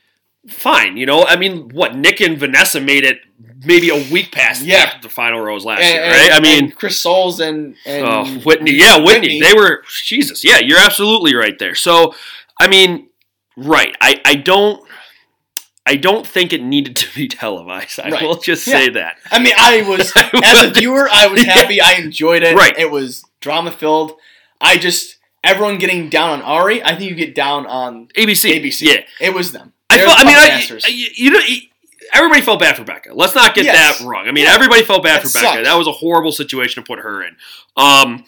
fine, 0.47 0.97
you 0.97 1.05
know, 1.05 1.25
I 1.25 1.35
mean, 1.37 1.69
what 1.69 1.95
Nick 1.95 2.19
and 2.21 2.37
Vanessa 2.37 2.79
made 2.79 3.03
it 3.03 3.19
maybe 3.65 3.89
a 3.89 3.95
week 4.11 4.31
past 4.31 4.61
Yeah. 4.63 4.77
after 4.77 5.01
the 5.01 5.09
final 5.09 5.39
rose 5.41 5.65
last 5.65 5.81
And, 5.81 5.93
year, 5.93 6.03
and- 6.03 6.11
right? 6.13 6.31
I 6.33 6.39
mean, 6.39 6.63
and 6.65 6.75
Chris 6.75 6.99
Soules 7.01 7.39
and, 7.39 7.75
and 7.85 8.05
oh, 8.05 8.25
Whitney, 8.43 8.73
yeah, 8.73 8.97
Whitney, 8.97 9.39
Whitney. 9.39 9.41
They 9.41 9.53
were 9.53 9.83
Jesus. 10.03 10.43
Yeah, 10.43 10.59
you're 10.59 10.77
absolutely 10.79 11.33
right 11.35 11.57
there. 11.57 11.73
So, 11.73 12.13
I 12.59 12.67
mean, 12.67 13.09
right. 13.57 13.95
I 14.01 14.21
I 14.25 14.35
don't 14.35 14.84
I 15.85 15.95
don't 15.97 16.25
think 16.25 16.51
it 16.51 16.63
needed 16.63 16.95
to 16.97 17.13
be 17.15 17.27
televised. 17.43 17.99
I 17.99 18.09
Right. 18.09 18.21
will 18.23 18.37
just 18.39 18.65
Yeah. 18.67 18.79
say 18.79 18.89
that. 18.89 19.17
I 19.31 19.39
mean, 19.39 19.53
I 19.57 19.81
was 19.87 20.11
as 20.43 20.63
a 20.63 20.71
viewer, 20.71 21.07
I 21.11 21.27
was 21.27 21.43
happy. 21.45 21.79
I 21.81 21.93
enjoyed 21.93 22.43
it. 22.43 22.55
Right. 22.55 22.77
It 22.77 22.89
was 22.91 23.23
drama 23.41 23.71
filled. 23.71 24.13
I 24.59 24.77
just 24.77 25.17
everyone 25.43 25.77
getting 25.77 26.09
down 26.09 26.41
on 26.41 26.61
Arie. 26.63 26.81
I 26.83 26.95
think 26.95 27.09
you 27.09 27.15
get 27.15 27.35
down 27.35 27.67
on 27.67 28.07
ABC. 28.17 28.51
ABC. 28.59 28.81
Yeah. 28.81 29.01
It 29.19 29.33
was 29.33 29.51
them. 29.51 29.73
I 29.89 29.97
felt. 29.99 30.19
I 30.19 30.23
mean, 30.23 30.35
I. 30.35 30.79
I- 30.83 30.89
you 31.15 31.29
know, 31.31 31.39
everybody 32.13 32.41
felt 32.41 32.59
bad 32.59 32.75
for 32.75 32.83
Becca. 32.83 33.13
Let's 33.13 33.35
not 33.35 33.53
get 33.53 33.65
Yes. 33.65 33.99
that 33.99 34.05
wrong. 34.05 34.27
I 34.27 34.31
mean, 34.31 34.45
Yeah. 34.45 34.53
everybody 34.55 34.83
felt 34.83 35.03
bad 35.03 35.21
That 35.23 35.27
for 35.29 35.39
Becca. 35.39 35.63
That 35.63 35.75
was 35.77 35.87
a 35.87 35.91
horrible 35.91 36.31
situation 36.31 36.81
to 36.83 36.87
put 36.87 36.99
her 36.99 37.21
in. 37.23 37.35
Um, 37.77 38.25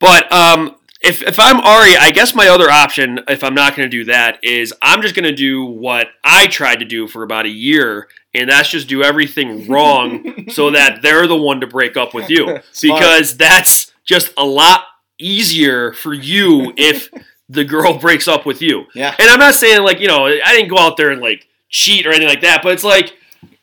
but 0.00 0.30
um, 0.32 0.74
if 1.02 1.22
if 1.22 1.38
I'm 1.38 1.56
Arie, 1.56 1.96
I 1.96 2.10
guess 2.12 2.34
my 2.34 2.48
other 2.48 2.70
option, 2.70 3.20
if 3.28 3.42
I'm 3.42 3.54
not 3.54 3.76
going 3.76 3.90
to 3.90 3.96
do 3.96 4.04
that, 4.04 4.42
is 4.42 4.72
I'm 4.80 5.02
just 5.02 5.14
going 5.14 5.24
to 5.24 5.34
do 5.34 5.64
what 5.64 6.08
I 6.22 6.46
tried 6.46 6.76
to 6.76 6.84
do 6.84 7.08
for 7.08 7.22
about 7.22 7.44
a 7.44 7.50
year, 7.50 8.08
and 8.32 8.48
that's 8.48 8.70
just 8.70 8.88
do 8.88 9.02
everything 9.02 9.68
wrong 9.68 10.48
so 10.50 10.70
that 10.70 11.02
they're 11.02 11.26
the 11.26 11.36
one 11.36 11.60
to 11.60 11.66
break 11.66 11.96
up 11.96 12.14
with 12.14 12.30
you 12.30 12.60
because 12.80 13.36
that's 13.36 13.92
just 14.04 14.32
a 14.36 14.44
lot 14.44 14.84
easier 15.18 15.92
for 15.92 16.14
you 16.14 16.72
if 16.78 17.10
the 17.48 17.64
girl 17.64 17.98
breaks 17.98 18.28
up 18.28 18.46
with 18.46 18.62
you. 18.62 18.84
Yeah. 18.94 19.14
And 19.18 19.28
I'm 19.28 19.40
not 19.40 19.54
saying 19.54 19.82
like, 19.82 20.00
you 20.00 20.08
know, 20.08 20.26
I 20.26 20.54
didn't 20.54 20.68
go 20.68 20.78
out 20.78 20.96
there 20.96 21.10
and 21.10 21.20
like 21.20 21.46
cheat 21.68 22.06
or 22.06 22.10
anything 22.10 22.28
like 22.28 22.40
that, 22.42 22.62
but 22.62 22.72
it's 22.72 22.84
like, 22.84 23.16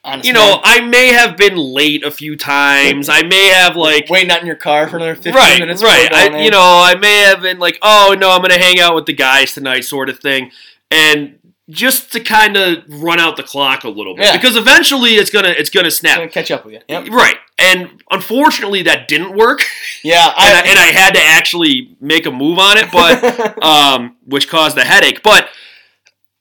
Honest 0.03 0.25
you 0.27 0.33
know, 0.33 0.51
man. 0.55 0.61
I 0.63 0.81
may 0.81 1.07
have 1.11 1.35
been 1.35 1.57
late 1.57 2.03
a 2.05 2.11
few 2.11 2.37
times. 2.37 3.09
I 3.09 3.21
may 3.23 3.47
have 3.49 3.75
like 3.75 4.09
waiting 4.09 4.31
out 4.31 4.39
in 4.39 4.47
your 4.47 4.55
car 4.55 4.87
for 4.87 4.95
another 4.95 5.15
15 5.15 5.33
right, 5.33 5.59
minutes. 5.59 5.83
right. 5.83 6.11
I, 6.13 6.41
you 6.41 6.49
know, 6.51 6.61
I 6.61 6.95
may 6.95 7.23
have 7.23 7.41
been 7.41 7.59
like, 7.59 7.77
oh 7.81 8.15
no, 8.17 8.31
I'm 8.31 8.41
gonna 8.41 8.57
hang 8.57 8.79
out 8.79 8.95
with 8.95 9.05
the 9.07 9.13
guys 9.13 9.53
tonight, 9.53 9.81
sort 9.81 10.09
of 10.09 10.19
thing, 10.19 10.51
and 10.89 11.35
just 11.69 12.11
to 12.13 12.19
kind 12.19 12.55
of 12.57 12.77
run 12.87 13.19
out 13.19 13.35
the 13.37 13.43
clock 13.43 13.83
a 13.83 13.89
little 13.89 14.15
bit 14.15 14.25
Yeah. 14.25 14.37
because 14.37 14.55
eventually 14.55 15.11
it's 15.15 15.29
gonna 15.29 15.49
it's 15.49 15.69
gonna 15.69 15.87
It's 15.87 15.97
snap. 15.97 16.17
gonna 16.17 16.29
catch 16.29 16.49
up 16.49 16.63
with 16.65 16.75
you. 16.75 16.79
Yep. 16.87 17.09
Right, 17.09 17.35
and 17.59 18.01
unfortunately 18.09 18.81
that 18.83 19.07
didn't 19.09 19.35
work, 19.35 19.61
Yeah, 20.03 20.27
and 20.39 20.57
I, 20.57 20.61
and 20.61 20.79
I 20.79 20.85
had 20.85 21.13
to 21.15 21.21
actually 21.21 21.95
make 21.99 22.25
a 22.25 22.31
move 22.31 22.57
on 22.57 22.77
it, 22.77 22.89
but 22.91 23.61
um, 23.63 24.15
which 24.25 24.47
caused 24.49 24.77
the 24.77 24.85
headache. 24.85 25.21
But 25.23 25.49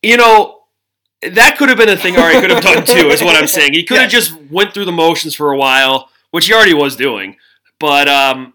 you 0.01 0.17
know, 0.17 0.58
that 1.23 1.57
could 1.59 1.69
have 1.69 1.79
been 1.79 1.89
a 1.89 1.97
thing 1.97 2.17
Arie 2.17 2.41
could 2.41 2.51
have 2.51 2.63
done 2.63 2.85
too. 2.85 3.09
Is 3.09 3.23
what 3.23 3.37
I'm 3.37 3.47
saying. 3.49 3.73
He 3.73 3.83
could 3.85 3.99
have 4.01 4.11
just 4.11 4.35
went 4.51 4.73
through 4.75 4.85
the 4.85 4.93
motions 4.93 5.35
for 5.35 5.53
a 5.53 5.57
while, 5.57 6.11
which 6.31 6.47
he 6.47 6.55
already 6.55 6.75
was 6.75 6.97
doing. 6.97 7.37
But 7.81 8.09
um, 8.09 8.55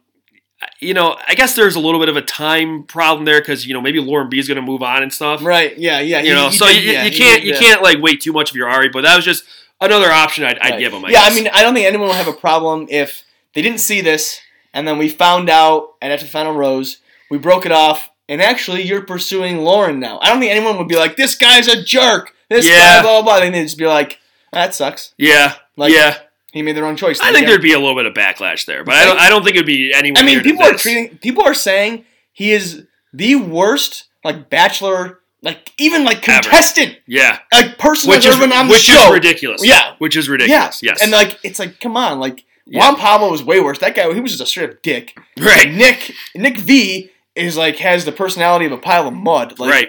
you 0.80 0.94
know, 0.94 1.18
I 1.28 1.36
guess 1.36 1.56
there's 1.56 1.76
a 1.76 1.80
little 1.80 2.00
bit 2.00 2.10
of 2.10 2.16
a 2.18 2.22
time 2.22 2.84
problem 2.84 3.26
there 3.26 3.42
because 3.42 3.66
you 3.68 3.74
know 3.74 3.82
maybe 3.82 4.00
Lauren 4.00 4.30
B 4.30 4.40
is 4.40 4.48
going 4.48 4.56
to 4.56 4.62
move 4.62 4.82
on 4.82 5.04
and 5.04 5.12
stuff. 5.14 5.44
right. 5.44 5.78
Yeah, 5.78 6.00
yeah. 6.00 6.20
You 6.20 6.30
he- 6.30 6.34
know, 6.36 6.50
he 6.50 6.56
so 6.58 6.68
did- 6.68 6.84
you, 6.84 6.92
yeah, 6.92 7.04
you 7.06 7.12
can't 7.18 7.42
did, 7.42 7.48
you 7.50 7.56
uh, 7.56 7.60
can't 7.60 7.82
like 7.82 7.98
wait 8.02 8.22
too 8.22 8.34
much 8.34 8.50
of 8.50 8.56
your 8.56 8.70
Arie. 8.70 8.90
But 8.90 9.02
that 9.04 9.16
was 9.16 9.26
just 9.26 9.44
another 9.82 10.12
option 10.12 10.44
I'd, 10.46 10.58
I'd 10.60 10.72
Right. 10.72 10.80
give 10.80 10.94
him. 10.94 11.04
I 11.06 11.10
yeah, 11.10 11.24
guess. 11.24 11.32
I 11.32 11.36
mean, 11.36 11.50
I 11.54 11.62
don't 11.64 11.74
think 11.74 11.86
anyone 11.86 12.08
will 12.08 12.16
have 12.16 12.28
a 12.28 12.34
problem 12.34 12.88
if 12.90 13.24
they 13.54 13.62
didn't 13.62 13.80
see 13.80 14.02
this 14.02 14.40
and 14.74 14.88
then 14.88 14.98
we 14.98 15.08
found 15.10 15.50
out, 15.50 15.96
and 16.02 16.12
after 16.12 16.26
the 16.26 16.32
final 16.32 16.54
rose, 16.54 16.98
we 17.30 17.38
broke 17.38 17.66
it 17.66 17.72
off, 17.72 18.10
and 18.30 18.42
actually 18.42 18.84
you're 18.84 19.02
pursuing 19.02 19.60
Lauren 19.60 20.00
now. 20.00 20.20
I 20.22 20.30
don't 20.30 20.40
think 20.40 20.52
anyone 20.52 20.78
would 20.78 20.88
be 20.88 20.96
like, 20.96 21.16
"This 21.18 21.36
guy's 21.36 21.68
a 21.68 21.82
jerk." 21.84 22.34
This 22.50 22.68
Yeah. 22.68 22.78
guy, 22.78 23.02
blah 23.02 23.22
blah 23.22 23.40
blah. 23.40 23.46
I 23.46 23.50
they'd 23.50 23.64
just 23.64 23.78
be 23.78 23.86
like, 23.88 24.20
"That 24.52 24.76
sucks. 24.76 25.14
yeah, 25.18 25.56
Like, 25.78 25.92
yeah. 25.94 26.18
He 26.52 26.62
made 26.62 26.76
the 26.76 26.84
wrong 26.84 26.96
choice." 26.96 27.20
I 27.20 27.32
think 27.32 27.44
Yeah. 27.44 27.50
there'd 27.50 27.62
be 27.62 27.74
a 27.74 27.80
little 27.80 27.96
bit 27.96 28.06
of 28.06 28.14
backlash 28.14 28.66
there, 28.66 28.84
but 28.84 28.96
I 28.96 29.06
don't. 29.06 29.20
I 29.20 29.30
don't 29.30 29.44
think 29.44 29.56
it'd 29.56 29.66
be 29.66 29.92
anyone. 29.94 30.22
I 30.22 30.26
mean, 30.26 30.42
people 30.42 30.64
are 30.66 30.74
treating. 30.74 31.18
People 31.18 31.44
are 31.44 31.54
saying 31.56 32.06
he 32.32 32.52
is 32.52 32.84
the 33.14 33.36
worst, 33.36 34.06
like 34.24 34.50
bachelor, 34.50 35.20
like 35.42 35.72
even 35.78 36.04
like 36.04 36.28
Ever. 36.30 36.42
contestant, 36.44 36.98
Yeah, 37.08 37.40
like 37.52 37.78
person 37.78 38.10
which 38.12 38.26
is 38.26 38.36
ever 38.36 38.54
on 38.54 38.68
the 38.68 38.74
which 38.74 38.84
show. 38.84 39.08
is 39.08 39.12
ridiculous. 39.14 39.62
Yeah. 39.66 39.94
which 39.98 40.16
is 40.16 40.28
Yeah, 40.28 40.32
ridiculous. 40.32 40.84
Yes, 40.84 41.02
and 41.02 41.12
like 41.12 41.40
it's 41.44 41.60
like, 41.60 41.80
come 41.80 41.98
on, 41.98 42.20
like 42.20 42.44
Yeah. 42.66 42.80
Juan 42.80 42.96
Pablo 42.98 43.30
was 43.32 43.44
way 43.44 43.60
worse. 43.60 43.80
That 43.80 43.94
guy, 43.96 44.12
he 44.14 44.20
was 44.20 44.32
just 44.32 44.42
a 44.44 44.46
straight 44.46 44.70
up 44.70 44.82
dick. 44.84 45.18
right, 45.40 45.70
Nick 45.72 46.14
Nick 46.36 46.58
V 46.58 47.10
is 47.36 47.58
like 47.58 47.78
has 47.78 48.06
the 48.06 48.12
personality 48.12 48.66
of 48.66 48.72
a 48.72 48.78
pile 48.78 49.08
of 49.08 49.14
mud. 49.14 49.60
Like 49.60 49.72
right. 49.72 49.88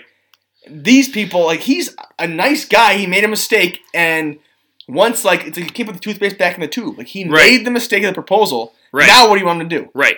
these 0.68 1.08
people, 1.08 1.44
like 1.44 1.60
he's 1.60 1.94
a 2.18 2.26
nice 2.26 2.64
guy. 2.64 2.94
He 2.94 3.06
made 3.06 3.24
a 3.24 3.28
mistake, 3.28 3.80
and 3.92 4.38
once 4.88 5.24
like 5.24 5.46
it's 5.46 5.56
like 5.56 5.66
he 5.66 5.72
keep 5.72 5.86
put 5.86 5.94
the 5.94 6.00
toothpaste 6.00 6.38
back 6.38 6.54
in 6.54 6.60
the 6.60 6.68
tube. 6.68 6.98
Like 6.98 7.08
he 7.08 7.24
Right. 7.28 7.50
made 7.50 7.66
the 7.66 7.70
mistake 7.70 8.02
of 8.02 8.08
the 8.10 8.14
proposal. 8.14 8.74
Right. 8.92 9.06
Now 9.06 9.28
what 9.28 9.34
do 9.36 9.40
you 9.40 9.46
want 9.46 9.60
him 9.60 9.68
to 9.68 9.78
do? 9.80 9.90
Right. 9.94 10.16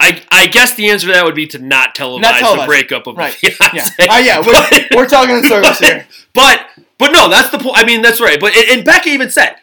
I, 0.00 0.20
I 0.32 0.46
guess 0.48 0.74
the 0.74 0.90
answer 0.90 1.06
to 1.06 1.12
that 1.12 1.24
would 1.24 1.36
be 1.36 1.46
to 1.48 1.60
not 1.60 1.94
televise, 1.94 2.22
Not 2.22 2.34
televise 2.42 2.60
the 2.62 2.66
breakup 2.66 3.06
of 3.06 3.16
Right. 3.16 3.36
Yeah. 3.40 3.86
Oh 4.10 4.18
yeah, 4.18 4.40
we're, 4.44 4.96
we're 4.96 5.08
talking 5.08 5.36
in 5.36 5.44
circles 5.44 5.78
here. 5.78 6.06
But 6.34 6.66
but 6.98 7.12
no, 7.12 7.28
that's 7.28 7.50
the 7.50 7.58
point. 7.58 7.76
I 7.78 7.84
mean, 7.84 8.00
that's 8.02 8.20
right. 8.20 8.40
But 8.40 8.56
and, 8.56 8.78
and 8.78 8.84
Becca 8.84 9.08
even 9.10 9.30
said 9.30 9.56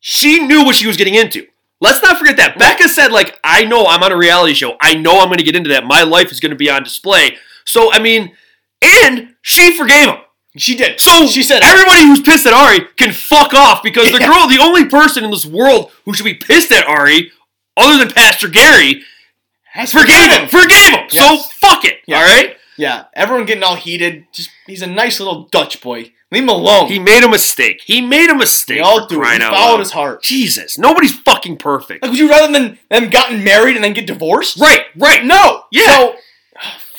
she 0.00 0.40
knew 0.40 0.64
what 0.64 0.74
she 0.74 0.86
was 0.86 0.96
getting 0.96 1.14
into. 1.14 1.46
Let's 1.80 2.02
not 2.02 2.18
forget 2.18 2.36
that. 2.38 2.58
Becca 2.58 2.88
said, 2.88 3.12
like, 3.12 3.38
I 3.44 3.64
know 3.64 3.86
I'm 3.86 4.02
on 4.02 4.10
a 4.10 4.16
reality 4.16 4.54
show. 4.54 4.76
I 4.80 4.94
know 4.94 5.20
I'm 5.20 5.26
going 5.28 5.38
to 5.38 5.44
get 5.44 5.54
into 5.56 5.68
that. 5.70 5.84
My 5.84 6.02
life 6.04 6.32
is 6.32 6.40
going 6.40 6.50
to 6.50 6.56
be 6.56 6.70
on 6.70 6.82
display. 6.82 7.36
So 7.64 7.92
I 7.92 7.98
mean, 7.98 8.32
and 8.82 9.34
she 9.42 9.76
forgave 9.76 10.08
him. 10.08 10.16
She 10.56 10.74
did. 10.74 10.98
So 11.00 11.26
she 11.26 11.42
said 11.42 11.62
everybody 11.62 12.06
who's 12.06 12.20
pissed 12.22 12.46
at 12.46 12.54
Arie 12.54 12.86
can 12.96 13.12
fuck 13.12 13.52
off 13.52 13.82
because 13.82 14.10
the 14.10 14.18
Yeah. 14.20 14.28
girl, 14.28 14.48
the 14.48 14.58
only 14.62 14.86
person 14.86 15.22
in 15.22 15.30
this 15.30 15.44
world 15.44 15.90
who 16.06 16.14
should 16.14 16.24
be 16.24 16.32
pissed 16.34 16.72
at 16.72 16.88
Arie, 16.88 17.30
other 17.76 17.98
than 18.02 18.10
Pastor 18.14 18.48
Gary, 18.48 19.02
Has 19.72 19.92
forgave 19.92 20.30
him. 20.32 20.48
Forgave 20.48 20.92
him. 20.94 21.10
So 21.10 21.36
fuck 21.60 21.84
it. 21.84 21.98
All 22.08 22.14
right. 22.22 22.56
Yeah, 22.78 23.04
everyone 23.14 23.44
getting 23.44 23.64
all 23.64 23.76
heated. 23.76 24.26
Just 24.32 24.48
he's 24.66 24.80
a 24.80 24.86
nice 24.86 25.18
little 25.20 25.44
Dutch 25.52 25.82
boy. 25.82 26.12
Leave 26.32 26.42
him 26.42 26.48
alone. 26.48 26.88
He 26.88 26.98
made 26.98 27.22
a 27.22 27.28
mistake. 27.28 27.80
He 27.84 28.00
made 28.00 28.28
a 28.30 28.34
mistake. 28.34 28.78
they 28.78 28.82
all 28.82 29.06
do. 29.06 29.22
He 29.22 29.38
followed 29.38 29.78
his 29.78 29.92
heart. 29.92 30.22
Jesus, 30.22 30.76
nobody's 30.76 31.16
fucking 31.20 31.56
perfect. 31.58 32.02
Like, 32.02 32.10
would 32.10 32.18
you 32.18 32.28
rather 32.28 32.52
than 32.52 32.78
them 32.90 33.10
gotten 33.10 33.44
married 33.44 33.76
and 33.76 33.84
then 33.84 33.92
get 33.92 34.06
divorced? 34.06 34.56
Right, 34.58 34.82
right, 34.96 35.24
No. 35.24 35.64
Yeah. 35.70 35.84
So 35.86 36.16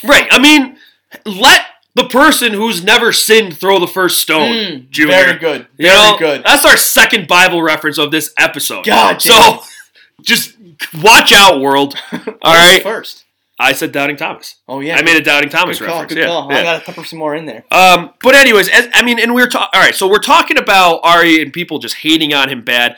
right. 0.05 0.27
I 0.31 0.39
mean, 0.39 0.77
let 1.25 1.61
the 1.95 2.05
person 2.05 2.53
who's 2.53 2.83
never 2.83 3.11
sinned 3.11 3.57
throw 3.57 3.79
the 3.79 3.87
first 3.87 4.21
stone. 4.21 4.51
mm, 4.53 4.89
Junior. 4.91 5.15
very 5.15 5.37
good. 5.39 5.67
You 5.77 5.87
Very 5.87 5.97
know, 5.97 6.17
good. 6.17 6.43
That's 6.45 6.63
our 6.63 6.77
second 6.77 7.27
Bible 7.27 7.61
reference 7.61 7.97
of 7.97 8.11
this 8.11 8.33
episode. 8.39 8.85
God 8.85 9.21
So 9.21 9.29
damn. 9.33 9.59
just 10.21 10.55
watch 11.01 11.33
out, 11.33 11.59
world. 11.59 11.95
All 12.41 12.53
right. 12.53 12.81
First. 12.83 13.25
I 13.59 13.73
said 13.73 13.91
Doubting 13.91 14.17
Thomas. 14.17 14.55
Oh 14.67 14.79
yeah. 14.79 14.97
I 14.97 15.01
made 15.01 15.15
a 15.17 15.23
Doubting 15.23 15.49
Thomas 15.49 15.79
good 15.79 15.87
call. 15.87 16.01
reference. 16.01 16.13
Good 16.13 16.21
yeah, 16.21 16.27
call. 16.27 16.51
yeah. 16.51 16.57
I 16.59 16.63
gotta 16.63 16.85
pepper 16.85 17.03
some 17.03 17.19
more 17.19 17.35
in 17.35 17.45
there. 17.45 17.63
Um, 17.71 18.11
but 18.21 18.35
anyways, 18.35 18.69
as, 18.69 18.87
I 18.93 19.03
mean, 19.03 19.19
and 19.19 19.33
we 19.33 19.41
are 19.41 19.47
talking. 19.47 19.69
All 19.73 19.81
right, 19.81 19.95
so 19.95 20.07
we're 20.07 20.19
talking 20.19 20.57
about 20.57 20.99
Arie 21.03 21.41
and 21.41 21.51
people 21.51 21.79
just 21.79 21.95
hating 21.95 22.33
on 22.33 22.49
him 22.49 22.63
bad. 22.63 22.97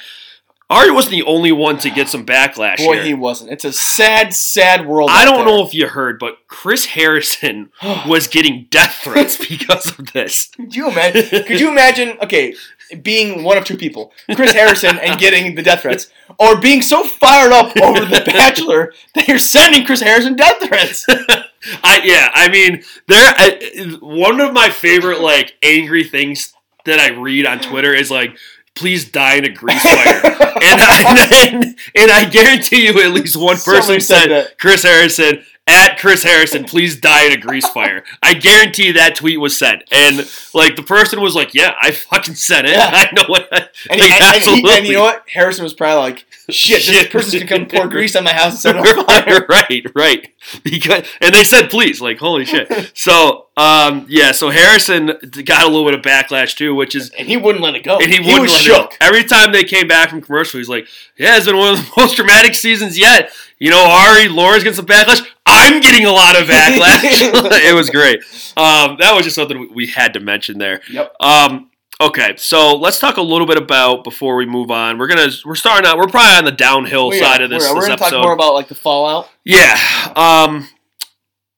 Arie 0.71 0.91
wasn't 0.91 1.13
the 1.13 1.23
only 1.23 1.51
one 1.51 1.79
to 1.79 1.89
get 1.89 2.09
some 2.09 2.25
backlash 2.25 2.77
Boy, 2.77 2.95
here. 2.95 3.03
he 3.03 3.13
wasn't. 3.15 3.51
It's 3.51 3.65
a 3.65 3.73
sad, 3.73 4.35
sad 4.35 4.85
world. 4.85 5.09
I 5.11 5.25
don't 5.25 5.37
there. 5.37 5.45
know 5.45 5.65
if 5.65 5.73
you 5.73 5.87
heard, 5.87 6.19
but 6.19 6.37
Chris 6.47 6.85
Harrison 6.85 7.71
was 8.07 8.27
getting 8.27 8.67
death 8.69 8.99
threats 9.03 9.37
because 9.49 9.97
of 9.97 10.13
this. 10.13 10.49
Could 10.55 10.75
you 10.75 10.89
imagine? 10.91 11.45
Could 11.45 11.59
you 11.59 11.69
imagine? 11.69 12.17
Okay, 12.21 12.53
being 13.01 13.43
one 13.43 13.57
of 13.57 13.65
two 13.65 13.77
people, 13.77 14.11
Chris 14.35 14.53
Harrison, 14.53 14.97
and 14.99 15.19
getting 15.19 15.55
the 15.55 15.63
death 15.63 15.81
threats, 15.81 16.07
or 16.39 16.59
being 16.59 16.81
so 16.81 17.03
fired 17.03 17.51
up 17.51 17.75
over 17.77 18.05
The 18.05 18.21
Bachelor 18.25 18.93
that 19.15 19.27
you're 19.27 19.39
sending 19.39 19.85
Chris 19.85 20.01
Harrison 20.01 20.35
death 20.35 20.61
threats. 20.67 21.05
I 21.83 22.01
yeah, 22.03 22.29
I 22.33 22.49
mean, 22.49 22.83
there. 23.07 23.33
I, 23.37 23.97
one 24.01 24.39
of 24.39 24.53
my 24.53 24.69
favorite 24.69 25.21
like 25.21 25.55
angry 25.61 26.03
things 26.03 26.53
that 26.85 26.99
I 26.99 27.09
read 27.09 27.45
on 27.45 27.59
Twitter 27.59 27.93
is 27.93 28.09
like, 28.09 28.37
"Please 28.75 29.09
die 29.09 29.35
in 29.35 29.45
a 29.45 29.49
grease 29.49 29.81
fire," 29.83 30.21
and 30.23 30.81
I, 30.81 31.49
and, 31.51 31.63
and 31.95 32.11
I 32.11 32.29
guarantee 32.29 32.87
you, 32.87 33.01
at 33.01 33.11
least 33.11 33.35
one 33.35 33.57
person 33.57 33.81
Somebody 33.83 33.99
said 33.99 34.27
said. 34.29 34.57
Chris 34.57 34.83
Harrison. 34.83 35.43
At 35.69 35.99
Chris 35.99 36.23
Harrison, 36.23 36.63
please 36.63 36.99
die 36.99 37.25
in 37.27 37.31
a 37.31 37.37
grease 37.37 37.67
fire. 37.69 38.03
I 38.23 38.33
guarantee 38.33 38.91
that 38.93 39.15
tweet 39.15 39.39
was 39.39 39.55
sent, 39.55 39.83
and 39.91 40.17
like 40.55 40.75
the 40.75 40.81
person 40.83 41.21
was 41.21 41.35
like, 41.35 41.53
"Yeah, 41.53 41.75
I 41.79 41.91
fucking 41.91 42.33
sent 42.35 42.65
it. 42.67 42.71
Yeah. 42.73 42.89
I 42.91 43.11
know 43.13 43.25
what." 43.27 43.47
And, 43.89 43.99
like, 44.01 44.09
he, 44.09 44.15
and, 44.15 44.23
and, 44.23 44.43
he, 44.43 44.77
and 44.77 44.87
you 44.87 44.93
know 44.93 45.03
what? 45.03 45.23
Harrison 45.29 45.63
was 45.63 45.75
probably 45.75 46.01
like, 46.01 46.25
"Shit, 46.49 46.77
this 46.77 46.85
Shit. 46.95 47.11
person's 47.11 47.35
gonna 47.43 47.45
come 47.45 47.67
pour 47.67 47.87
grease 47.89 48.15
on 48.15 48.23
my 48.23 48.33
house 48.33 48.53
and 48.53 48.59
set 48.59 48.75
it 48.77 48.97
on 48.97 49.05
fire." 49.05 49.45
right, 49.49 49.85
right. 49.93 50.33
Because 50.63 51.05
and 51.21 51.35
they 51.35 51.43
said 51.43 51.69
please, 51.69 52.01
like 52.01 52.17
holy 52.17 52.45
shit. 52.45 52.91
So 52.97 53.47
um, 53.57 54.05
yeah, 54.09 54.31
so 54.31 54.49
Harrison 54.49 55.07
got 55.45 55.63
a 55.63 55.67
little 55.67 55.85
bit 55.85 55.93
of 55.93 56.01
backlash 56.01 56.55
too, 56.55 56.73
which 56.73 56.95
is 56.95 57.11
And 57.11 57.27
he 57.27 57.35
wouldn't 57.37 57.61
let 57.63 57.75
it 57.75 57.83
go. 57.83 57.97
and 57.99 58.09
he, 58.09 58.17
he 58.17 58.21
wouldn't 58.23 58.41
was 58.43 58.51
let 58.53 58.61
it 58.61 58.63
shook. 58.63 58.91
go. 58.91 58.95
Every 59.01 59.23
time 59.25 59.51
they 59.51 59.63
came 59.65 59.87
back 59.87 60.09
from 60.09 60.21
commercial, 60.21 60.57
he's 60.59 60.69
like, 60.69 60.87
"Yeah, 61.17 61.37
it's 61.37 61.45
been 61.45 61.57
one 61.57 61.73
of 61.73 61.77
the 61.79 61.91
most 61.97 62.15
dramatic 62.15 62.55
seasons 62.55 62.97
yet." 62.97 63.31
You 63.59 63.69
know, 63.71 63.85
Arie, 63.85 64.29
Laura's 64.29 64.63
getting 64.63 64.75
some 64.75 64.85
backlash. 64.85 65.21
I'm 65.45 65.81
getting 65.81 66.05
a 66.05 66.11
lot 66.11 66.39
of 66.39 66.47
backlash. 66.47 67.03
it 67.69 67.75
was 67.75 67.89
great. 67.89 68.19
Um, 68.55 68.95
that 68.99 69.13
was 69.13 69.23
just 69.25 69.35
something 69.35 69.73
we- 69.73 69.87
had 69.87 70.13
to 70.13 70.19
mention 70.21 70.57
there. 70.59 70.81
Yep. 70.89 71.13
Um, 71.19 71.69
okay, 71.99 72.35
so 72.37 72.75
let's 72.77 72.99
talk 72.99 73.17
a 73.17 73.21
little 73.21 73.45
bit 73.47 73.57
about 73.57 74.03
before 74.05 74.37
we 74.37 74.45
move 74.45 74.71
on. 74.71 74.97
We're 74.97 75.07
gonna 75.07 75.29
we're 75.45 75.55
starting 75.55 75.85
out. 75.89 75.97
We're 75.97 76.07
probably 76.07 76.37
on 76.37 76.45
the 76.45 76.51
downhill 76.51 77.09
We 77.09 77.19
side 77.19 77.41
are. 77.41 77.45
of 77.45 77.49
this, 77.49 77.63
We're, 77.67 77.75
we're 77.75 77.81
this 77.81 77.89
gonna 77.89 77.93
episode. 78.01 78.15
talk 78.17 78.23
more 78.23 78.33
about 78.33 78.53
like 78.53 78.69
the 78.69 78.75
fallout. 78.75 79.29
Yeah. 79.43 79.77
Um 80.15 80.69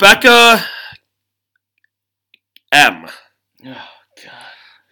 Bekah 0.02 0.64
M 2.72 3.06
Oh, 3.66 3.78
God. 4.24 4.34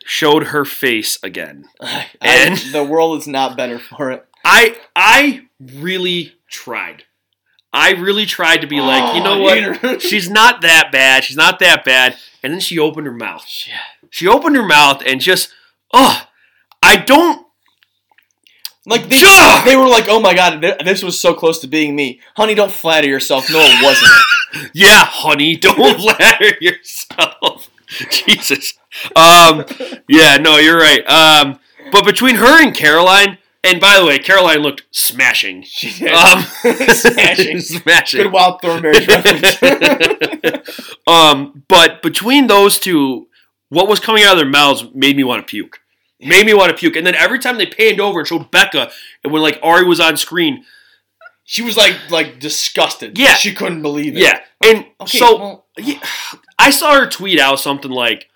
showed 0.06 0.44
her 0.48 0.64
face 0.66 1.18
again. 1.24 1.66
I, 1.82 2.08
And- 2.22 2.58
the 2.72 2.84
world 2.84 3.18
is 3.20 3.28
not 3.28 3.58
better 3.58 3.80
for 3.80 4.12
it. 4.12 4.26
I 4.46 4.76
I 4.96 5.48
really 5.60 6.34
tried. 6.50 7.04
I 7.72 7.92
really 7.92 8.26
tried 8.26 8.62
to 8.62 8.68
be 8.68 8.82
like, 8.82 9.16
you 9.16 9.24
know 9.24 9.36
Oh, 9.46 9.72
what? 9.82 10.02
She's 10.02 10.30
not 10.30 10.62
that 10.62 10.92
bad. 10.92 11.24
She's 11.24 11.38
not 11.38 11.60
that 11.60 11.86
bad. 11.86 12.18
and 12.42 12.52
then 12.54 12.60
she 12.60 12.80
opened 12.80 13.06
her 13.06 13.14
mouth. 13.14 13.46
She 14.10 14.28
opened 14.28 14.56
her 14.56 14.66
mouth 14.66 15.04
and 15.06 15.22
just, 15.22 15.54
oh, 15.94 16.26
I 16.82 16.96
don't. 16.98 17.46
Like 18.86 19.08
they, 19.08 19.22
Ugh! 19.24 19.66
they 19.66 19.76
were 19.76 19.88
like, 19.88 20.06
"Oh 20.08 20.20
my 20.20 20.34
god, 20.34 20.62
this 20.84 21.04
was 21.04 21.20
so 21.20 21.36
close 21.36 21.60
to 21.60 21.68
being 21.68 21.96
me." 21.96 22.22
Honey, 22.36 22.56
don't 22.56 22.72
flatter 22.72 23.08
yourself. 23.08 23.48
No, 23.52 23.60
it 23.60 23.84
wasn't. 23.84 24.12
Yeah, 24.74 25.04
honey, 25.06 25.56
don't 25.58 25.76
flatter 26.02 26.54
yourself. 26.60 27.70
Jesus. 28.10 28.74
Um, 29.16 29.64
yeah, 30.08 30.38
no, 30.38 30.58
you're 30.58 30.80
right. 30.80 31.06
Um, 31.08 31.60
but 31.92 32.04
between 32.04 32.36
her 32.38 32.60
and 32.64 32.74
Caroline, 32.74 33.38
and 33.64 33.80
by 33.82 33.98
the 34.00 34.06
way, 34.06 34.18
Caroline 34.20 34.60
looked 34.60 34.84
smashing. 34.92 35.64
She 35.64 35.92
did. 36.00 36.12
Um, 36.14 36.44
Smashing. 36.90 37.60
smashing. 37.62 38.24
Good 38.24 38.32
Wild 38.32 38.62
Thornberry 38.62 39.06
reference. 39.06 40.68
um, 41.08 41.64
but 41.68 42.02
between 42.02 42.48
those 42.48 42.80
two, 42.80 43.28
what 43.70 43.88
was 43.88 44.00
coming 44.00 44.24
out 44.24 44.34
of 44.34 44.40
their 44.40 44.50
mouths 44.50 44.86
made 44.94 45.16
me 45.16 45.24
want 45.24 45.46
to 45.46 45.50
puke. 45.50 45.80
Made 46.22 46.46
me 46.46 46.54
want 46.54 46.70
to 46.72 46.76
puke. 46.78 46.96
And 46.98 47.08
then 47.08 47.16
every 47.16 47.40
time 47.40 47.58
they 47.58 47.66
panned 47.66 48.02
over 48.02 48.20
and 48.20 48.28
showed 48.28 48.52
Becca, 48.52 48.92
and 49.24 49.32
when 49.32 49.42
like 49.42 49.60
Arie 49.64 49.86
was 49.86 50.00
on 50.02 50.18
screen, 50.18 50.66
she 51.46 51.62
was 51.62 51.78
like 51.78 51.96
like 52.10 52.40
disgusted. 52.40 53.18
Yeah. 53.18 53.36
she 53.36 53.54
couldn't 53.54 53.82
believe 53.82 54.16
it. 54.18 54.22
yeah. 54.24 54.40
And 54.64 54.86
Okay, 55.00 55.18
so 55.18 55.38
well, 55.40 55.66
yeah, 55.78 56.00
I 56.58 56.72
saw 56.72 56.94
her 56.94 57.08
tweet 57.08 57.40
out 57.40 57.62
something 57.62 57.90
like, 57.90 58.28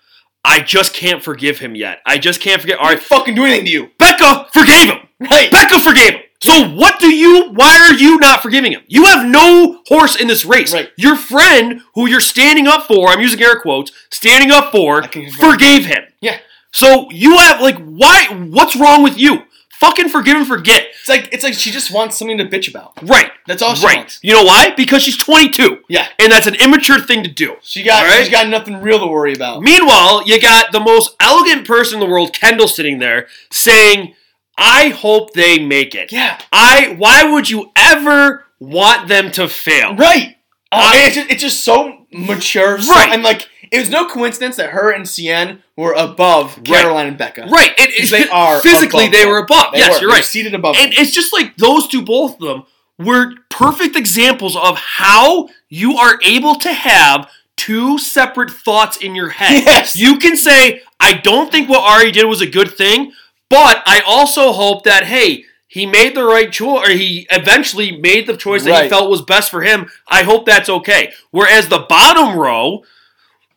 "I 0.42 0.60
just 0.60 0.94
can't 0.94 1.22
forgive 1.22 1.58
him 1.58 1.74
yet. 1.74 1.98
I 2.06 2.16
just 2.16 2.40
can't 2.40 2.62
forget." 2.62 2.78
All 2.78 2.86
right, 2.86 2.98
fucking 2.98 3.34
do 3.34 3.44
anything 3.44 3.66
to 3.66 3.70
you. 3.70 3.90
Becca 3.98 4.48
forgave 4.54 4.88
him. 4.88 5.03
Right. 5.20 5.50
Becca 5.50 5.80
forgave 5.80 6.14
him. 6.14 6.20
So 6.40 6.68
what 6.74 7.00
do 7.00 7.08
you? 7.08 7.50
Why 7.52 7.78
are 7.88 7.94
you 7.94 8.18
not 8.18 8.42
forgiving 8.42 8.72
him? 8.72 8.82
You 8.86 9.04
have 9.04 9.26
no 9.26 9.80
horse 9.86 10.14
in 10.20 10.28
this 10.28 10.44
race. 10.44 10.74
Right. 10.74 10.90
Your 10.96 11.16
friend, 11.16 11.80
who 11.94 12.06
you're 12.06 12.20
standing 12.20 12.66
up 12.66 12.86
for, 12.86 13.08
I'm 13.08 13.20
using 13.20 13.42
air 13.42 13.60
quotes, 13.60 13.92
standing 14.10 14.50
up 14.50 14.70
for, 14.70 15.02
forgave 15.38 15.86
him. 15.86 16.04
Yeah. 16.20 16.38
So 16.70 17.08
you 17.10 17.38
have 17.38 17.60
like, 17.60 17.78
why? 17.78 18.26
What's 18.50 18.76
wrong 18.76 19.02
with 19.02 19.16
you? 19.16 19.44
Fucking 19.70 20.08
forgive 20.08 20.36
and 20.36 20.46
forget. 20.46 20.86
It's 21.00 21.08
like 21.08 21.28
it's 21.32 21.44
like 21.44 21.54
she 21.54 21.70
just 21.70 21.90
wants 21.92 22.18
something 22.18 22.38
to 22.38 22.44
bitch 22.44 22.68
about. 22.68 22.92
Right. 23.02 23.30
That's 23.46 23.62
all 23.62 23.74
she 23.74 23.86
right. 23.86 23.96
wants. 23.98 24.18
You 24.22 24.32
know 24.34 24.44
why? 24.44 24.70
Because 24.76 25.02
she's 25.02 25.16
22, 25.16 25.80
Yeah. 25.88 26.06
and 26.18 26.30
that's 26.32 26.46
an 26.46 26.54
immature 26.56 27.00
thing 27.00 27.22
to 27.24 27.30
do. 27.30 27.56
She 27.62 27.82
got 27.82 28.04
right. 28.04 28.20
she's 28.20 28.30
got 28.30 28.48
nothing 28.48 28.80
real 28.80 28.98
to 28.98 29.06
worry 29.06 29.32
about. 29.34 29.62
Meanwhile, 29.62 30.22
you 30.26 30.40
got 30.40 30.72
the 30.72 30.80
most 30.80 31.14
elegant 31.20 31.66
person 31.66 31.94
in 31.94 32.00
the 32.06 32.10
world, 32.10 32.32
Kendall, 32.32 32.68
sitting 32.68 32.98
there 32.98 33.26
saying, 33.50 34.14
"I 34.56 34.88
hope 34.88 35.32
they 35.34 35.58
make 35.58 35.94
it." 35.94 36.12
Yeah. 36.12 36.38
I. 36.52 36.94
Why 36.98 37.24
would 37.24 37.48
you 37.50 37.70
ever 37.76 38.44
want 38.60 39.08
them 39.08 39.30
to 39.32 39.48
fail? 39.48 39.94
Right. 39.94 40.36
Uh, 40.72 40.90
it's, 40.94 41.14
just, 41.14 41.30
it's 41.30 41.42
just 41.42 41.60
so 41.64 42.06
mature. 42.12 42.80
So, 42.80 42.90
Right. 42.92 43.10
And 43.12 43.22
like, 43.22 43.48
it 43.70 43.78
was 43.78 43.90
no 43.90 44.08
coincidence 44.08 44.56
that 44.56 44.70
her 44.70 44.90
and 44.90 45.04
Seinne 45.08 45.62
were 45.76 45.92
above 45.92 46.58
Caroline 46.64 47.06
and 47.06 47.16
Becca. 47.18 47.46
Right. 47.48 47.70
It, 47.78 47.90
it- 48.04 48.10
they 48.10 48.28
are 48.28 48.60
physically 48.60 49.08
they 49.08 49.20
them. 49.22 49.28
were 49.28 49.38
above. 49.38 49.72
They 49.72 49.78
yes, 49.78 49.88
were. 49.88 49.92
you're 49.92 50.00
They 50.00 50.06
were 50.06 50.12
right. 50.14 50.24
seated 50.24 50.54
above 50.54 50.74
And 50.76 50.90
them. 50.92 50.98
it's 51.00 51.12
just 51.12 51.32
like 51.32 51.56
those 51.58 51.86
two, 51.86 52.02
both 52.02 52.34
of 52.34 52.40
them, 52.40 52.64
were 52.98 53.34
perfect 53.50 53.94
examples 53.96 54.56
of 54.56 54.76
how 54.76 55.48
you 55.68 55.96
are 55.96 56.18
able 56.24 56.56
to 56.56 56.72
have 56.72 57.30
two 57.56 57.96
separate 57.98 58.50
thoughts 58.50 58.96
in 58.96 59.14
your 59.14 59.28
head. 59.28 59.62
Yes. 59.64 59.94
You 59.96 60.18
can 60.18 60.36
say, 60.36 60.82
I 60.98 61.14
don't 61.14 61.52
think 61.52 61.68
what 61.68 61.88
Arie 62.00 62.10
did 62.10 62.24
was 62.26 62.40
a 62.40 62.46
good 62.48 62.72
thing, 62.74 63.12
but 63.50 63.82
I 63.86 64.00
also 64.06 64.52
hope 64.52 64.84
that, 64.84 65.04
hey, 65.04 65.44
he 65.68 65.86
made 65.86 66.14
the 66.14 66.24
right 66.24 66.52
choice, 66.52 66.88
or 66.88 66.92
he 66.92 67.26
eventually 67.30 67.96
made 67.96 68.26
the 68.26 68.36
choice 68.36 68.64
that 68.64 68.84
he 68.84 68.88
felt 68.88 69.10
was 69.10 69.22
best 69.22 69.50
for 69.50 69.62
him. 69.62 69.90
I 70.08 70.22
hope 70.22 70.46
that's 70.46 70.68
okay. 70.68 71.12
Whereas 71.30 71.68
the 71.68 71.84
bottom 71.88 72.38
row 72.38 72.84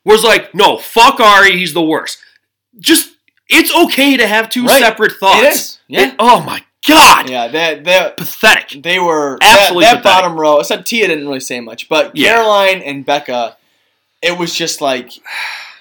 was 0.04 0.24
like, 0.24 0.54
no, 0.56 0.78
fuck 0.78 1.20
Arie, 1.20 1.58
he's 1.58 1.74
the 1.74 1.82
worst. 1.82 2.18
Just, 2.80 3.16
it's 3.50 3.74
okay 3.76 4.18
to 4.18 4.26
have 4.28 4.50
two 4.50 4.66
Right. 4.66 4.82
separate 4.82 5.14
thoughts. 5.14 5.44
It 5.46 5.54
is. 5.54 5.78
Yeah. 5.88 6.02
It- 6.08 6.16
oh 6.20 6.42
my 6.42 6.64
god, 6.88 7.30
yeah. 7.30 7.48
They 7.48 7.80
they 7.80 8.14
pathetic. 8.18 8.82
they 8.84 8.98
were 9.00 9.38
Absolutely 9.42 9.84
that, 9.86 9.96
that 9.96 10.04
bottom 10.04 10.40
row. 10.40 10.60
Except 10.60 10.86
Tia 10.88 11.08
didn't 11.08 11.26
really 11.28 11.40
say 11.40 11.60
much, 11.60 11.88
but 11.90 12.16
Yeah. 12.16 12.36
Caroline 12.36 12.82
and 12.82 13.06
Becca, 13.06 13.58
it 14.22 14.38
was 14.38 14.54
just 14.56 14.80
like 14.82 15.12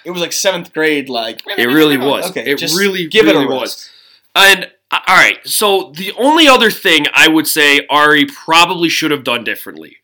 it 0.05 0.11
was 0.11 0.21
like 0.21 0.33
seventh 0.33 0.73
grade. 0.73 1.09
Like 1.09 1.41
It 1.57 1.67
really 1.67 1.97
was. 1.97 2.31
Okay, 2.31 2.45
it 2.51 2.61
really, 2.75 3.07
give 3.07 3.25
really 3.27 3.45
it 3.45 3.51
a 3.51 3.55
was. 3.55 3.89
And 4.37 4.71
uh, 4.91 5.01
all 5.09 5.17
right, 5.17 5.39
so 5.45 5.93
the 5.97 6.13
only 6.19 6.47
other 6.47 6.71
thing 6.71 7.07
I 7.13 7.27
would 7.27 7.49
say 7.49 7.87
Arie 7.91 8.27
probably 8.27 8.89
should 8.89 9.11
have 9.11 9.25
done 9.25 9.43
differently 9.43 9.97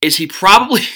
is 0.00 0.16
he 0.16 0.26
probably. 0.26 0.80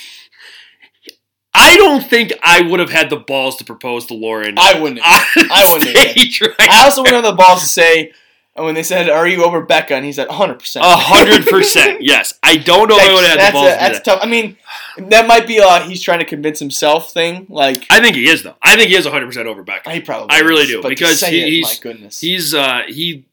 I 1.55 1.77
don't 1.77 2.05
think 2.09 2.33
I 2.43 2.63
would 2.63 2.79
have 2.79 2.91
had 2.91 3.11
the 3.11 3.17
balls 3.17 3.57
to 3.57 3.65
propose 3.65 4.07
to 4.07 4.15
Lauren. 4.15 4.55
I 4.59 4.81
wouldn't. 4.81 5.01
I 5.03 5.73
wouldn't 5.73 5.95
right? 6.41 6.71
I 6.71 6.85
also 6.85 7.03
wouldn't 7.03 7.25
have 7.25 7.37
the 7.37 7.43
balls 7.43 7.63
to 7.63 7.69
say 7.69 8.13
when 8.59 8.75
they 8.75 8.83
said, 8.83 9.09
"Are 9.11 9.27
you 9.29 9.45
over 9.45 9.63
Becca?" 9.63 9.95
and 9.95 10.05
he 10.05 10.13
said, 10.13 10.29
"100 10.29 10.59
percent." 10.59 10.85
A 10.85 10.89
hundred 10.97 11.47
percent, 11.47 12.03
yes. 12.03 12.35
I 12.43 12.57
don't 12.57 12.89
know 12.89 12.97
if 12.99 13.03
I 13.09 13.15
would 13.15 13.25
have 13.25 13.33
the 13.33 13.39
that's 13.39 13.53
balls 13.53 13.67
a, 13.67 13.71
to 13.71 13.75
do 13.75 13.81
that's 13.81 13.99
that. 13.99 14.05
tough. 14.05 14.21
I 14.23 14.27
mean, 14.27 14.57
that 14.99 15.27
might 15.27 15.47
be 15.47 15.59
a 15.59 15.81
he's 15.85 16.03
trying 16.03 16.19
to 16.21 16.25
convince 16.25 16.59
himself 16.59 17.13
thing. 17.13 17.47
Like 17.49 17.87
I 17.91 18.01
think 18.01 18.17
he 18.17 18.29
is 18.29 18.43
though. 18.43 18.57
I 18.63 18.77
think 18.77 18.89
he 18.91 18.97
is 18.97 19.07
hundred 19.07 19.27
percent 19.27 19.49
over 19.49 19.63
Becca. 19.63 19.91
he 19.91 20.01
probably. 20.01 20.29
I 20.37 20.41
really 20.41 20.63
is, 20.65 20.69
do, 20.71 20.83
because 20.89 21.21
he- 21.21 21.41
it, 21.43 21.49
he's- 21.49 21.79
my 21.85 21.91
goodness, 21.93 22.21
He's 22.21 22.55
uh 22.55 22.83
he 22.89 23.27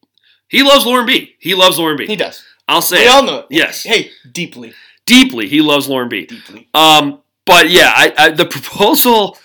he 0.47 0.63
loves 0.63 0.86
Lauren 0.86 1.05
B. 1.05 1.36
He 1.39 1.55
loves 1.55 1.78
Lauren 1.80 1.97
B. 1.97 2.05
he 2.05 2.15
does. 2.15 2.43
I'll 2.67 2.82
say 2.82 2.99
We 2.99 3.05
it. 3.05 3.09
all 3.09 3.23
know 3.23 3.39
it. 3.39 3.45
Yes. 3.49 3.84
Hey, 3.84 4.11
deeply, 4.32 4.73
deeply. 5.05 5.47
He 5.47 5.61
loves 5.61 5.88
Lauren 5.88 6.09
B. 6.09 6.26
deeply. 6.26 6.67
Um, 6.73 7.21
but 7.45 7.69
yeah, 7.69 7.91
I, 7.95 8.13
I, 8.17 8.30
the 8.32 8.45
proposal 8.45 9.38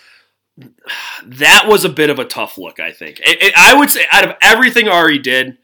that 1.24 1.64
was 1.68 1.85
a 1.85 1.89
bit 1.89 2.11
of 2.11 2.18
a 2.18 2.24
tough 2.24 2.59
look. 2.59 2.81
I 2.81 2.93
think 2.93 3.20
It- 3.20 3.43
it- 3.43 3.55
I 3.57 3.74
would 3.74 3.91
say 3.91 4.07
out 4.12 4.28
of 4.28 4.37
everything 4.43 4.89
Arie 4.89 5.18
did, 5.18 5.59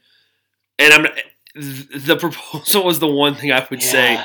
and 0.79 0.93
I'm 0.93 1.07
the 1.55 2.17
proposal 2.19 2.83
was 2.83 2.99
the 2.99 3.07
one 3.07 3.35
thing 3.35 3.51
I 3.51 3.65
would 3.69 3.81
say, 3.81 4.21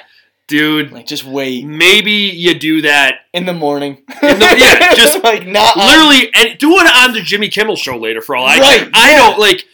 dude. 0.49 0.93
Like 0.93 1.07
just 1.07 1.25
wait 1.25 1.65
Maybe 1.67 2.13
you 2.13 2.55
do 2.59 2.83
that 2.83 3.21
in 3.33 3.47
the 3.47 3.55
morning. 3.55 4.03
In 4.23 4.39
the- 4.39 4.57
yeah, 4.59 4.95
just 4.97 5.23
like 5.25 5.47
not 5.47 5.77
on- 5.77 5.87
literally, 5.87 6.31
and 6.35 6.59
do 6.59 6.73
it 6.79 6.87
on 6.95 7.13
the 7.15 7.21
Jimmy 7.23 7.49
Kimmel 7.49 7.77
show 7.77 7.97
later 7.97 8.21
for 8.21 8.37
all 8.37 8.47
I 8.47 8.59
care. 8.59 8.81
Right, 8.85 8.91
I 8.95 9.17
don't 9.17 9.39
like. 9.39 9.65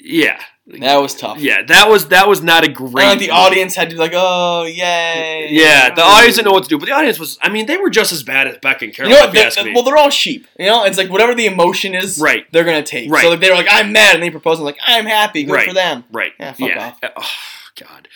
Yeah, 0.00 0.40
That 0.66 0.96
was 0.96 1.14
tough. 1.14 1.40
yeah, 1.40 1.62
that 1.62 1.90
was 1.90 2.08
that 2.08 2.26
was 2.26 2.42
not 2.42 2.64
a 2.64 2.68
great. 2.68 3.18
the 3.18 3.28
audience 3.30 3.74
had 3.74 3.90
to 3.90 3.96
be 3.96 4.00
like, 4.00 4.12
"Oh, 4.14 4.64
yay!" 4.64 5.48
Yeah, 5.50 5.94
the 5.94 6.00
audience 6.00 6.36
didn't 6.36 6.46
know 6.46 6.52
what 6.52 6.62
to 6.62 6.68
do, 6.70 6.78
but 6.78 6.86
the 6.86 6.92
audience 6.92 7.18
was. 7.18 7.38
I 7.42 7.50
mean, 7.50 7.66
they 7.66 7.76
were 7.76 7.90
just 7.90 8.12
as 8.12 8.22
bad 8.22 8.46
as 8.48 8.56
Beck 8.62 8.80
and 8.80 8.88
You 8.90 8.94
Carol. 8.96 9.10
know 9.10 9.26
you 9.26 9.32
They're- 9.32 9.46
ask 9.46 9.62
me. 9.62 9.72
well, 9.74 9.82
they're 9.82 9.98
all 9.98 10.08
sheep. 10.08 10.46
You 10.58 10.64
know, 10.66 10.84
it's 10.84 10.96
like 10.96 11.10
whatever 11.10 11.34
the 11.34 11.44
emotion 11.44 11.94
is, 11.94 12.18
Right. 12.18 12.46
They're 12.50 12.64
gonna 12.64 12.82
take. 12.82 13.10
Right. 13.10 13.22
So 13.24 13.28
like, 13.30 13.40
they 13.40 13.50
were 13.50 13.56
like, 13.56 13.68
"I'm 13.70 13.92
mad," 13.92 14.14
and 14.14 14.22
they 14.22 14.30
propose, 14.30 14.56
and 14.58 14.64
like, 14.64 14.78
"I'm 14.86 15.04
happy." 15.04 15.44
Good 15.44 15.52
Right. 15.52 15.68
for 15.68 15.74
them. 15.74 16.04
Right. 16.10 16.32
Yeah, 16.40 16.52
fuck 16.54 16.68
yeah. 16.70 16.86
off. 16.86 16.98
Oh, 17.14 17.84
God. 17.86 18.08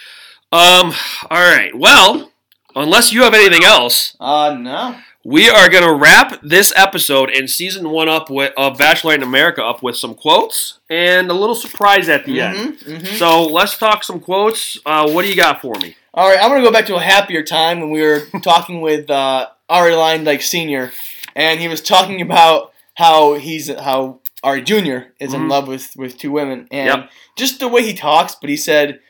Um. 0.51 0.95
All 1.31 1.43
right. 1.43 1.75
Well, 1.77 2.33
unless 2.75 3.13
you 3.13 3.25
have 3.25 3.35
anything 3.35 3.65
else, 3.65 4.17
Uh 4.19 4.57
no. 4.59 4.97
We 5.29 5.51
are 5.51 5.69
gonna 5.69 5.93
wrap 5.93 6.41
this 6.43 6.73
episode 6.75 7.29
and 7.29 7.51
season 7.51 7.91
one 7.91 8.09
up 8.09 8.31
with 8.31 8.51
of 8.57 8.79
Bachelor 8.79 9.15
in 9.15 9.23
America 9.23 9.63
up 9.63 9.83
with 9.83 9.95
some 9.95 10.15
quotes 10.15 10.79
and 10.89 11.31
a 11.31 11.35
little 11.35 11.55
surprise 11.55 12.09
at 12.09 12.25
the 12.25 12.41
end. 12.41 12.79
Mhm, 12.79 13.01
mhm. 13.03 13.19
So 13.19 13.43
let's 13.45 13.77
talk 13.77 14.05
some 14.05 14.21
quotes. 14.21 14.79
Uh, 14.87 15.07
what 15.11 15.25
do 15.25 15.29
you 15.29 15.37
got 15.37 15.61
for 15.61 15.75
me? 15.83 15.97
All 16.15 16.27
right, 16.31 16.39
I'm 16.43 16.49
gonna 16.49 16.63
go 16.63 16.73
back 16.73 16.87
to 16.87 16.97
a 16.97 17.01
happier 17.01 17.43
time 17.43 17.79
when 17.81 17.91
we 17.91 18.01
were 18.01 18.23
talking 18.43 18.81
with 18.81 19.11
uh, 19.11 19.49
Arie 19.69 19.93
Luyendyk 19.93 20.41
Senior, 20.41 20.93
and 21.37 21.61
he 21.61 21.69
was 21.69 21.83
talking 21.83 22.23
about 22.23 22.73
how 22.95 23.35
he's 23.35 23.69
how 23.69 24.21
Arie 24.43 24.63
Junior 24.63 25.13
is 25.21 25.35
in 25.35 25.43
Mhm. 25.43 25.51
love 25.51 25.69
with 25.69 25.95
with 25.95 26.17
two 26.17 26.31
women, 26.33 26.69
and 26.71 26.87
Yep. 27.03 27.11
just 27.37 27.61
the 27.61 27.69
way 27.69 27.83
he 27.83 27.93
talks. 27.93 28.35
But 28.35 28.49
he 28.49 28.57
said 28.57 29.01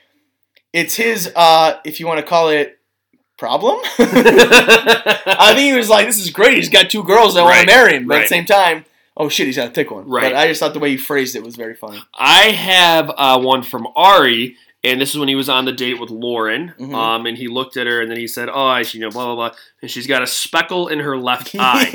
it's 0.73 0.97
his, 0.97 1.31
uh, 1.37 1.75
if 1.85 2.01
you 2.01 2.09
want 2.09 2.19
to 2.19 2.27
call 2.27 2.49
it, 2.49 2.78
problem. 3.39 3.79
I 3.99 5.53
think 5.55 5.73
he 5.73 5.75
was 5.75 5.89
like, 5.89 6.07
"This 6.07 6.19
is 6.19 6.31
great. 6.31 6.57
He's 6.57 6.69
got 6.69 6.91
two 6.91 7.03
girls 7.05 7.35
that 7.35 7.45
want 7.45 7.61
to 7.61 7.67
marry 7.67 7.95
him." 7.95 8.07
But 8.07 8.19
at 8.19 8.23
the 8.23 8.29
same 8.29 8.45
time, 8.45 8.85
oh 9.17 9.29
shit, 9.29 9.47
he's 9.47 9.57
got 9.57 9.67
to 9.67 9.71
pick 9.71 9.91
one. 9.91 10.09
Right. 10.09 10.33
But 10.33 10.37
I 10.37 10.49
just 10.49 10.61
thought 10.61 10.75
the 10.75 10.81
way 10.81 10.91
he 10.91 10.97
phrased 10.97 11.37
it 11.37 11.43
was 11.43 11.57
very 11.57 11.75
funny. 11.75 12.03
I 12.15 12.51
have 12.51 13.11
uh, 13.17 13.41
one 13.41 13.63
from 13.63 13.89
Arie, 13.97 14.57
and 14.85 15.01
this 15.01 15.11
is 15.11 15.19
when 15.19 15.29
he 15.29 15.35
was 15.35 15.49
on 15.49 15.65
the 15.65 15.73
date 15.73 16.01
with 16.01 16.11
Lauren. 16.11 16.75
Mhm. 16.79 16.95
Um, 16.95 17.27
and 17.27 17.39
he 17.39 17.49
looked 17.49 17.77
at 17.77 17.87
her, 17.87 18.01
and 18.01 18.11
then 18.11 18.19
he 18.19 18.27
said, 18.27 18.49
"Oh, 18.49 18.67
I, 18.67 18.81
you 18.81 19.01
know, 19.01 19.11
blah 19.11 19.27
blah 19.27 19.35
blah," 19.35 19.57
and 19.81 19.91
she's 19.91 20.07
got 20.07 20.23
a 20.23 20.27
speckle 20.27 20.89
in 20.89 20.99
her 21.01 21.17
left 21.17 21.55
eye, 21.59 21.89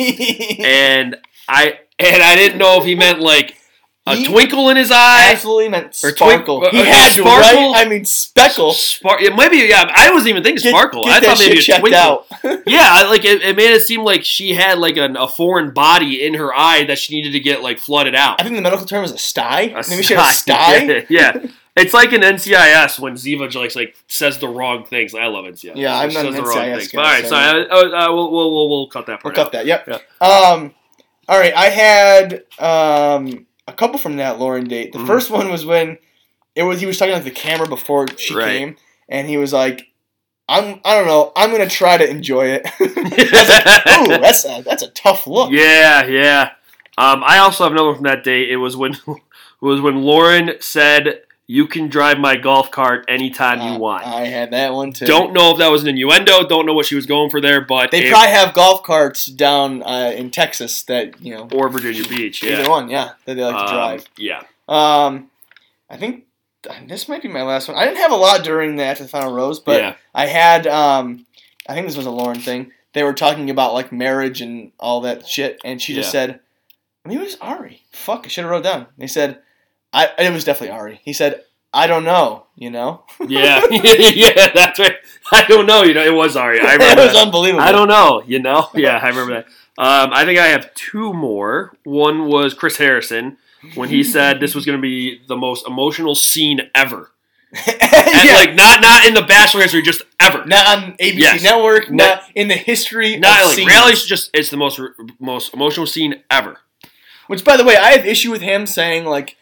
and 0.60 1.18
I 1.48 1.80
and 2.00 2.24
I 2.24 2.36
didn't 2.36 2.58
know 2.58 2.78
if 2.80 2.86
he 2.86 2.96
meant 2.96 3.20
like 3.20 3.58
a 4.06 4.16
He 4.18 4.26
twinkle 4.26 4.70
in 4.70 4.76
his 4.78 4.92
eye. 4.92 5.32
Absolutely 5.32 5.70
meant 5.70 5.96
sparkle. 5.96 6.60
twink- 6.60 6.74
he 6.74 6.82
uh, 6.82 6.84
had 6.84 7.14
to, 7.14 7.22
sparkle? 7.22 7.72
right? 7.72 7.86
I 7.86 7.90
mean, 7.90 8.04
speckle. 8.04 8.74
Spar- 8.74 9.22
it 9.22 9.34
might 9.34 9.50
be, 9.50 9.60
yeah. 9.70 9.90
I 9.96 10.12
wasn't 10.12 10.32
even 10.32 10.44
thinking 10.44 10.62
Get, 10.64 10.70
sparkle. 10.72 11.06
get 11.06 11.24
I 11.24 11.26
thought 11.26 11.40
maybe 11.40 11.60
a 11.60 11.62
checked 11.62 11.80
twinkle. 11.80 12.00
out. 12.00 12.26
Yeah, 12.68 12.86
I- 12.92 13.10
like 13.10 13.24
it, 13.24 13.42
it 13.42 13.56
made 13.56 13.72
it 13.74 13.82
seem 13.82 14.04
like 14.04 14.26
she 14.26 14.54
had 14.56 14.78
like 14.80 14.98
an, 14.98 15.16
a 15.16 15.28
foreign 15.28 15.72
body 15.72 16.26
in 16.26 16.34
her 16.34 16.54
eye 16.54 16.84
that 16.86 16.98
she 17.00 17.16
needed 17.16 17.32
to 17.32 17.40
get 17.40 17.62
like 17.62 17.80
flooded 17.80 18.14
out. 18.16 18.42
I 18.42 18.44
think 18.44 18.56
the 18.56 18.62
medical 18.62 18.86
term 18.86 19.06
is 19.06 19.12
a 19.12 19.18
sty. 19.18 19.62
A 19.74 19.84
Maybe 19.90 20.04
she 20.04 20.14
had 20.16 20.30
a 20.30 20.34
sty. 20.34 21.06
yeah. 21.10 21.46
It's 21.76 21.94
like 21.94 22.12
an 22.14 22.22
NCIS 22.22 23.00
when 23.00 23.14
Ziva 23.16 23.52
like 23.56 23.76
like 23.76 23.96
says 24.08 24.38
the 24.38 24.48
wrong 24.48 24.86
things. 24.86 25.16
I 25.16 25.26
love 25.28 25.46
NCIS. 25.46 25.72
Yeah, 25.76 25.98
I'm 25.98 26.14
not 26.14 26.26
says 26.26 26.36
an 26.36 26.44
NCIS 26.44 26.78
things. 26.78 26.88
guy, 26.92 26.98
But 27.00 27.06
all 27.06 27.12
right, 27.12 27.24
so- 27.24 27.30
so 27.30 27.96
uh, 27.96 28.00
uh, 28.10 28.14
we'll, 28.14 28.32
we'll 28.32 28.52
we'll 28.52 28.70
we'll 28.70 28.88
cut 28.88 29.06
that 29.08 29.24
We'll 29.24 29.34
part. 29.34 29.52
cut 29.52 29.52
that. 29.54 29.66
Yep. 29.66 29.88
Um, 30.22 30.74
all 31.28 31.40
right, 31.40 31.54
I 31.56 31.70
had 31.70 32.44
um, 32.60 33.48
a 33.74 33.76
couple 33.76 34.00
from 34.00 34.18
that 34.18 34.40
Lauren 34.40 34.66
date. 34.68 34.94
The 34.94 35.00
Mhm. 35.00 35.08
first 35.08 35.30
one 35.30 35.50
was 35.50 35.66
when 35.66 35.98
it 36.56 36.64
was 36.64 36.80
he 36.80 36.86
was 36.86 36.98
talking 36.98 37.16
to 37.16 37.22
the 37.24 37.32
camera 37.32 37.68
before 37.68 38.08
she 38.18 38.36
Right. 38.36 38.46
came, 38.60 38.76
and 39.10 39.28
he 39.28 39.38
was 39.38 39.52
like, 39.52 39.88
"I'm 40.48 40.80
I 40.86 40.96
don't 40.96 41.08
know, 41.08 41.32
I'm 41.36 41.52
gonna 41.52 41.68
try 41.70 41.98
to 41.98 42.08
enjoy 42.10 42.46
it." 42.48 42.66
Like, 42.80 43.98
Ooh, 44.10 44.20
that's 44.22 44.46
a 44.46 44.62
that's 44.64 44.84
a 44.84 44.90
tough 44.90 45.28
look. 45.28 45.52
Yeah, 45.52 46.06
yeah. 46.06 46.52
Um, 46.98 47.24
I 47.26 47.40
also 47.40 47.64
have 47.64 47.74
another 47.74 47.88
one 47.88 47.96
from 47.96 48.04
that 48.06 48.24
date. 48.24 48.50
It 48.52 48.58
was 48.58 48.78
when 48.78 48.94
it 49.08 49.22
was 49.62 49.82
when 49.82 50.04
Lauren 50.04 50.52
said, 50.60 51.22
"You 51.48 51.68
can 51.68 51.88
drive 51.90 52.18
my 52.20 52.36
golf 52.38 52.72
cart 52.72 53.06
anytime 53.08 53.60
Uh, 53.62 53.74
you 53.74 53.80
want." 53.80 54.06
I 54.06 54.22
had 54.26 54.52
that 54.52 54.74
one 54.74 54.92
too. 54.94 55.06
don't 55.06 55.34
know 55.34 55.52
if 55.52 55.58
that 55.58 55.72
was 55.72 55.84
an 55.84 55.90
innuendo. 55.90 56.48
Don't 56.48 56.66
know 56.66 56.74
what 56.74 56.86
she 56.86 56.96
was 56.96 57.06
going 57.06 57.30
for 57.30 57.42
there, 57.42 57.62
but 57.62 57.92
they 57.92 58.06
it- 58.08 58.12
probably 58.12 58.30
have 58.32 58.54
golf 58.54 58.84
carts 58.84 59.26
down 59.26 59.84
uh, 59.84 60.12
in 60.16 60.30
Texas 60.32 60.84
that 60.84 61.22
you 61.22 61.34
know 61.36 61.48
or 61.54 61.70
Virginia 61.70 62.08
Beach. 62.08 62.44
either 62.44 62.70
one, 62.70 62.90
yeah, 62.90 63.12
that 63.26 63.36
they 63.36 63.44
like 63.44 63.56
to 63.56 63.62
Um, 63.62 63.68
drive. 63.74 64.06
Yeah, 64.18 64.44
Um, 64.68 65.30
I 65.90 65.98
think 65.98 66.26
this 66.88 67.10
might 67.10 67.22
be 67.22 67.28
my 67.28 67.44
last 67.44 67.68
one. 67.68 67.78
I 67.78 67.86
didn't 67.86 67.98
have 67.98 68.12
a 68.12 68.16
lot 68.16 68.44
during 68.44 68.78
the 68.78 68.84
After 68.84 69.04
the 69.04 69.10
Final 69.10 69.34
Rose, 69.34 69.60
but 69.60 69.82
yeah, 69.82 69.96
I 70.14 70.28
had. 70.28 70.66
Um, 70.68 71.26
I 71.68 71.74
think 71.74 71.88
this 71.88 71.98
was 71.98 72.06
a 72.06 72.12
Lauren 72.12 72.40
thing. 72.40 72.72
They 72.94 73.04
were 73.04 73.14
talking 73.14 73.50
about 73.50 73.74
like 73.74 73.92
marriage 73.92 74.40
and 74.42 74.72
all 74.80 75.02
that 75.02 75.28
shit, 75.28 75.60
and 75.66 75.82
she 75.82 75.94
just 75.94 76.08
Yeah. 76.14 76.28
said, 76.28 76.40
mean, 77.06 77.18
it 77.18 77.24
was 77.24 77.38
Arie." 77.42 77.82
Fuck, 77.92 78.26
I 78.26 78.28
should 78.30 78.44
have 78.44 78.52
wrote 78.52 78.64
down. 78.64 78.88
They 78.98 79.08
said, 79.08 79.40
"I." 79.94 80.10
It 80.18 80.34
was 80.34 80.44
definitely 80.44 80.76
Arie. 80.76 81.00
He 81.04 81.14
said, 81.14 81.44
"I 81.74 81.88
don't 81.88 82.04
know." 82.04 82.48
You 82.56 82.70
know, 82.70 83.04
yeah, 83.28 83.62
yeah. 83.72 84.52
That's 84.54 84.80
right. 84.80 84.96
I 85.32 85.44
don't 85.46 85.66
know. 85.66 85.84
You 85.84 85.94
know, 85.94 86.04
it 86.06 86.14
was 86.14 86.36
Arie. 86.36 86.60
I 86.60 86.74
it 86.76 86.80
was 86.98 87.14
that. 87.14 87.16
unbelievable. 87.26 87.64
I 87.64 87.72
don't 87.72 87.88
know. 87.88 88.24
You 88.26 88.40
know. 88.40 88.70
Yeah, 88.76 88.98
I 89.02 89.08
remember 89.10 89.34
that. 89.34 89.46
Um, 89.76 90.12
I 90.14 90.24
think 90.26 90.38
I 90.40 90.48
have 90.48 90.74
two 90.76 91.14
more. 91.14 91.74
One 91.84 92.28
was 92.28 92.54
Chris 92.54 92.78
Harrison 92.78 93.38
when 93.76 93.90
he 93.90 94.04
said 94.04 94.40
this 94.40 94.54
was 94.54 94.66
going 94.68 94.78
to 94.78 94.82
be 94.82 95.22
the 95.28 95.36
most 95.38 95.66
emotional 95.68 96.14
scene 96.16 96.62
ever. 96.76 97.10
And, 97.56 98.26
yeah. 98.26 98.36
like 98.36 98.54
not 98.56 98.82
not 98.82 99.06
in 99.06 99.14
the 99.14 99.22
Bachelor 99.24 99.62
history, 99.62 99.82
just 99.84 100.02
ever. 100.20 100.44
not 100.46 100.66
on 100.78 100.94
ABC 100.98 101.18
Yes. 101.18 101.44
Network, 101.44 101.90
No. 101.90 102.06
not 102.06 102.24
in 102.36 102.48
the 102.48 102.56
history 102.56 103.18
Not 103.18 103.40
of 103.42 103.46
like 103.48 103.56
scenes. 103.56 103.68
reality's 103.68 104.06
just 104.06 104.30
it's 104.34 104.50
the 104.50 104.58
most 104.58 104.80
most 105.20 105.54
emotional 105.54 105.86
scene 105.88 106.24
ever. 106.32 106.60
Which, 107.28 107.44
by 107.44 107.56
the 107.58 107.64
way, 107.64 107.78
I 107.78 107.92
have 107.98 108.06
issue 108.06 108.32
with 108.32 108.42
him 108.42 108.66
saying 108.68 109.06
like, 109.06 109.38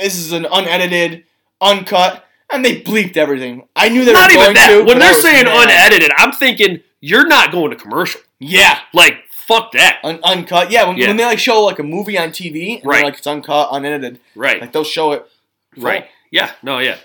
"This 0.00 0.16
is 0.16 0.32
an 0.32 0.46
unedited, 0.50 1.24
uncut," 1.60 2.24
and 2.50 2.64
they 2.64 2.80
bleeped 2.80 3.16
everything. 3.16 3.66
I 3.76 3.88
knew 3.88 4.04
they 4.04 4.12
Not 4.12 4.28
were 4.30 4.34
even 4.34 4.44
going 4.44 4.54
that. 4.54 4.68
to. 4.70 4.84
when 4.84 4.98
they're 4.98 5.14
saying 5.14 5.44
mad. 5.46 5.64
unedited, 5.64 6.10
I'm 6.16 6.32
thinking 6.32 6.80
you're 7.00 7.26
not 7.26 7.52
going 7.52 7.70
to 7.70 7.76
commercial. 7.76 8.20
yeah, 8.38 8.80
Like 8.92 9.14
fuck 9.46 9.72
that. 9.72 9.98
un- 10.04 10.20
uncut. 10.24 10.70
Yeah, 10.70 10.86
when, 10.86 10.96
Yeah. 10.98 11.06
when 11.08 11.16
they 11.16 11.24
like 11.24 11.38
show 11.38 11.62
like 11.62 11.78
a 11.78 11.82
movie 11.82 12.18
on 12.18 12.30
TV, 12.30 12.76
and 12.76 12.86
Right. 12.86 13.04
like 13.04 13.16
it's 13.18 13.26
uncut, 13.26 13.68
unedited. 13.72 14.20
Right. 14.34 14.60
Like 14.60 14.72
they'll 14.72 14.84
show 14.84 15.12
it. 15.12 15.26
full. 15.74 15.84
Right. 15.84 16.06
Yeah. 16.30 16.50
No. 16.62 16.78
Yeah. 16.80 16.96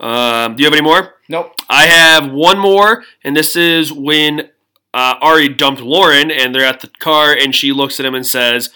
Um, 0.00 0.56
do 0.56 0.62
you 0.62 0.66
have 0.66 0.72
any 0.74 0.82
more? 0.82 1.14
Nope. 1.28 1.54
I 1.68 1.86
have 1.86 2.30
one 2.30 2.58
more, 2.58 3.04
and 3.24 3.36
this 3.36 3.54
is 3.56 3.92
when 3.92 4.50
uh, 4.94 5.14
Arie 5.22 5.48
dumped 5.48 5.80
Lauren, 5.80 6.30
and 6.30 6.54
they're 6.54 6.64
at 6.66 6.80
the 6.80 6.88
car, 6.98 7.32
and 7.32 7.54
she 7.54 7.72
looks 7.72 7.98
at 8.00 8.04
him 8.04 8.14
and 8.14 8.26
says, 8.26 8.70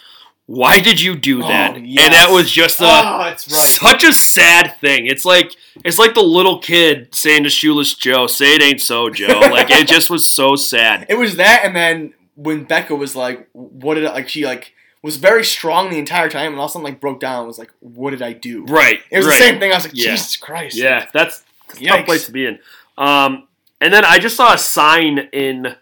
"Why 0.47 0.79
did 0.79 1.01
you 1.01 1.17
do 1.17 1.43
Oh, 1.43 1.49
that?" 1.49 1.85
yes. 1.85 2.05
And 2.05 2.15
that 2.15 2.31
was 2.31 2.51
just 2.51 2.81
a 2.81 2.85
oh, 2.85 3.19
right. 3.19 3.39
such 3.39 4.05
a 4.05 4.13
sad 4.13 4.77
thing. 4.81 5.07
It's 5.07 5.25
like 5.25 5.53
it's 5.85 5.99
like 5.99 6.15
the 6.15 6.23
little 6.23 6.59
kid 6.59 7.15
saying 7.15 7.43
to 7.45 7.51
Shoeless 7.51 7.95
Joe, 7.95 8.27
"Say 8.27 8.55
it 8.55 8.63
ain't 8.63 8.81
so, 8.81 9.11
Joe." 9.11 9.41
like 9.51 9.71
it 9.71 9.87
just 9.89 10.11
was 10.11 10.27
so 10.27 10.57
sad. 10.57 11.07
It 11.09 11.17
was 11.17 11.37
that, 11.37 11.63
and 11.65 11.75
then 11.77 12.15
when 12.37 12.65
Becca 12.65 12.95
was 12.95 13.15
like, 13.17 13.49
"What 13.53 13.95
did 13.95 14.07
I, 14.07 14.13
like?" 14.13 14.29
She 14.29 14.45
like 14.47 14.73
was 15.03 15.17
very 15.19 15.45
strong 15.45 15.91
the 15.91 15.99
entire 15.99 16.29
time, 16.29 16.53
and 16.53 16.57
all 16.59 16.65
of 16.67 16.71
a 16.71 16.73
sudden 16.73 16.85
like 16.85 17.01
broke 17.01 17.21
down. 17.21 17.39
and 17.41 17.47
Was 17.47 17.59
like, 17.59 17.73
"What 17.81 18.11
did 18.11 18.23
I 18.23 18.33
do?" 18.33 18.65
Right. 18.67 19.01
It 19.11 19.19
was 19.19 19.27
right. 19.27 19.39
the 19.39 19.45
same 19.45 19.59
thing. 19.61 19.73
I 19.73 19.77
was 19.77 19.85
like, 19.85 19.95
Yeah. 19.97 20.11
"Jesus 20.13 20.37
Christ!" 20.37 20.77
Yeah, 20.77 21.07
that's 21.13 21.45
a 21.81 21.85
tough 21.85 22.07
place 22.07 22.27
to 22.27 22.33
be 22.33 22.47
in. 22.47 22.59
Um, 22.99 23.47
and 23.81 23.93
then 23.93 24.05
I 24.05 24.19
just 24.19 24.37
saw 24.37 24.55
a 24.55 24.59
sign 24.59 25.19
in 25.33 25.77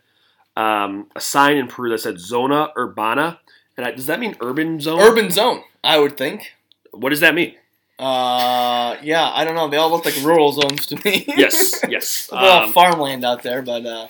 um, 0.57 1.09
a 1.15 1.21
sign 1.21 1.57
in 1.57 1.69
Peru 1.69 1.91
that 1.91 1.99
said 2.01 2.19
Zona 2.19 2.71
Urbana. 2.77 3.41
And 3.77 3.87
I, 3.87 3.91
does 3.93 4.07
that 4.07 4.21
mean 4.21 4.37
urban 4.41 4.81
zone? 4.81 5.01
Urban 5.01 5.31
zone, 5.31 5.63
I 5.83 5.99
would 5.99 6.17
think. 6.17 6.53
What 6.93 7.11
does 7.11 7.21
that 7.21 7.35
mean? 7.35 7.55
Uh, 7.99 8.97
yeah, 9.03 9.31
I 9.33 9.45
don't 9.45 9.55
know. 9.55 9.69
They 9.69 9.77
all 9.77 9.91
look 9.91 10.05
like 10.05 10.17
rural 10.23 10.53
zones 10.53 10.87
to 10.87 10.97
me. 11.05 11.25
Yes, 11.37 11.81
yes. 11.89 12.29
All 12.33 12.65
Um, 12.65 12.73
farmland 12.73 13.25
out 13.25 13.43
there, 13.43 13.63
but 13.63 13.87
uh, 13.87 14.09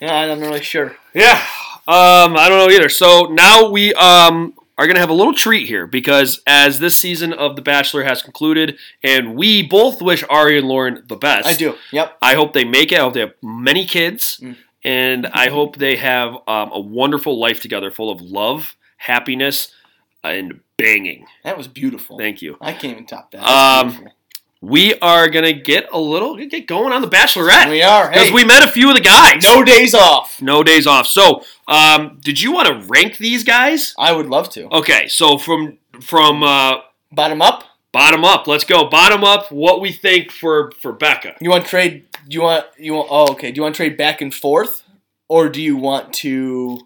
yeah, 0.00 0.14
I'm 0.14 0.40
not 0.40 0.46
really 0.48 0.62
sure. 0.62 0.96
yeah. 1.14 1.40
Um, 1.88 2.36
I 2.36 2.48
don't 2.48 2.58
know 2.68 2.74
either. 2.74 2.88
So 2.88 3.26
now 3.30 3.70
we 3.70 3.94
um, 3.94 4.54
are 4.76 4.86
going 4.86 4.96
to 4.96 5.00
have 5.00 5.08
a 5.10 5.14
little 5.14 5.34
treat 5.34 5.68
here 5.68 5.86
because 5.86 6.42
as 6.46 6.80
this 6.80 6.96
season 6.96 7.32
of 7.32 7.54
The 7.54 7.62
Bachelor 7.62 8.02
has 8.04 8.22
concluded, 8.22 8.76
and 9.04 9.36
we 9.36 9.62
both 9.62 10.02
wish 10.02 10.24
Arie 10.28 10.58
and 10.58 10.66
Lauren 10.66 11.04
the 11.06 11.16
best. 11.16 11.46
I 11.46 11.52
do. 11.54 11.76
Yep. 11.92 12.18
I 12.20 12.34
hope 12.34 12.52
they 12.54 12.64
make 12.64 12.90
it. 12.92 12.98
I 12.98 13.02
hope 13.02 13.14
they 13.14 13.20
have 13.20 13.34
many 13.42 13.84
kids, 13.86 14.38
Mm. 14.42 14.56
and 14.84 15.26
I 15.28 15.48
hope 15.48 15.76
they 15.76 15.96
have 15.96 16.34
um, 16.48 16.70
a 16.72 16.80
wonderful 16.80 17.38
life 17.38 17.60
together, 17.60 17.90
full 17.92 18.10
of 18.10 18.20
love, 18.20 18.75
happiness, 18.96 19.72
and 20.24 20.60
banging. 20.76 21.26
That 21.44 21.56
was 21.56 21.68
beautiful. 21.68 22.18
Thank 22.18 22.42
you. 22.42 22.56
I 22.60 22.72
can't 22.72 22.92
even 22.92 23.06
top 23.06 23.30
that. 23.32 23.40
That's 23.42 23.96
Um. 23.98 24.08
We 24.62 24.94
are 25.00 25.28
gonna 25.28 25.52
get 25.52 25.86
a 25.92 25.98
little 25.98 26.34
get 26.46 26.66
going 26.66 26.92
on 26.92 27.02
the 27.02 27.08
Bachelorette 27.08 27.68
we 27.70 27.82
are. 27.82 28.08
because 28.08 28.28
Hey, 28.28 28.32
we 28.34 28.42
met 28.44 28.66
a 28.66 28.72
few 28.72 28.88
of 28.88 28.96
the 28.96 29.02
guys. 29.02 29.42
no 29.42 29.62
days 29.62 29.94
off. 29.94 30.40
no 30.40 30.62
days 30.62 30.86
off. 30.86 31.06
So, 31.06 31.44
um, 31.68 32.18
did 32.24 32.40
you 32.40 32.52
want 32.52 32.66
to 32.68 32.88
rank 32.88 33.18
these 33.18 33.44
guys? 33.44 33.94
I 33.98 34.12
would 34.12 34.26
love 34.26 34.48
to. 34.50 34.66
Okay, 34.74 35.08
so 35.08 35.36
from 35.38 35.78
from 36.00 36.42
uh, 36.42 36.78
Bottom 37.12 37.42
up. 37.42 37.64
bottom 37.92 38.24
up, 38.24 38.46
let's 38.48 38.64
go 38.64 38.88
bottom 38.88 39.22
up. 39.24 39.52
What 39.52 39.80
we 39.82 39.92
think 39.92 40.32
for 40.32 40.72
for 40.80 40.92
Becca? 40.92 41.34
You 41.40 41.50
want 41.50 41.64
to 41.64 41.70
trade? 41.70 42.06
You 42.26 42.42
want? 42.42 42.64
You 42.78 42.94
want? 42.94 43.08
Oh, 43.10 43.32
okay. 43.32 43.52
Do 43.52 43.56
you 43.58 43.62
want 43.62 43.74
to 43.74 43.76
trade 43.76 43.96
back 43.98 44.20
and 44.22 44.34
forth, 44.34 44.82
or 45.28 45.48
do 45.50 45.60
you 45.62 45.76
want 45.76 46.12
to 46.14 46.85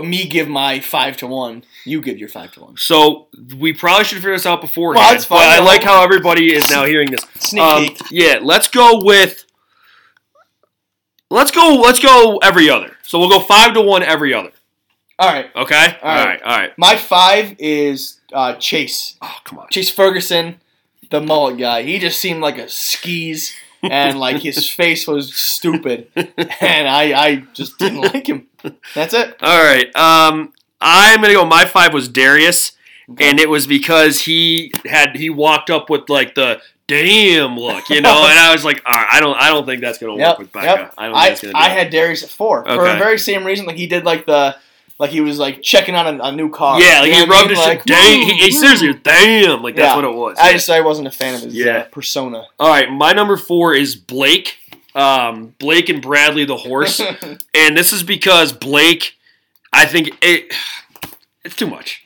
go? 0.00 0.06
Me 0.06 0.26
give 0.26 0.48
my 0.48 0.80
five 0.80 1.16
to 1.18 1.26
one. 1.26 1.64
You 1.84 2.00
give 2.00 2.18
your 2.18 2.28
five 2.28 2.52
to 2.52 2.60
one. 2.60 2.76
So 2.76 3.28
we 3.58 3.72
probably 3.72 4.04
should 4.04 4.18
figure 4.18 4.32
this 4.32 4.46
out 4.46 4.60
beforehand. 4.60 5.02
Well, 5.02 5.12
that's 5.12 5.24
fine. 5.24 5.38
But 5.38 5.60
I 5.60 5.64
like 5.64 5.82
how 5.82 6.02
everybody 6.04 6.52
is 6.54 6.68
now 6.70 6.84
hearing 6.84 7.10
this. 7.10 7.20
Sneak 7.38 7.62
Um, 7.62 7.84
peek. 7.86 7.98
yeah, 8.10 8.38
let's 8.42 8.68
go 8.68 9.00
with. 9.04 9.44
Let's 11.30 11.50
go. 11.50 11.80
Let's 11.82 11.98
go 12.00 12.38
every 12.42 12.68
other. 12.68 12.96
So 13.02 13.18
we'll 13.18 13.30
go 13.30 13.40
five 13.40 13.74
to 13.74 13.80
one 13.80 14.02
every 14.02 14.34
other. 14.34 14.50
All 15.18 15.32
right. 15.32 15.46
Okay. 15.54 15.96
All 16.02 16.10
all 16.10 16.16
right. 16.16 16.26
right. 16.26 16.42
All 16.42 16.58
right. 16.58 16.78
My 16.78 16.96
five 16.96 17.56
is 17.58 18.20
uh, 18.32 18.54
Chase. 18.54 19.16
Oh 19.22 19.36
come 19.44 19.58
on. 19.60 19.66
Chase 19.70 19.90
Ferguson, 19.90 20.60
the 21.10 21.20
mullet 21.20 21.58
guy. 21.58 21.82
He 21.82 21.98
just 21.98 22.20
seemed 22.20 22.40
like 22.40 22.58
a 22.58 22.68
skis, 22.68 23.54
and 23.82 24.18
like 24.18 24.42
his 24.42 24.68
face 24.74 25.06
was 25.06 25.34
stupid, 25.34 26.08
and 26.16 26.88
I 26.88 27.12
I 27.12 27.36
just 27.52 27.78
didn't 27.78 28.00
like 28.14 28.26
him. 28.26 28.48
That's 28.94 29.14
it. 29.14 29.36
All 29.40 29.64
right. 29.64 29.94
Um, 29.96 30.52
I'm 30.80 31.20
gonna 31.20 31.34
go. 31.34 31.44
My 31.44 31.64
five 31.64 31.94
was 31.94 32.08
Darius, 32.08 32.72
and 33.18 33.38
it 33.40 33.48
was 33.48 33.66
because 33.66 34.22
he 34.22 34.72
had 34.84 35.16
he 35.16 35.30
walked 35.30 35.70
up 35.70 35.90
with 35.90 36.08
like 36.08 36.34
the 36.34 36.60
damn 36.88 37.56
look, 37.56 37.88
you 37.88 38.00
know, 38.00 38.26
and 38.28 38.38
I 38.38 38.52
was 38.52 38.64
like, 38.64 38.82
all 38.84 38.92
right, 38.92 39.08
I 39.12 39.20
don't, 39.20 39.38
I 39.40 39.48
don't 39.48 39.64
think 39.64 39.80
that's 39.80 39.98
gonna 39.98 40.16
work 40.16 40.38
with 40.38 40.52
Becca. 40.52 40.66
Yep. 40.66 40.94
I 40.98 41.06
don't 41.06 41.14
think 41.14 41.24
I, 41.24 41.28
that's 41.28 41.40
gonna. 41.42 41.52
Do 41.52 41.58
I 41.58 41.68
had 41.68 41.90
Darius 41.90 42.22
at 42.22 42.30
four 42.30 42.64
for 42.64 42.88
the 42.88 42.96
very 42.96 43.18
same 43.18 43.44
reason. 43.44 43.66
Like 43.66 43.76
he 43.76 43.86
did 43.86 44.04
like 44.04 44.26
the 44.26 44.56
like 44.98 45.10
he 45.10 45.20
was 45.20 45.38
like 45.38 45.62
checking 45.62 45.94
on 45.94 46.20
a, 46.20 46.22
a 46.24 46.32
new 46.32 46.50
car. 46.50 46.80
yeah, 46.80 47.00
like 47.00 47.08
You 47.08 47.14
he 47.14 47.26
know 47.26 47.34
I 47.34 47.38
rubbed 47.38 47.50
his 47.50 47.58
like, 47.58 47.78
shit. 47.80 47.86
Dang, 47.86 48.20
he, 48.22 48.32
he 48.34 48.50
seriously, 48.52 48.88
woo." 48.88 48.98
damn, 49.02 49.62
like 49.62 49.74
that's 49.76 49.86
Yeah. 49.86 49.96
what 49.96 50.04
it 50.04 50.14
was. 50.14 50.38
I 50.38 50.48
Yeah. 50.48 50.52
just 50.54 50.70
I 50.70 50.80
wasn't 50.80 51.08
a 51.08 51.10
fan 51.10 51.34
of 51.34 51.40
his 51.42 51.54
Yeah. 51.54 51.78
uh, 51.78 51.84
persona. 51.84 52.46
All 52.58 52.68
right, 52.68 52.90
my 52.90 53.12
number 53.12 53.36
four 53.36 53.74
is 53.74 53.96
Blake. 53.96 54.58
Um, 54.94 55.54
Blake 55.58 55.88
and 55.88 56.02
Bradley 56.02 56.44
the 56.44 56.56
horse, 56.56 57.00
and 57.54 57.76
this 57.76 57.92
is 57.94 58.02
because 58.02 58.52
Blake, 58.52 59.16
I 59.72 59.86
think 59.86 60.10
it, 60.20 60.52
it's 61.44 61.56
too 61.56 61.66
much. 61.66 62.02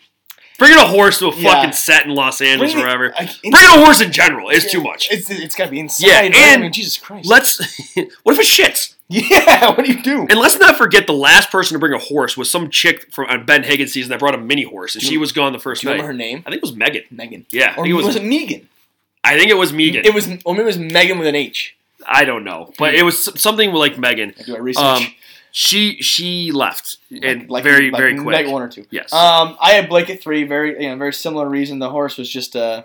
Bringing 0.59 0.79
a 0.79 0.87
horse 0.87 1.19
to 1.19 1.27
a 1.27 1.37
Yeah. 1.37 1.53
fucking 1.53 1.73
set 1.73 2.07
in 2.07 2.15
Los 2.15 2.41
Angeles 2.41 2.71
or 2.71 2.75
Bring 2.77 2.85
it- 2.85 2.87
whatever. 2.87 3.15
Bringing 3.43 3.69
a 3.69 3.85
horse 3.85 4.01
in 4.01 4.11
general 4.13 4.49
is 4.49 4.71
too 4.71 4.81
much. 4.83 5.09
It's 5.11 5.29
it's 5.29 5.55
got 5.55 5.67
to 5.67 5.71
be 5.71 5.81
insane. 5.81 6.09
Yeah, 6.09 6.21
right? 6.21 6.35
I 6.35 6.39
and 6.55 6.63
mean, 6.63 6.73
Jesus 6.73 6.97
Christ. 6.97 7.29
Let's. 7.29 7.59
what 8.23 8.39
if 8.39 8.41
it 8.41 8.47
shits? 8.47 8.95
yeah, 9.09 9.69
what 9.71 9.85
do 9.85 9.93
you 9.93 10.03
do? 10.03 10.23
And 10.29 10.39
let's 10.39 10.59
not 10.59 10.77
forget 10.77 11.07
the 11.07 11.13
last 11.13 11.51
person 11.51 11.75
to 11.75 11.79
bring 11.79 11.93
a 11.93 11.99
horse 11.99 12.37
was 12.37 12.51
some 12.51 12.71
chick 12.71 13.13
from 13.13 13.27
on 13.29 13.47
Ben 13.47 13.63
Higgins 13.63 13.93
season 13.93 14.11
that 14.11 14.19
brought 14.19 14.35
a 14.35 14.39
mini 14.39 14.65
horse, 14.65 14.95
and 14.97 15.03
Do 15.03 15.07
she 15.07 15.13
you- 15.15 15.21
was 15.21 15.33
gone 15.33 15.53
the 15.53 15.59
first 15.61 15.83
Do 15.83 15.87
you 15.89 15.91
night. 15.95 16.03
remember 16.03 16.13
her 16.13 16.19
name? 16.19 16.39
I 16.47 16.51
think 16.51 16.57
it 16.57 16.63
was 16.63 16.75
Megan. 16.75 17.03
Megan. 17.11 17.47
Yeah, 17.51 17.75
Or 17.77 17.87
it 17.87 17.93
was. 17.93 18.07
was 18.07 18.17
it 18.17 18.25
Megan? 18.25 18.69
I 19.23 19.39
think 19.39 19.51
it 19.51 19.57
was 19.57 19.73
Megan. 19.73 20.05
It 20.05 20.13
was, 20.15 20.27
or 20.45 20.55
maybe 20.55 20.63
it 20.63 20.67
was 20.67 20.79
Megan 20.79 21.19
with 21.19 21.27
an 21.29 21.35
H. 21.35 21.77
I 22.05 22.25
don't 22.25 22.45
know, 22.45 22.73
but 22.79 22.95
it 22.95 23.03
was 23.05 23.41
something 23.41 23.73
like 23.73 23.99
Megan. 23.99 24.35
I 24.39 24.43
do 24.43 24.53
my 24.53 24.59
research. 24.59 24.83
Um, 24.85 25.07
she 25.51 25.97
she 26.03 26.53
left 26.53 26.99
and 27.23 27.49
like, 27.51 27.65
very 27.65 27.91
like 27.91 27.99
very 28.01 28.17
quick. 28.19 28.47
One 28.49 28.63
or 28.63 28.69
two. 28.69 28.85
Yes. 28.91 29.13
Um, 29.13 29.57
I 29.61 29.73
had 29.73 29.89
Blake 29.89 30.11
at 30.11 30.21
three. 30.21 30.45
Very, 30.45 30.83
you 30.83 30.91
know, 30.91 30.97
very 30.97 31.13
similar 31.15 31.49
reason. 31.49 31.79
The 31.79 31.91
horse 31.91 32.19
was 32.19 32.29
just 32.31 32.55
a, 32.55 32.85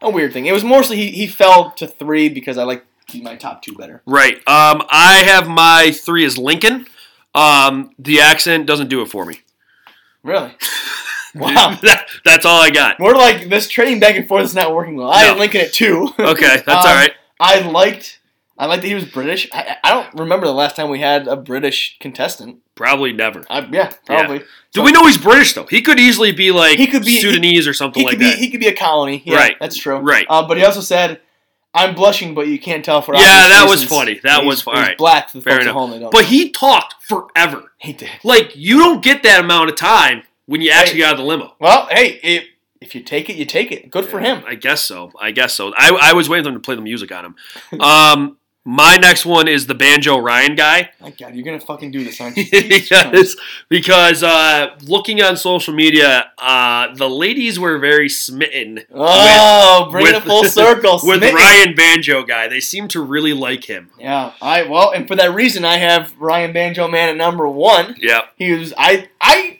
a 0.00 0.10
weird 0.10 0.32
thing. 0.32 0.46
It 0.46 0.52
was 0.52 0.62
mostly 0.62 0.96
he, 0.98 1.10
he 1.10 1.26
fell 1.26 1.70
to 1.72 1.86
three 1.86 2.28
because 2.28 2.58
I 2.58 2.64
like 2.64 2.84
my 3.22 3.36
top 3.36 3.62
two 3.62 3.74
better. 3.74 4.02
Right. 4.06 4.36
Um, 4.48 4.82
I 4.90 5.22
have 5.26 5.48
my 5.48 5.92
three 5.92 6.24
is 6.24 6.38
Lincoln. 6.38 6.86
Um, 7.34 7.90
the 7.98 8.20
accent 8.20 8.66
doesn't 8.66 8.88
do 8.88 9.00
it 9.02 9.06
for 9.06 9.24
me. 9.24 9.40
Really? 10.22 10.52
Wow. 11.34 11.78
That- 11.82 12.08
that's 12.26 12.44
all 12.44 12.60
I 12.60 12.68
got. 12.68 13.00
We're 13.00 13.14
like 13.14 13.48
this 13.48 13.66
trading 13.66 14.00
back 14.00 14.16
and 14.16 14.28
forth 14.28 14.44
is 14.44 14.54
not 14.54 14.74
working 14.74 14.96
well. 14.96 15.10
I 15.10 15.22
No. 15.22 15.28
had 15.28 15.38
Lincoln 15.38 15.62
at 15.62 15.72
two. 15.72 16.10
Okay, 16.18 16.62
that's 16.66 16.68
Um, 16.68 16.76
all 16.76 16.94
right. 16.94 17.12
I 17.40 17.60
liked 17.60 18.20
I 18.58 18.66
liked 18.66 18.82
that 18.82 18.88
he 18.88 18.94
was 18.94 19.06
British. 19.06 19.48
I, 19.50 19.78
I 19.82 19.90
don't 19.92 20.12
remember 20.12 20.46
the 20.46 20.52
last 20.52 20.76
time 20.76 20.90
we 20.90 21.00
had 21.00 21.26
a 21.26 21.36
British 21.36 21.96
contestant. 22.00 22.58
Probably 22.74 23.14
never. 23.14 23.46
I, 23.48 23.60
yeah, 23.72 23.92
probably. 24.04 24.40
Do 24.40 24.44
So- 24.74 24.82
we 24.82 24.92
know 24.92 25.06
he's 25.06 25.16
British 25.16 25.54
though? 25.54 25.64
He 25.64 25.80
could 25.80 25.98
easily 25.98 26.32
be 26.32 26.50
like 26.50 26.76
He 26.76 26.86
could 26.86 27.02
be- 27.02 27.16
Sudanese 27.18 27.66
or 27.66 27.72
something 27.72 28.00
He 28.02 28.04
like 28.04 28.12
could 28.12 28.18
be 28.20 28.26
that. 28.28 28.38
he 28.38 28.50
could 28.50 28.60
be 28.60 28.68
a 28.68 28.76
colony. 28.76 29.22
Yeah, 29.24 29.36
Right. 29.36 29.56
That's 29.58 29.78
true. 29.78 29.96
Right. 30.00 30.26
Uh, 30.28 30.46
but 30.46 30.58
he 30.58 30.64
also 30.66 30.82
said, 30.82 31.22
"I'm 31.74 31.94
blushing, 31.94 32.34
but 32.34 32.46
you 32.48 32.58
can't 32.58 32.84
tell 32.84 33.02
for 33.02 33.14
Yeah, 33.14 33.20
that 33.48 33.66
was 33.68 33.82
funny. 33.84 34.20
That 34.22 34.40
He's- 34.40 34.46
was 34.46 34.62
funny. 34.62 34.76
he's 34.78 34.82
alright. 34.84 34.98
black 34.98 35.30
for 35.30 35.38
the 35.38 35.42
Fair 35.44 35.54
folks 35.54 35.66
at 35.66 35.72
home. 35.72 35.90
They 35.92 35.98
don't. 35.98 36.12
but 36.12 36.24
he 36.26 36.50
talked 36.50 36.94
forever. 37.02 37.72
he 37.78 37.92
did. 37.92 38.10
Like 38.24 38.52
you 38.56 38.78
don't 38.78 39.02
get 39.02 39.22
that 39.24 39.40
amount 39.40 39.70
of 39.70 39.76
time 39.76 40.22
when 40.46 40.60
you 40.60 40.70
actually 40.70 40.98
got 40.98 41.08
out 41.08 41.12
of 41.14 41.18
the 41.20 41.24
limo. 41.24 41.54
Well, 41.60 41.88
hey, 41.90 42.20
if 42.22 42.44
if 42.80 42.94
you 42.96 43.00
take 43.02 43.30
it, 43.30 43.36
you 43.36 43.44
take 43.44 43.70
it. 43.70 43.90
Good 43.90 44.06
for 44.06 44.18
him. 44.18 44.42
I 44.46 44.56
guess 44.56 44.82
so. 44.82 45.12
I 45.20 45.30
guess 45.30 45.54
so. 45.54 45.72
I, 45.76 45.96
I 46.10 46.12
was 46.14 46.28
waiting 46.28 46.42
for 46.44 46.50
them 46.50 46.60
to 46.60 46.64
play 46.64 46.74
the 46.74 46.80
music 46.82 47.12
on 47.12 47.24
him. 47.26 47.36
Um, 47.80 48.38
my 48.64 48.96
next 48.96 49.26
one 49.26 49.48
is 49.48 49.66
the 49.66 49.74
Banjo 49.74 50.18
Ryan 50.18 50.54
guy. 50.54 50.90
My 51.00 51.10
God, 51.10 51.34
you're 51.34 51.44
gonna 51.44 51.58
fucking 51.60 51.90
do 51.90 52.04
this, 52.04 52.20
aren't 52.20 52.36
you? 52.36 52.44
Yes, 52.52 53.34
because 53.68 54.22
uh, 54.22 54.76
looking 54.86 55.20
on 55.20 55.36
social 55.36 55.74
media, 55.74 56.30
uh, 56.38 56.94
the 56.94 57.10
ladies 57.10 57.58
were 57.58 57.78
very 57.78 58.08
smitten 58.08 58.80
Oh, 58.94 59.88
bring 59.90 60.04
with- 60.04 60.14
it 60.14 60.22
full 60.22 60.44
circle. 60.44 60.92
with 61.02 61.18
Smitten. 61.18 61.34
Ryan 61.34 61.74
Banjo 61.74 62.22
guy. 62.22 62.46
They 62.48 62.60
seem 62.60 62.86
to 62.88 63.00
really 63.00 63.32
like 63.32 63.64
him. 63.64 63.90
Yeah, 63.98 64.32
I 64.40 64.62
well, 64.62 64.92
and 64.92 65.08
for 65.08 65.16
that 65.16 65.34
reason, 65.34 65.64
I 65.64 65.78
have 65.78 66.14
Ryan 66.20 66.52
Banjo 66.52 66.86
Man 66.88 67.08
at 67.08 67.16
number 67.16 67.48
one. 67.48 67.96
Yeah, 67.98 68.26
He 68.36 68.52
was 68.52 68.72
I 68.78 69.08
I. 69.20 69.58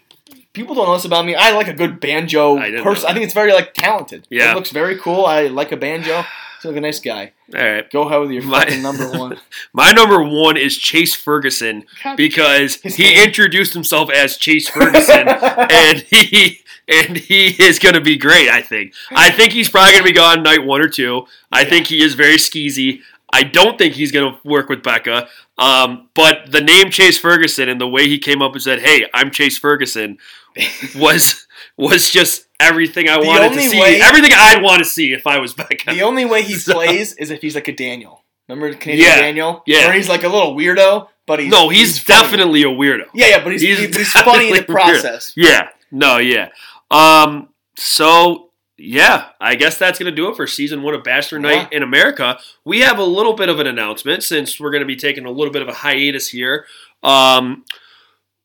People 0.52 0.74
don't 0.74 0.84
know 0.86 0.92
this 0.94 1.06
about 1.06 1.24
me. 1.24 1.34
I 1.34 1.52
like 1.52 1.66
a 1.68 1.72
good 1.72 1.98
banjo 1.98 2.58
I 2.58 2.82
person. 2.82 3.08
I 3.08 3.14
think 3.14 3.24
it's 3.24 3.32
very 3.32 3.54
like 3.54 3.72
talented. 3.72 4.26
Yeah. 4.28 4.52
it 4.52 4.54
looks 4.54 4.70
very 4.70 4.98
cool. 4.98 5.24
I 5.24 5.46
like 5.46 5.72
a 5.72 5.78
banjo. 5.78 6.24
Like 6.64 6.76
a 6.76 6.80
nice 6.80 7.00
guy. 7.00 7.32
all 7.54 7.60
right. 7.60 7.90
Go 7.90 8.02
ahead 8.02 8.20
with 8.20 8.30
your 8.30 8.42
My- 8.44 8.60
fucking 8.64 8.82
number 8.82 9.10
one. 9.18 9.38
My 9.72 9.90
number 9.92 10.22
one 10.22 10.56
is 10.56 10.76
Chase 10.78 11.14
Ferguson 11.14 11.84
because 12.16 12.76
he 12.82 13.02
name. 13.04 13.24
introduced 13.28 13.74
himself 13.74 14.10
as 14.10 14.36
Chase 14.36 14.68
Ferguson, 14.76 15.26
and 15.28 15.98
he 16.00 16.60
and 16.88 17.16
he 17.16 17.46
is 17.62 17.78
going 17.78 17.94
to 17.94 18.00
be 18.00 18.16
great. 18.16 18.48
I 18.48 18.62
think. 18.62 18.92
I 19.10 19.30
think 19.30 19.52
he's 19.52 19.68
probably 19.68 19.92
going 19.92 20.04
to 20.04 20.10
be 20.10 20.16
gone 20.16 20.42
night 20.42 20.64
one 20.64 20.80
or 20.80 20.88
two. 20.88 21.26
I 21.50 21.64
think 21.64 21.86
he 21.88 22.02
is 22.02 22.14
very 22.14 22.36
skeezy. 22.36 23.00
I 23.32 23.42
don't 23.44 23.78
think 23.78 23.94
he's 23.94 24.12
going 24.12 24.32
to 24.32 24.38
work 24.46 24.68
with 24.68 24.82
Becca. 24.82 25.28
Um, 25.58 26.08
but 26.14 26.50
the 26.52 26.60
name 26.60 26.90
Chase 26.90 27.18
Ferguson 27.18 27.68
and 27.68 27.80
the 27.80 27.88
way 27.88 28.06
he 28.08 28.18
came 28.18 28.42
up 28.42 28.52
and 28.52 28.62
said, 28.62 28.80
"Hey, 28.80 29.06
I'm 29.14 29.30
Chase 29.30 29.56
Ferguson," 29.58 30.18
was 30.96 31.46
was 31.76 32.10
just 32.10 32.46
everything 32.60 33.08
I 33.08 33.20
The 33.20 33.26
wanted 33.26 33.52
to 33.54 33.60
see. 33.62 33.80
way- 33.80 34.00
everything 34.00 34.32
I'd 34.34 34.62
want 34.62 34.80
to 34.80 34.84
see 34.84 35.12
if 35.12 35.26
I 35.26 35.38
was 35.38 35.54
Becca. 35.54 35.92
the 35.94 36.02
only 36.02 36.24
way 36.24 36.42
he 36.42 36.54
So- 36.58 36.74
plays 36.74 37.14
is 37.14 37.30
if 37.30 37.40
he's 37.40 37.54
like 37.54 37.68
a 37.68 37.72
Daniel. 37.74 38.24
Remember 38.48 38.74
Canadian 38.76 39.08
Yeah, 39.08 39.16
Daniel? 39.20 39.62
yeah. 39.66 39.86
Where 39.86 39.92
he's 39.94 40.08
like 40.08 40.24
a 40.24 40.28
little 40.28 40.54
weirdo, 40.54 41.08
but 41.26 41.38
he's 41.38 41.50
no, 41.50 41.68
he's, 41.68 41.98
funny. 41.98 42.20
definitely 42.22 42.62
a 42.62 42.66
weirdo. 42.66 43.04
yeah, 43.14 43.28
yeah, 43.28 43.42
but 43.44 43.52
he's 43.52 43.62
he's 43.62 43.78
he's, 43.78 43.96
he's 43.96 44.12
funny 44.12 44.48
in 44.48 44.56
the 44.56 44.62
process. 44.64 45.32
Yeah. 45.36 45.68
No, 45.90 46.18
yeah. 46.18 46.48
Um 46.90 47.48
so 47.76 48.50
yeah, 48.84 49.28
I 49.40 49.54
guess 49.54 49.78
that's 49.78 49.98
going 49.98 50.10
to 50.10 50.16
do 50.16 50.28
it 50.28 50.36
for 50.36 50.46
season 50.46 50.82
1 50.82 50.94
of 50.94 51.04
Bachelor 51.04 51.38
Night 51.38 51.72
in 51.72 51.84
America. 51.84 52.38
We 52.64 52.80
have 52.80 52.98
a 52.98 53.04
little 53.04 53.34
bit 53.34 53.48
of 53.48 53.60
an 53.60 53.68
announcement 53.68 54.24
since 54.24 54.58
we're 54.58 54.72
going 54.72 54.82
to 54.82 54.86
be 54.86 54.96
taking 54.96 55.24
a 55.24 55.30
little 55.30 55.52
bit 55.52 55.62
of 55.62 55.68
a 55.68 55.72
hiatus 55.72 56.28
here. 56.28 56.66
Um 57.02 57.64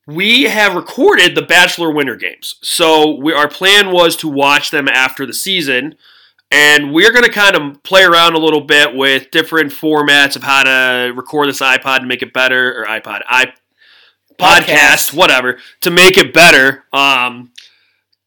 we 0.05 0.43
have 0.43 0.73
recorded 0.73 1.35
the 1.35 1.41
Bachelor 1.41 1.91
Winter 1.91 2.15
Games. 2.15 2.55
So 2.61 3.15
we, 3.15 3.33
our 3.33 3.49
plan 3.49 3.91
was 3.91 4.15
to 4.17 4.29
watch 4.29 4.71
them 4.71 4.87
after 4.87 5.25
the 5.25 5.33
season. 5.33 5.95
And 6.49 6.93
we're 6.93 7.11
going 7.11 7.25
to 7.25 7.31
kind 7.31 7.57
of 7.57 7.83
play 7.83 8.03
around 8.03 8.35
a 8.35 8.39
little 8.39 8.61
bit 8.61 8.95
with 8.95 9.31
different 9.31 9.73
formats 9.73 10.37
of 10.37 10.43
how 10.43 10.63
to 10.63 11.11
record 11.13 11.49
this 11.49 11.59
iPod 11.59 11.97
and 11.97 12.07
make 12.07 12.21
it 12.21 12.31
better, 12.31 12.81
or 12.81 12.85
iPod, 12.85 13.21
i 13.27 13.51
podcast, 14.39 14.61
Podcast. 14.61 15.13
whatever, 15.13 15.57
to 15.81 15.91
make 15.91 16.17
it 16.17 16.33
better, 16.33 16.85
um, 16.93 17.51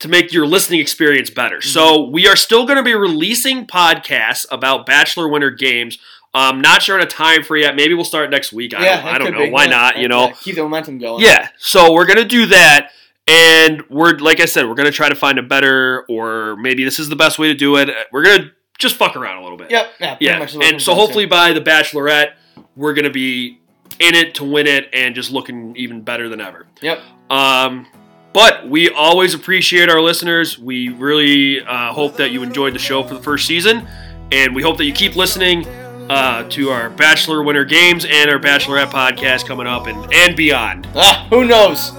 to 0.00 0.08
make 0.08 0.32
your 0.32 0.46
listening 0.46 0.80
experience 0.80 1.30
better. 1.30 1.60
So 1.60 2.08
we 2.08 2.26
are 2.26 2.36
still 2.36 2.66
going 2.66 2.78
to 2.78 2.82
be 2.82 2.94
releasing 2.94 3.66
podcasts 3.66 4.46
about 4.50 4.86
Bachelor 4.86 5.28
Winter 5.28 5.50
Games. 5.50 5.98
Um, 6.32 6.60
not 6.60 6.82
sure 6.82 6.96
on 6.96 7.02
a 7.02 7.06
time 7.06 7.42
for 7.42 7.56
yet. 7.56 7.76
Maybe 7.76 7.94
we'll 7.94 8.04
start 8.04 8.30
next 8.30 8.52
week. 8.52 8.72
I 8.74 8.84
yeah, 8.84 9.02
don't, 9.02 9.14
I 9.14 9.18
don't 9.18 9.32
know. 9.32 9.50
Why 9.50 9.66
not? 9.66 9.98
You 9.98 10.08
know. 10.08 10.32
keep 10.40 10.54
the 10.54 10.62
momentum 10.62 10.98
going. 10.98 11.22
Yeah, 11.24 11.48
so 11.58 11.92
we're 11.92 12.06
gonna 12.06 12.24
do 12.24 12.46
that, 12.46 12.92
and 13.26 13.82
we're 13.90 14.16
like 14.16 14.38
I 14.38 14.44
said, 14.44 14.68
we're 14.68 14.76
gonna 14.76 14.92
try 14.92 15.08
to 15.08 15.16
find 15.16 15.40
a 15.40 15.42
better, 15.42 16.04
or 16.08 16.54
maybe 16.56 16.84
this 16.84 17.00
is 17.00 17.08
the 17.08 17.16
best 17.16 17.40
way 17.40 17.48
to 17.48 17.54
do 17.54 17.76
it. 17.76 17.90
We're 18.12 18.24
gonna 18.24 18.52
just 18.78 18.94
fuck 18.94 19.16
around 19.16 19.38
a 19.38 19.42
little 19.42 19.58
bit. 19.58 19.72
Yep. 19.72 19.92
Yeah. 19.98 20.16
yeah, 20.20 20.38
much 20.38 20.50
is 20.50 20.56
what 20.56 20.66
it 20.66 20.72
and 20.72 20.80
so 20.80 20.94
hopefully 20.94 21.26
by 21.26 21.52
the 21.52 21.60
Bachelorette, 21.60 22.34
we're 22.76 22.94
gonna 22.94 23.10
be 23.10 23.58
in 23.98 24.14
it 24.14 24.36
to 24.36 24.44
win 24.44 24.68
it, 24.68 24.88
and 24.92 25.16
just 25.16 25.32
looking 25.32 25.74
even 25.74 26.02
better 26.02 26.28
than 26.28 26.40
ever. 26.40 26.68
Yep. 26.80 27.00
Um, 27.28 27.88
but 28.32 28.68
we 28.68 28.90
always 28.90 29.34
appreciate 29.34 29.88
our 29.88 30.00
listeners. 30.00 30.58
We 30.58 30.88
really 30.88 31.60
uh, 31.60 31.92
hope 31.92 32.16
that 32.16 32.30
you 32.30 32.42
enjoyed 32.42 32.74
the 32.74 32.78
show 32.78 33.02
for 33.02 33.14
the 33.14 33.22
first 33.22 33.46
season, 33.46 33.86
and 34.30 34.54
we 34.54 34.62
hope 34.62 34.76
that 34.78 34.84
you 34.84 34.92
keep 34.92 35.16
listening 35.16 35.66
uh, 36.10 36.48
to 36.50 36.70
our 36.70 36.90
Bachelor 36.90 37.42
Winter 37.42 37.64
Games 37.64 38.04
and 38.04 38.30
our 38.30 38.38
Bachelorette 38.38 38.90
podcast 38.90 39.46
coming 39.46 39.66
up 39.66 39.86
and, 39.86 40.12
and 40.12 40.36
beyond. 40.36 40.88
Ah, 40.94 41.26
who 41.30 41.44
knows? 41.44 41.90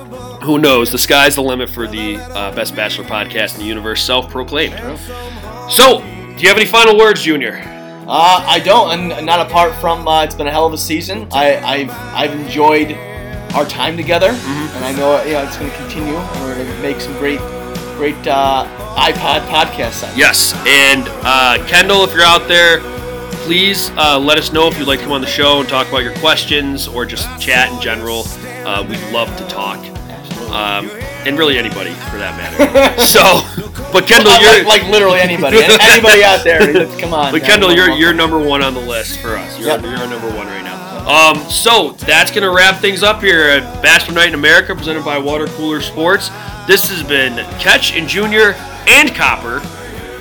Who 0.44 0.58
knows? 0.58 0.92
The 0.92 0.98
sky's 0.98 1.36
the 1.36 1.44
limit 1.44 1.70
for 1.70 1.88
the 1.88 2.18
uh, 2.18 2.54
best 2.56 2.76
Bachelor 2.76 3.06
podcast 3.06 3.56
in 3.56 3.62
the 3.62 3.68
universe, 3.68 4.04
self-proclaimed. 4.04 4.74
So, 5.70 6.00
do 6.00 6.42
you 6.42 6.48
have 6.50 6.58
any 6.58 6.66
final 6.66 6.98
words, 6.98 7.22
Junior? 7.22 7.62
Uh, 8.08 8.44
I 8.46 8.60
don't, 8.60 9.12
and 9.12 9.26
not 9.26 9.46
apart 9.48 9.74
from 9.76 10.08
uh, 10.08 10.24
it's 10.24 10.36
been 10.36 10.48
a 10.48 10.52
hell 10.52 10.66
of 10.66 10.74
a 10.74 10.78
season. 10.78 11.28
I, 11.32 11.58
I've 11.58 11.92
I've 11.92 12.34
enjoyed 12.34 12.90
our 13.56 13.66
time 13.66 13.98
together, 13.98 14.30
Mm-hmm. 14.32 14.76
and 14.78 14.86
I 14.86 14.92
know 14.94 15.24
you 15.24 15.34
know, 15.34 15.44
it's 15.44 15.58
going 15.58 15.70
to 15.72 15.78
continue. 15.78 16.16
and 16.16 16.42
We're 16.42 16.56
going 16.56 16.68
to 16.68 16.82
make 16.82 17.02
some 17.02 17.14
great, 17.18 17.40
great 17.98 18.16
uh, 18.28 18.66
iPod 18.98 19.42
podcasts. 19.48 20.16
Yes, 20.18 20.54
and 20.68 21.08
uh, 21.24 21.64
Kendall, 21.68 22.04
if 22.04 22.14
you're 22.14 22.24
out 22.24 22.48
there, 22.48 22.80
please 23.46 23.90
uh, 23.98 24.18
let 24.20 24.38
us 24.38 24.52
know 24.54 24.68
if 24.68 24.78
you'd 24.78 24.88
like 24.88 25.00
to 25.00 25.04
come 25.06 25.14
on 25.14 25.22
the 25.22 25.28
show 25.28 25.60
and 25.60 25.68
talk 25.70 25.88
about 25.90 26.04
your 26.04 26.16
questions 26.18 26.88
or 26.88 27.06
just 27.06 27.28
chat 27.42 27.72
in 27.74 27.82
general. 27.82 28.24
Uh, 28.66 28.86
we'd 28.88 29.00
love 29.12 29.36
to 29.38 29.46
talk, 29.48 29.78
um, 30.52 30.90
and 31.26 31.38
really 31.38 31.58
anybody 31.58 31.92
for 32.12 32.18
that 32.18 32.38
matter. 32.38 33.02
so, 33.06 33.42
but 33.92 34.08
Kendall, 34.08 34.32
like, 34.32 34.42
you're 34.42 34.66
like 34.66 34.84
literally 34.90 35.20
anybody, 35.20 35.58
anybody 35.64 36.24
out 36.24 36.44
there. 36.44 36.60
Come 37.00 37.14
on, 37.14 37.32
But. 37.32 37.42
Kendall, 37.44 37.74
you're 37.74 37.90
you're 37.92 38.14
number 38.14 38.38
one 38.40 38.62
on 38.62 38.74
the 38.76 38.80
list 38.82 39.20
for 39.20 39.30
us. 39.36 39.58
You're, 39.60 39.70
Yep. 39.70 39.82
you're 39.82 39.98
our 39.98 40.08
number 40.08 40.28
one. 40.30 40.48
Um, 41.08 41.38
so 41.50 41.94
that's 41.94 42.32
gonna 42.32 42.52
wrap 42.52 42.80
things 42.80 43.04
up 43.04 43.22
here 43.22 43.44
at 43.44 43.82
Bachelor 43.82 44.14
Night 44.14 44.30
in 44.30 44.36
America, 44.36 44.76
presented 44.76 45.04
by 45.04 45.18
Water 45.18 45.48
Cooler 45.48 45.82
Sports. 45.82 46.30
This 46.68 46.90
has 46.90 47.04
been 47.04 47.38
Catch 47.60 47.96
and 47.96 48.08
Junior 48.08 48.54
and 48.88 49.14
Copper. 49.16 49.60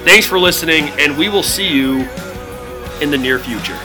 Thanks 0.04 0.26
for 0.26 0.38
listening, 0.38 0.88
and 0.98 1.16
we 1.18 1.28
will 1.28 1.42
see 1.42 1.68
you 1.68 2.08
in 3.00 3.10
the 3.10 3.18
near 3.18 3.38
future. 3.38 3.78